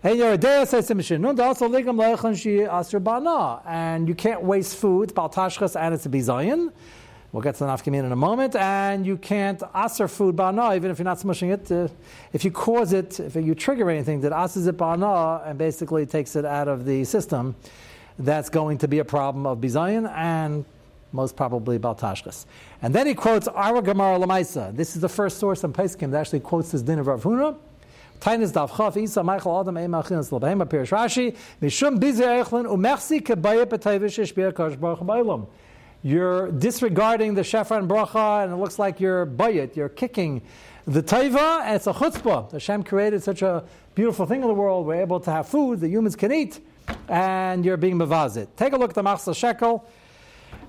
And 0.02 0.18
you 4.08 4.16
can't 4.16 4.44
waste 4.44 4.78
food, 4.78 5.14
baltashkas, 5.14 5.76
and 5.80 5.94
it's 5.94 6.06
a 6.06 6.10
bizayin. 6.10 6.72
We'll 7.32 7.44
get 7.44 7.56
to 7.56 7.60
the 7.60 7.68
nafkamin 7.68 8.06
in 8.06 8.12
a 8.12 8.16
moment. 8.16 8.56
And 8.56 9.06
you 9.06 9.18
can't 9.18 9.62
aser 9.76 10.08
food 10.08 10.36
ba'ana, 10.36 10.76
even 10.76 10.90
if 10.90 10.98
you're 10.98 11.04
not 11.04 11.20
smushing 11.20 11.54
it. 11.54 11.72
Uh, 11.72 11.88
if 12.34 12.44
you 12.44 12.50
cause 12.50 12.92
it, 12.92 13.20
if 13.20 13.36
you 13.36 13.54
trigger 13.54 13.90
anything 13.90 14.22
that 14.22 14.32
asers 14.32 14.68
it 14.68 14.78
ba'ana 14.78 15.48
and 15.48 15.60
basically 15.60 16.08
takes 16.08 16.36
it 16.36 16.44
out 16.44 16.68
of 16.68 16.86
the 16.86 17.04
system, 17.04 17.56
that's 18.18 18.50
going 18.50 18.80
to 18.80 18.88
be 18.88 19.00
a 19.00 19.06
problem 19.06 19.46
of 19.46 19.60
bizayin 19.60 20.12
and 20.16 20.66
most 21.12 21.36
probably 21.36 21.78
baltashkas. 21.78 22.46
And 22.82 22.96
then 22.96 23.06
he 23.06 23.14
quotes 23.14 23.48
our 23.48 23.82
Gemara 23.82 24.18
Lamaisa. 24.18 24.76
This 24.76 24.96
is 24.96 25.02
the 25.02 25.10
first 25.10 25.38
source 25.38 25.64
in 25.64 25.72
Pesachim 25.72 26.12
that 26.12 26.22
actually 26.22 26.40
quotes 26.40 26.72
this 26.72 26.82
din 26.82 27.00
of 27.00 27.08
Rav 27.08 27.24
Huna. 27.24 27.58
Tainis 28.20 28.52
dav 28.52 28.76
chaf 28.76 28.98
isa 28.98 29.24
Michael 29.24 29.62
Adam 29.62 29.78
ema 29.78 30.04
achin 30.04 30.20
slabahema 30.20 30.66
pirish 30.66 30.90
Rashi 30.90 31.36
mishum 31.62 32.00
bizer 32.00 32.44
kebaye 32.44 33.66
b'tayvish 33.66 34.20
eshbir 34.20 34.52
kadosh 34.52 34.80
baruch. 34.80 35.48
You're 36.02 36.52
disregarding 36.52 37.34
the 37.34 37.42
shefa 37.42 37.78
and 37.78 37.90
bracha, 37.90 38.44
and 38.44 38.54
it 38.54 38.56
looks 38.56 38.80
like 38.80 39.00
you're 39.00 39.26
bayit, 39.26 39.76
you're 39.76 39.90
kicking 39.90 40.42
the 40.88 41.04
taiva, 41.04 41.62
and 41.62 41.76
it's 41.76 41.88
a 41.88 41.94
chutzpah. 41.94 42.52
Hashem 42.52 42.84
created 42.84 43.22
such 43.24 43.42
a 43.42 43.64
beautiful 43.96 44.26
thing 44.26 44.42
in 44.42 44.48
the 44.48 44.54
world. 44.54 44.86
We're 44.88 45.02
able 45.02 45.20
to 45.20 45.32
have 45.32 45.48
food 45.48 45.82
that 45.82 45.90
humans 45.90 46.16
can 46.16 46.32
eat, 46.32 46.60
and 47.08 47.66
you're 47.66 47.78
being 47.78 47.98
mavazit. 47.98 48.48
Take 48.56 48.74
a 48.74 48.78
look 48.78 48.92
at 48.92 48.96
the 48.96 49.04
Machzah 49.04 49.36
Shekel. 49.36 49.86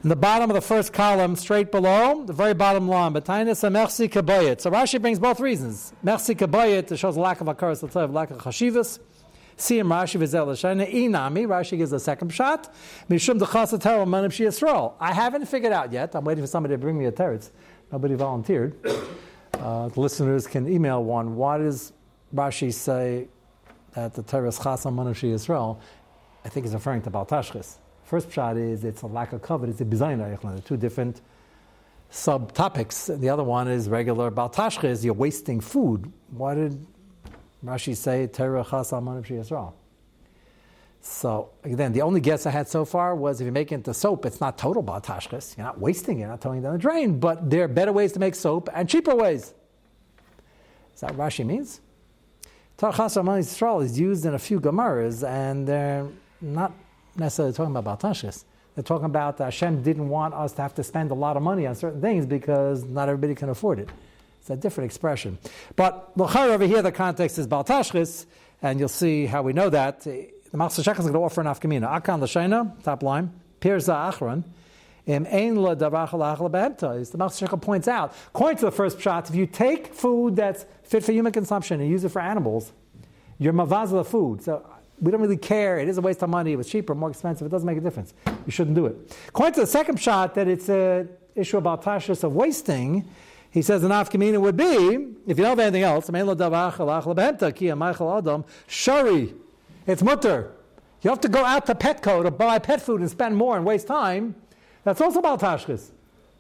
In 0.02 0.08
the 0.08 0.16
bottom 0.16 0.50
of 0.50 0.54
the 0.54 0.62
first 0.62 0.92
column, 0.92 1.36
straight 1.36 1.70
below, 1.70 2.24
the 2.24 2.32
very 2.32 2.54
bottom 2.54 2.88
line, 2.88 3.12
B'tainis 3.12 3.70
merci 3.70 4.08
kabayit. 4.08 4.60
So 4.60 4.70
Rashi 4.70 5.00
brings 5.00 5.18
both 5.18 5.40
reasons. 5.40 5.92
Merci 6.02 6.34
kabayit, 6.34 6.90
it 6.90 6.96
shows 6.96 7.16
a 7.16 7.20
lack 7.20 7.40
of 7.40 7.46
akaras, 7.46 8.12
lack 8.12 8.30
of 8.30 8.38
chashivas. 8.38 8.98
Siyam 9.60 9.88
Rashi 9.88 10.18
v'zel 10.18 10.46
l'shayna 10.46 10.90
inami. 10.90 11.46
Rashi 11.46 11.76
gives 11.76 11.92
a 11.92 12.00
second 12.00 12.30
shot. 12.30 12.72
Mishum 13.10 13.38
dechasa 13.38 13.78
terel 13.78 14.06
manim 14.06 14.30
Yisrael. 14.30 14.94
I 14.98 15.12
haven't 15.12 15.46
figured 15.46 15.72
out 15.72 15.92
yet. 15.92 16.14
I'm 16.14 16.24
waiting 16.24 16.42
for 16.42 16.48
somebody 16.48 16.74
to 16.74 16.78
bring 16.78 16.98
me 16.98 17.04
a 17.04 17.12
teretz. 17.12 17.50
Nobody 17.92 18.14
volunteered. 18.14 18.74
Uh, 19.52 19.88
the 19.88 20.00
listeners 20.00 20.46
can 20.46 20.66
email 20.66 21.04
one. 21.04 21.36
Why 21.36 21.58
does 21.58 21.92
Rashi 22.34 22.72
say 22.72 23.28
that 23.92 24.14
the 24.14 24.22
teretz 24.22 24.58
chasa 24.58 24.90
manim 24.90 25.12
Yisrael? 25.12 25.78
I 26.42 26.48
think 26.48 26.64
he's 26.64 26.72
referring 26.72 27.02
to 27.02 27.10
Baltashchis. 27.10 27.76
First 28.04 28.32
shot 28.32 28.56
is 28.56 28.82
it's 28.82 29.02
a 29.02 29.06
lack 29.06 29.34
of 29.34 29.42
cover. 29.42 29.66
It's 29.66 29.82
a 29.82 29.84
bizayin 29.84 30.64
two 30.64 30.78
different 30.78 31.20
subtopics. 32.10 33.20
The 33.20 33.28
other 33.28 33.44
one 33.44 33.68
is 33.68 33.90
regular 33.90 34.30
Baltashchis. 34.30 35.04
You're 35.04 35.12
wasting 35.12 35.60
food. 35.60 36.10
Why 36.30 36.54
did 36.54 36.86
Rashi 37.64 37.96
say 37.96 38.26
Torah 38.26 38.64
Chas 38.64 38.90
Yisrael. 38.90 39.74
So 41.02 41.50
again, 41.64 41.92
the 41.92 42.02
only 42.02 42.20
guess 42.20 42.46
I 42.46 42.50
had 42.50 42.68
so 42.68 42.84
far 42.84 43.14
was 43.14 43.40
if 43.40 43.46
you 43.46 43.52
make 43.52 43.72
it 43.72 43.76
into 43.76 43.94
soap, 43.94 44.26
it's 44.26 44.40
not 44.40 44.58
total 44.58 44.82
batashkas. 44.82 45.56
You're 45.56 45.66
not 45.66 45.78
wasting 45.78 46.18
it, 46.18 46.20
you're 46.20 46.28
not 46.28 46.40
throwing 46.40 46.60
it 46.60 46.62
down 46.62 46.72
the 46.72 46.78
drain. 46.78 47.18
But 47.18 47.48
there 47.48 47.64
are 47.64 47.68
better 47.68 47.92
ways 47.92 48.12
to 48.12 48.20
make 48.20 48.34
soap 48.34 48.68
and 48.74 48.88
cheaper 48.88 49.14
ways. 49.14 49.54
Is 50.94 51.00
that 51.00 51.14
what 51.14 51.30
Rashi 51.30 51.44
means? 51.44 51.80
Torah 52.76 52.92
Chas 52.92 53.16
Yisrael 53.16 53.82
is 53.82 53.98
used 53.98 54.24
in 54.24 54.34
a 54.34 54.38
few 54.38 54.60
Gemaras, 54.60 55.26
and 55.26 55.66
they're 55.66 56.08
not 56.40 56.72
necessarily 57.16 57.54
talking 57.54 57.74
about 57.74 58.00
batashkas. 58.00 58.44
They're 58.74 58.84
talking 58.84 59.06
about 59.06 59.38
Hashem 59.38 59.82
didn't 59.82 60.08
want 60.08 60.32
us 60.34 60.52
to 60.52 60.62
have 60.62 60.74
to 60.76 60.82
spend 60.82 61.10
a 61.10 61.14
lot 61.14 61.36
of 61.36 61.42
money 61.42 61.66
on 61.66 61.74
certain 61.74 62.00
things 62.00 62.24
because 62.24 62.84
not 62.84 63.08
everybody 63.08 63.34
can 63.34 63.48
afford 63.48 63.80
it. 63.80 63.88
It's 64.40 64.50
a 64.50 64.56
different 64.56 64.86
expression. 64.86 65.38
But 65.76 66.12
L'char 66.16 66.50
over 66.50 66.66
here, 66.66 66.82
the 66.82 66.92
context 66.92 67.38
is 67.38 67.46
Baltashchis, 67.46 68.26
and 68.62 68.78
you'll 68.78 68.88
see 68.88 69.26
how 69.26 69.42
we 69.42 69.52
know 69.52 69.70
that. 69.70 70.00
The 70.00 70.32
Shekel 70.52 71.04
is 71.04 71.10
going 71.10 71.12
to 71.12 71.20
offer 71.20 71.40
an 71.40 71.46
afkamina. 71.46 72.02
Akan 72.02 72.20
l'shayna, 72.20 72.82
top 72.82 73.02
line, 73.02 73.32
pirza 73.60 73.92
achron, 73.92 74.44
davach 75.06 77.10
The 77.10 77.28
Shekel 77.28 77.58
points 77.58 77.88
out, 77.88 78.14
according 78.28 78.58
to 78.58 78.64
the 78.64 78.72
first 78.72 79.00
shot, 79.00 79.28
if 79.28 79.36
you 79.36 79.46
take 79.46 79.94
food 79.94 80.36
that's 80.36 80.64
fit 80.82 81.04
for 81.04 81.12
human 81.12 81.32
consumption 81.32 81.80
and 81.80 81.90
use 81.90 82.04
it 82.04 82.10
for 82.10 82.20
animals, 82.20 82.72
you're 83.38 83.52
mavaz 83.52 83.90
the 83.90 84.04
food. 84.04 84.42
So 84.42 84.66
we 85.00 85.10
don't 85.10 85.20
really 85.20 85.36
care. 85.36 85.78
It 85.78 85.88
is 85.88 85.98
a 85.98 86.02
waste 86.02 86.22
of 86.22 86.30
money. 86.30 86.52
It 86.52 86.56
was 86.56 86.68
cheaper, 86.68 86.94
more 86.94 87.10
expensive. 87.10 87.46
It 87.46 87.50
doesn't 87.50 87.66
make 87.66 87.78
a 87.78 87.80
difference. 87.80 88.12
You 88.44 88.52
shouldn't 88.52 88.76
do 88.76 88.86
it. 88.86 89.16
According 89.28 89.54
to 89.54 89.60
the 89.60 89.66
second 89.66 90.00
shot, 90.00 90.34
that 90.34 90.48
it's 90.48 90.68
an 90.68 91.08
issue 91.34 91.56
about 91.56 91.82
tashis 91.82 92.24
of 92.24 92.34
wasting, 92.34 93.08
he 93.50 93.62
says 93.62 93.82
the 93.82 93.88
nafkamina 93.88 94.40
would 94.40 94.56
be, 94.56 95.14
if 95.26 95.36
you 95.38 95.44
don't 95.44 95.58
have 95.58 95.58
anything 95.58 95.82
else, 95.82 96.06
shari, 98.68 99.34
it's 99.86 100.02
mutter. 100.02 100.52
You 101.02 101.10
have 101.10 101.20
to 101.20 101.28
go 101.28 101.44
out 101.44 101.66
to 101.66 101.74
Petco 101.74 102.22
to 102.22 102.30
buy 102.30 102.58
pet 102.58 102.82
food 102.82 103.00
and 103.00 103.10
spend 103.10 103.36
more 103.36 103.56
and 103.56 103.64
waste 103.64 103.86
time. 103.86 104.34
That's 104.84 105.00
also 105.00 105.18
about 105.18 105.40
tashkis. 105.40 105.90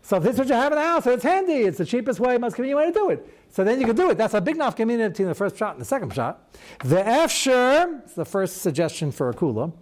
So 0.02 0.16
if 0.16 0.22
this 0.22 0.34
is 0.34 0.38
what 0.38 0.48
you 0.48 0.54
have 0.54 0.72
in 0.72 0.78
the 0.78 0.84
house, 0.84 1.06
it's 1.06 1.22
handy. 1.22 1.54
It's 1.54 1.78
the 1.78 1.84
cheapest 1.84 2.20
way, 2.20 2.38
most 2.38 2.54
convenient 2.54 2.78
way 2.78 2.86
to 2.86 2.92
do 2.92 3.10
it. 3.10 3.26
So 3.50 3.64
then 3.64 3.80
you 3.80 3.86
can 3.86 3.96
do 3.96 4.10
it. 4.10 4.18
That's 4.18 4.34
a 4.34 4.40
big 4.40 4.54
enough 4.56 4.76
between 4.76 4.98
the 4.98 5.34
first 5.34 5.56
shot 5.56 5.72
and 5.72 5.80
the 5.80 5.84
second 5.84 6.14
shot. 6.14 6.56
The 6.84 7.02
efsher, 7.02 8.14
the 8.14 8.24
first 8.24 8.58
suggestion 8.58 9.12
for 9.12 9.30
a 9.30 9.34
kula. 9.34 9.72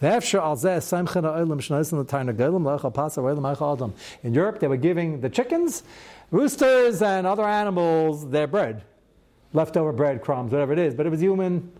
In 0.00 0.12
Europe, 4.34 4.60
they 4.60 4.68
were 4.68 4.76
giving 4.76 5.20
the 5.20 5.28
chickens 5.28 5.82
roosters 6.30 7.02
and 7.02 7.26
other 7.26 7.44
animals 7.44 8.28
their 8.28 8.46
bread, 8.46 8.84
leftover 9.52 9.92
bread, 9.92 10.22
crumbs, 10.22 10.52
whatever 10.52 10.72
it 10.72 10.78
is. 10.78 10.94
But 10.94 11.06
it 11.06 11.10
was 11.10 11.20
human, 11.20 11.72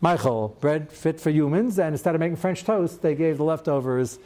Michael, 0.00 0.56
bread 0.60 0.90
fit 0.90 1.20
for 1.20 1.30
humans. 1.30 1.78
And 1.78 1.94
instead 1.94 2.14
of 2.14 2.20
making 2.20 2.36
French 2.36 2.64
toast, 2.64 3.02
they 3.02 3.14
gave 3.14 3.36
the 3.36 3.44
leftovers 3.44 4.18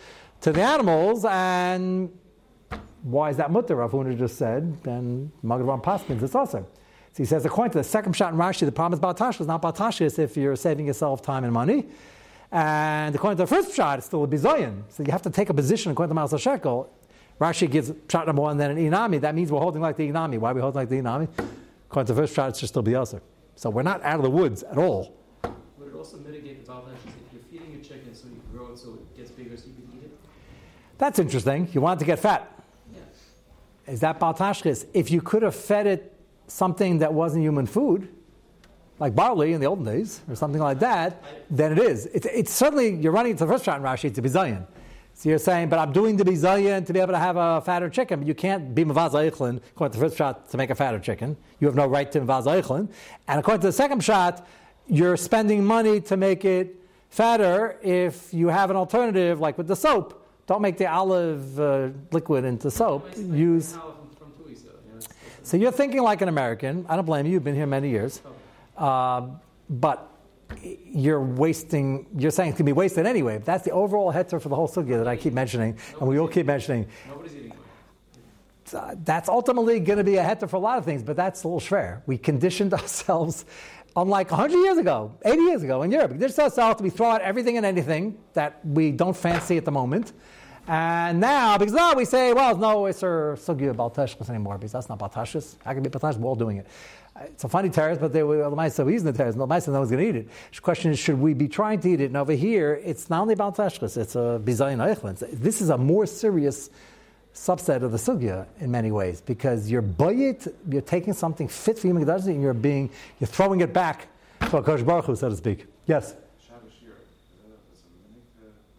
to 0.42 0.52
the 0.52 0.62
animals. 0.62 1.24
And 1.24 2.16
why 3.02 3.30
is 3.30 3.36
that 3.36 3.50
mutter? 3.50 3.76
Rav 3.76 3.92
Huna 3.92 4.16
just 4.18 4.36
said, 4.36 4.78
and 4.84 5.30
Magavan 5.44 5.82
Paskins, 5.82 6.22
it's 6.22 6.34
also. 6.34 6.66
So 7.12 7.22
he 7.22 7.26
says, 7.26 7.44
according 7.44 7.72
to 7.72 7.78
the 7.78 7.84
second 7.84 8.16
shot 8.16 8.32
in 8.32 8.38
Rashi, 8.38 8.66
the 8.66 8.72
problem 8.72 8.98
is 8.98 9.00
Baltash 9.00 9.40
is 9.40 9.46
not 9.46 9.62
Baltash 9.62 10.18
if 10.18 10.36
you're 10.36 10.56
saving 10.56 10.86
yourself 10.86 11.22
time 11.22 11.44
and 11.44 11.52
money. 11.52 11.86
And 12.50 13.14
according 13.14 13.36
to 13.36 13.42
the 13.44 13.46
first 13.46 13.74
shot, 13.74 13.98
it's 13.98 14.06
still 14.06 14.24
a 14.24 14.28
bizoyan. 14.28 14.82
So 14.88 15.02
you 15.02 15.12
have 15.12 15.22
to 15.22 15.30
take 15.30 15.48
a 15.48 15.54
position 15.54 15.92
according 15.92 16.10
to 16.10 16.14
Master 16.14 16.38
Shekel. 16.38 16.90
Rashi 17.40 17.70
gives 17.70 17.92
shot 18.10 18.26
number 18.26 18.42
one, 18.42 18.56
then 18.56 18.70
an 18.70 18.76
inami. 18.76 19.20
That 19.20 19.34
means 19.34 19.50
we're 19.50 19.60
holding 19.60 19.82
like 19.82 19.96
the 19.96 20.08
inami. 20.08 20.38
Why 20.38 20.52
are 20.52 20.54
we 20.54 20.60
holding 20.60 20.80
like 20.80 20.88
the 20.88 20.96
inami? 20.96 21.28
According 21.90 22.06
to 22.06 22.14
the 22.14 22.22
first 22.22 22.34
shot, 22.34 22.54
just 22.54 22.72
still 22.72 22.82
biyaser. 22.82 23.20
So 23.56 23.70
we're 23.70 23.82
not 23.82 24.02
out 24.02 24.16
of 24.16 24.22
the 24.22 24.30
woods 24.30 24.62
at 24.62 24.78
all. 24.78 25.16
Would 25.78 25.88
it 25.88 25.94
also 25.94 26.16
mitigate 26.18 26.64
the 26.64 26.72
balancing 26.72 27.12
if 27.26 27.32
you're 27.32 27.42
feeding 27.42 27.72
your 27.72 27.82
chicken 27.82 28.14
so 28.14 28.26
you 28.28 28.40
grow 28.52 28.72
it 28.72 28.78
so 28.78 28.94
it 28.94 29.16
gets 29.16 29.30
bigger 29.30 29.56
so 29.56 29.66
you 29.66 29.74
can 29.74 29.98
eat 29.98 30.04
it? 30.04 30.18
That's 30.98 31.18
interesting. 31.18 31.68
You 31.72 31.80
want 31.80 31.98
it 31.98 32.00
to 32.00 32.06
get 32.06 32.18
fat. 32.18 32.50
Yeah. 32.92 33.92
Is 33.92 34.00
that 34.00 34.18
baltashkis? 34.20 34.86
If 34.94 35.10
you 35.10 35.20
could 35.20 35.42
have 35.42 35.54
fed 35.54 35.86
it 35.86 36.12
something 36.46 36.98
that 36.98 37.12
wasn't 37.12 37.42
human 37.42 37.66
food, 37.66 38.08
like 38.98 39.14
barley 39.14 39.52
in 39.52 39.60
the 39.60 39.66
olden 39.66 39.84
days, 39.84 40.20
or 40.28 40.36
something 40.36 40.60
like 40.60 40.78
that, 40.78 41.22
then 41.50 41.72
it 41.72 41.78
is. 41.78 42.06
It's, 42.06 42.26
it's 42.26 42.52
certainly, 42.52 42.94
you're 42.94 43.12
running 43.12 43.32
into 43.32 43.44
the 43.44 43.52
first 43.52 43.64
shot 43.64 43.78
in 43.78 43.82
Rashi, 43.84 44.04
it's 44.04 44.18
a 44.18 44.22
bizayin. 44.22 44.66
So 45.16 45.28
you're 45.28 45.38
saying, 45.38 45.68
but 45.68 45.78
I'm 45.78 45.92
doing 45.92 46.16
the 46.16 46.24
bizayin 46.24 46.84
to 46.86 46.92
be 46.92 46.98
able 46.98 47.12
to 47.12 47.18
have 47.18 47.36
a 47.36 47.60
fatter 47.60 47.88
chicken. 47.88 48.18
But 48.18 48.28
you 48.28 48.34
can't 48.34 48.74
be 48.74 48.84
mavaz 48.84 49.12
eichlin, 49.12 49.60
according 49.70 49.92
to 49.92 49.98
the 49.98 50.06
first 50.06 50.18
shot, 50.18 50.50
to 50.50 50.56
make 50.56 50.70
a 50.70 50.74
fatter 50.74 50.98
chicken. 50.98 51.36
You 51.60 51.68
have 51.68 51.76
no 51.76 51.86
right 51.86 52.10
to 52.12 52.20
mavaz 52.20 52.46
eichlin. 52.46 52.88
And 53.28 53.40
according 53.40 53.60
to 53.60 53.68
the 53.68 53.72
second 53.72 54.02
shot, 54.02 54.46
you're 54.88 55.16
spending 55.16 55.64
money 55.64 56.00
to 56.02 56.16
make 56.16 56.44
it 56.44 56.76
fatter 57.10 57.78
if 57.82 58.34
you 58.34 58.48
have 58.48 58.70
an 58.70 58.76
alternative, 58.76 59.40
like 59.40 59.56
with 59.56 59.68
the 59.68 59.76
soap. 59.76 60.26
Don't 60.46 60.60
make 60.60 60.76
the 60.76 60.90
olive 60.90 61.58
uh, 61.60 61.88
liquid 62.10 62.44
into 62.44 62.70
soap. 62.70 63.08
Use. 63.16 63.78
So 65.44 65.56
you're 65.56 65.72
thinking 65.72 66.02
like 66.02 66.22
an 66.22 66.28
American. 66.28 66.86
I 66.88 66.96
don't 66.96 67.04
blame 67.04 67.24
you. 67.24 67.32
You've 67.32 67.44
been 67.44 67.54
here 67.54 67.66
many 67.66 67.88
years. 67.88 68.20
Uh, 68.76 69.28
but 69.70 70.10
you're 70.62 71.20
wasting, 71.20 72.06
you're 72.16 72.30
saying 72.30 72.50
it's 72.50 72.58
going 72.58 72.66
to 72.66 72.72
be 72.72 72.72
wasted 72.72 73.06
anyway. 73.06 73.38
That's 73.38 73.64
the 73.64 73.70
overall 73.72 74.12
heter 74.12 74.40
for 74.40 74.48
the 74.48 74.56
whole 74.56 74.68
sugya 74.68 74.98
that 74.98 75.08
I 75.08 75.16
keep 75.16 75.32
mentioning, 75.32 75.78
and 75.98 76.08
we 76.08 76.18
all 76.18 76.28
keep 76.28 76.46
mentioning. 76.46 76.86
Nobody's 77.08 77.34
eating 77.36 77.52
That's 79.04 79.28
ultimately 79.28 79.80
going 79.80 79.98
to 79.98 80.04
be 80.04 80.16
a 80.16 80.24
heter 80.24 80.48
for 80.48 80.56
a 80.56 80.60
lot 80.60 80.78
of 80.78 80.84
things, 80.84 81.02
but 81.02 81.16
that's 81.16 81.44
a 81.44 81.48
little 81.48 81.60
schwer. 81.60 82.02
We 82.06 82.18
conditioned 82.18 82.72
ourselves, 82.80 83.44
unlike 83.96 84.30
100 84.30 84.56
years 84.56 84.78
ago, 84.78 85.16
80 85.24 85.42
years 85.42 85.62
ago 85.62 85.82
in 85.82 85.90
Europe, 85.90 86.12
we 86.12 86.14
conditioned 86.18 86.40
ourselves 86.40 86.78
to 86.78 86.82
be 86.82 86.90
throw 86.90 87.10
out 87.10 87.20
everything 87.20 87.56
and 87.56 87.66
anything 87.66 88.18
that 88.34 88.64
we 88.64 88.90
don't 88.90 89.16
fancy 89.16 89.56
at 89.56 89.64
the 89.64 89.72
moment. 89.72 90.12
And 90.66 91.20
now, 91.20 91.58
because 91.58 91.74
now 91.74 91.94
we 91.94 92.06
say, 92.06 92.32
well, 92.32 92.56
no, 92.56 92.86
it's 92.86 93.02
uh, 93.02 93.06
our 93.06 93.36
sugya 93.36 93.70
about 93.70 93.94
tashkis 93.94 94.30
anymore, 94.30 94.56
because 94.56 94.72
that's 94.72 94.88
not 94.88 94.94
about 94.94 95.16
I 95.16 95.24
How 95.64 95.74
can 95.74 95.82
be 95.82 95.88
about 95.88 96.16
We're 96.16 96.26
all 96.26 96.34
doing 96.34 96.56
it. 96.56 96.66
It's 97.20 97.44
a 97.44 97.48
funny 97.48 97.68
terrace, 97.68 97.98
but 97.98 98.12
they 98.12 98.22
were 98.22 98.48
the 98.48 98.56
mice 98.56 98.78
were 98.78 98.90
using 98.90 99.06
the 99.06 99.16
terrace. 99.16 99.36
The 99.36 99.46
mice 99.46 99.68
no 99.68 99.74
one's 99.74 99.90
going 99.90 100.02
to 100.02 100.08
eat 100.08 100.16
it. 100.16 100.28
The 100.54 100.60
question 100.60 100.90
is, 100.90 100.98
should 100.98 101.20
we 101.20 101.34
be 101.34 101.48
trying 101.48 101.80
to 101.80 101.90
eat 101.90 102.00
it? 102.00 102.06
And 102.06 102.16
over 102.16 102.32
here, 102.32 102.80
it's 102.82 103.08
not 103.08 103.20
only 103.20 103.34
about 103.34 103.56
tashkis; 103.56 103.96
it's 103.96 104.16
a 104.16 104.40
bizayin 104.42 104.78
eichlin. 104.78 105.18
This 105.30 105.60
is 105.60 105.68
a 105.68 105.78
more 105.78 106.06
serious 106.06 106.70
subset 107.34 107.82
of 107.82 107.92
the 107.92 107.98
sugya 107.98 108.46
in 108.60 108.70
many 108.70 108.90
ways 108.90 109.20
because 109.20 109.70
you're 109.70 109.82
bayit, 109.82 110.52
you're 110.68 110.82
taking 110.82 111.12
something 111.12 111.46
fit 111.46 111.78
for 111.78 111.88
human 111.88 112.08
and 112.08 112.42
you're 112.42 112.54
being, 112.54 112.90
you're 113.20 113.28
throwing 113.28 113.60
it 113.60 113.72
back 113.72 114.06
to 114.40 114.56
a 114.56 114.62
Baruch 114.84 115.04
Hu, 115.04 115.16
so 115.16 115.28
to 115.28 115.36
speak. 115.36 115.66
Yes. 115.86 116.14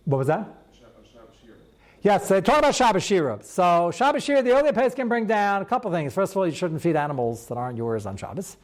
What 0.05 0.17
was 0.19 0.27
that? 0.27 0.64
Yes, 2.05 2.27
they 2.27 2.39
talk 2.39 2.59
about 2.59 2.75
Shabbos 2.75 3.01
Shira. 3.01 3.39
So 3.41 3.89
Shabbos 3.89 4.23
Shira, 4.23 4.43
the 4.43 4.51
earlier 4.51 4.73
pace 4.73 4.93
can 4.93 5.07
bring 5.09 5.25
down 5.25 5.63
a 5.63 5.65
couple 5.65 5.89
things. 5.89 6.13
First 6.13 6.33
of 6.33 6.37
all, 6.37 6.45
you 6.45 6.53
shouldn't 6.53 6.79
feed 6.79 6.95
animals 6.95 7.47
that 7.47 7.57
aren't 7.57 7.79
yours 7.79 8.05
on 8.05 8.15
Shabbos. 8.15 8.57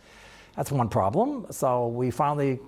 That's 0.55 0.71
one 0.71 0.89
problem. 0.89 1.47
So 1.49 1.87
we 1.87 2.11
finally, 2.11 2.59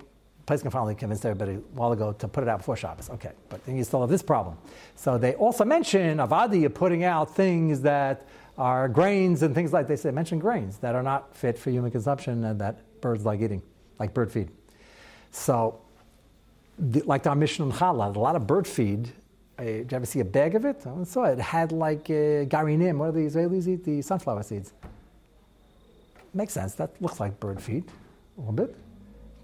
place 0.46 0.62
can 0.62 0.72
finally 0.72 0.96
convinced 0.96 1.24
everybody 1.24 1.58
a 1.58 1.78
while 1.78 1.92
ago 1.92 2.12
to 2.14 2.26
put 2.26 2.42
it 2.42 2.48
out 2.48 2.58
before 2.58 2.76
Shabbos. 2.76 3.08
Okay, 3.08 3.30
but 3.50 3.64
then 3.64 3.76
you 3.76 3.84
still 3.84 4.00
have 4.00 4.10
this 4.10 4.20
problem. 4.20 4.58
So 4.96 5.16
they 5.16 5.34
also 5.34 5.64
mention 5.64 6.18
Avadi, 6.18 6.68
putting 6.74 7.04
out 7.04 7.32
things 7.36 7.80
that 7.82 8.26
are 8.58 8.88
grains 8.88 9.44
and 9.44 9.54
things 9.54 9.72
like 9.72 9.86
they 9.86 9.94
say, 9.94 10.10
mention 10.10 10.40
grains 10.40 10.78
that 10.78 10.96
are 10.96 11.04
not 11.04 11.36
fit 11.36 11.56
for 11.56 11.70
human 11.70 11.92
consumption 11.92 12.42
and 12.42 12.60
that 12.60 13.00
birds 13.00 13.24
like 13.24 13.40
eating, 13.40 13.62
like 14.00 14.12
bird 14.12 14.32
feed. 14.32 14.50
So, 15.30 15.80
the, 16.80 17.02
like 17.02 17.28
our 17.28 17.36
Mishnah 17.36 17.66
on 17.66 17.70
Challah, 17.70 18.16
a 18.16 18.18
lot 18.18 18.34
of 18.34 18.48
bird 18.48 18.66
feed 18.66 19.06
Uh, 19.06 19.23
did 19.62 19.92
you 19.92 19.96
ever 19.96 20.06
see 20.06 20.20
a 20.20 20.24
bag 20.24 20.54
of 20.54 20.64
it? 20.64 20.84
I 20.86 21.04
saw 21.04 21.24
it. 21.24 21.38
It 21.38 21.40
had 21.40 21.72
like 21.72 22.10
uh, 22.10 22.44
garinim. 22.46 22.96
What 22.98 23.14
do 23.14 23.22
the 23.22 23.30
Israelis 23.30 23.68
eat? 23.68 23.84
The 23.84 24.02
sunflower 24.02 24.42
seeds. 24.42 24.72
Makes 26.32 26.54
sense. 26.54 26.74
That 26.74 26.90
looks 27.00 27.20
like 27.20 27.38
bird 27.38 27.60
feed 27.62 27.84
a 28.36 28.40
little 28.40 28.52
bit. 28.52 28.76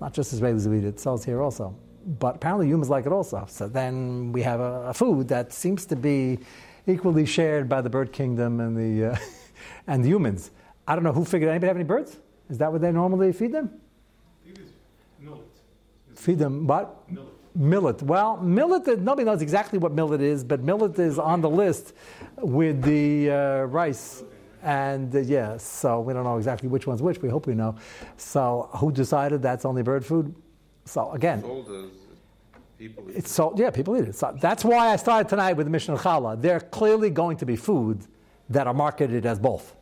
Not 0.01 0.13
just 0.13 0.35
Israelis 0.35 0.65
who 0.65 0.75
eat 0.75 0.85
it. 0.85 0.89
It 0.89 1.01
sells 1.01 1.25
here 1.25 1.41
also. 1.41 1.75
But 2.19 2.37
apparently 2.37 2.67
humans 2.67 2.89
like 2.91 3.07
it 3.07 3.13
also. 3.13 3.45
So 3.49 3.69
then 3.69 4.33
we 4.33 4.43
have 4.43 4.61
a, 4.61 4.89
a 4.89 4.95
food 4.95 5.29
that 5.29 5.53
seems 5.53 5.87
to 5.87 5.97
be 5.97 6.39
equally 6.87 7.27
shared 7.27 7.69
by 7.69 7.81
the 7.81 7.91
bird 7.91 8.13
kingdom 8.13 8.59
and 8.61 8.77
the, 8.77 9.13
uh, 9.13 9.17
and 9.87 10.03
the 10.03 10.09
humans. 10.09 10.51
I 10.89 10.95
don't 10.95 11.05
know 11.05 11.13
who 11.13 11.25
figured. 11.25 11.51
Anybody 11.51 11.69
have 11.69 11.77
any 11.77 11.85
birds? 11.85 12.17
Is 12.49 12.59
that 12.59 12.73
what 12.73 12.81
they 12.81 12.91
normally 12.91 13.33
feed 13.33 13.53
them? 13.53 13.71
I 14.43 14.47
think 14.47 14.59
it's 14.59 14.73
millet. 15.21 15.41
It's 16.11 16.21
Feed 16.21 16.39
them 16.39 16.67
what? 16.67 17.09
millet. 17.09 17.29
Millet. 17.55 18.03
Well, 18.03 18.37
millet, 18.37 19.01
nobody 19.01 19.25
knows 19.25 19.43
exactly 19.43 19.79
what 19.79 19.93
millet 19.93 20.21
is, 20.21 20.45
but 20.45 20.61
millet 20.61 20.99
is 20.99 21.19
on 21.19 21.41
the 21.41 21.51
list 21.51 21.95
with 22.37 22.83
the 22.83 23.31
uh, 23.31 23.65
rice. 23.65 24.23
And 24.63 25.15
uh, 25.15 25.21
yeah, 25.21 25.57
so 25.57 26.01
we 26.01 26.13
don't 26.13 26.25
know 26.25 26.37
exactly 26.37 26.69
which 26.69 26.87
one's 26.87 27.03
which. 27.03 27.21
We 27.23 27.29
hope 27.29 27.47
we 27.47 27.55
know. 27.55 27.75
So 28.17 28.69
who 28.75 28.93
decided 28.93 29.43
that's 29.43 29.65
only 29.65 29.83
bird 29.83 30.05
food? 30.05 30.35
So 30.85 31.11
again, 31.13 31.41
people. 31.41 33.11
eat 33.11 33.17
it's 33.17 33.33
so 33.33 33.53
yeah, 33.57 33.71
people 33.71 33.97
eat 33.97 34.09
it. 34.09 34.15
So 34.15 34.37
that's 34.41 34.65
why 34.65 34.89
I 34.89 34.97
started 34.97 35.29
tonight 35.29 35.55
with 35.55 35.67
the 35.67 35.71
Mishnah 35.71 35.97
Challah. 35.97 36.41
They're 36.41 36.61
clearly 36.61 37.11
going 37.11 37.37
to 37.39 37.47
be 37.47 37.57
foods 37.57 38.09
that 38.51 38.67
are 38.67 38.75
marketed 38.75 39.27
as 39.27 39.39
both. 39.39 39.75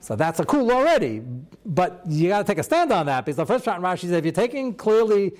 So 0.00 0.16
that's 0.16 0.38
a 0.38 0.44
cool 0.44 0.70
already, 0.70 1.22
but 1.64 2.02
you 2.06 2.28
got 2.28 2.38
to 2.38 2.44
take 2.44 2.58
a 2.58 2.62
stand 2.62 2.92
on 2.92 3.06
that 3.06 3.24
because 3.24 3.36
the 3.36 3.46
first 3.46 3.64
part 3.64 3.78
in 3.78 3.82
Rashi 3.82 4.00
says 4.02 4.12
if 4.12 4.24
you're 4.24 4.32
taking 4.32 4.74
clearly 4.74 5.32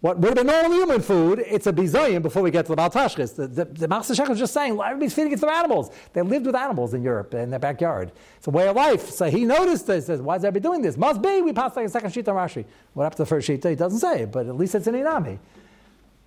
what 0.00 0.18
would 0.18 0.28
have 0.28 0.34
been 0.36 0.46
normal 0.46 0.72
human 0.72 1.02
food, 1.02 1.42
it's 1.44 1.66
a 1.66 1.72
bizoyim 1.72 2.22
before 2.22 2.40
we 2.40 2.52
get 2.52 2.66
to 2.66 2.74
the 2.74 2.80
Baltashkis. 2.80 3.34
The, 3.34 3.48
the, 3.48 3.64
the 3.64 3.88
Shech 3.88 4.28
was 4.28 4.38
just 4.38 4.54
saying 4.54 4.78
everybody's 4.80 5.12
feeding 5.12 5.32
it 5.32 5.40
to 5.40 5.50
animals. 5.50 5.90
They 6.12 6.22
lived 6.22 6.46
with 6.46 6.54
animals 6.54 6.94
in 6.94 7.02
Europe 7.02 7.34
in 7.34 7.50
their 7.50 7.58
backyard. 7.58 8.12
It's 8.36 8.46
a 8.46 8.50
way 8.50 8.68
of 8.68 8.76
life. 8.76 9.10
So 9.10 9.28
he 9.28 9.44
noticed 9.44 9.88
this. 9.88 10.06
Says, 10.06 10.22
why 10.22 10.36
is 10.36 10.44
everybody 10.44 10.62
doing 10.62 10.82
this? 10.82 10.96
Must 10.96 11.20
be 11.20 11.42
we 11.42 11.52
passed 11.52 11.74
like 11.74 11.86
a 11.86 11.88
second 11.88 12.12
sheet 12.12 12.28
on 12.28 12.36
Rashi. 12.36 12.64
What 12.94 13.04
happened 13.04 13.16
to 13.16 13.22
the 13.22 13.26
first 13.26 13.46
sheet? 13.48 13.64
He 13.64 13.74
doesn't 13.74 13.98
say 13.98 14.24
but 14.24 14.46
at 14.46 14.56
least 14.56 14.76
it's 14.76 14.86
an 14.86 14.94
Inami. 14.94 15.38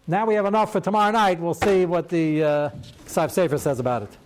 Now 0.06 0.26
we 0.26 0.34
have 0.34 0.46
enough 0.46 0.74
for 0.74 0.82
tomorrow 0.82 1.12
night. 1.12 1.40
We'll 1.40 1.54
see 1.54 1.86
what 1.86 2.10
the 2.10 2.44
uh, 2.44 2.70
Ksav 3.06 3.30
Sofer 3.30 3.58
says 3.58 3.80
about 3.80 4.04
it. 4.04 4.18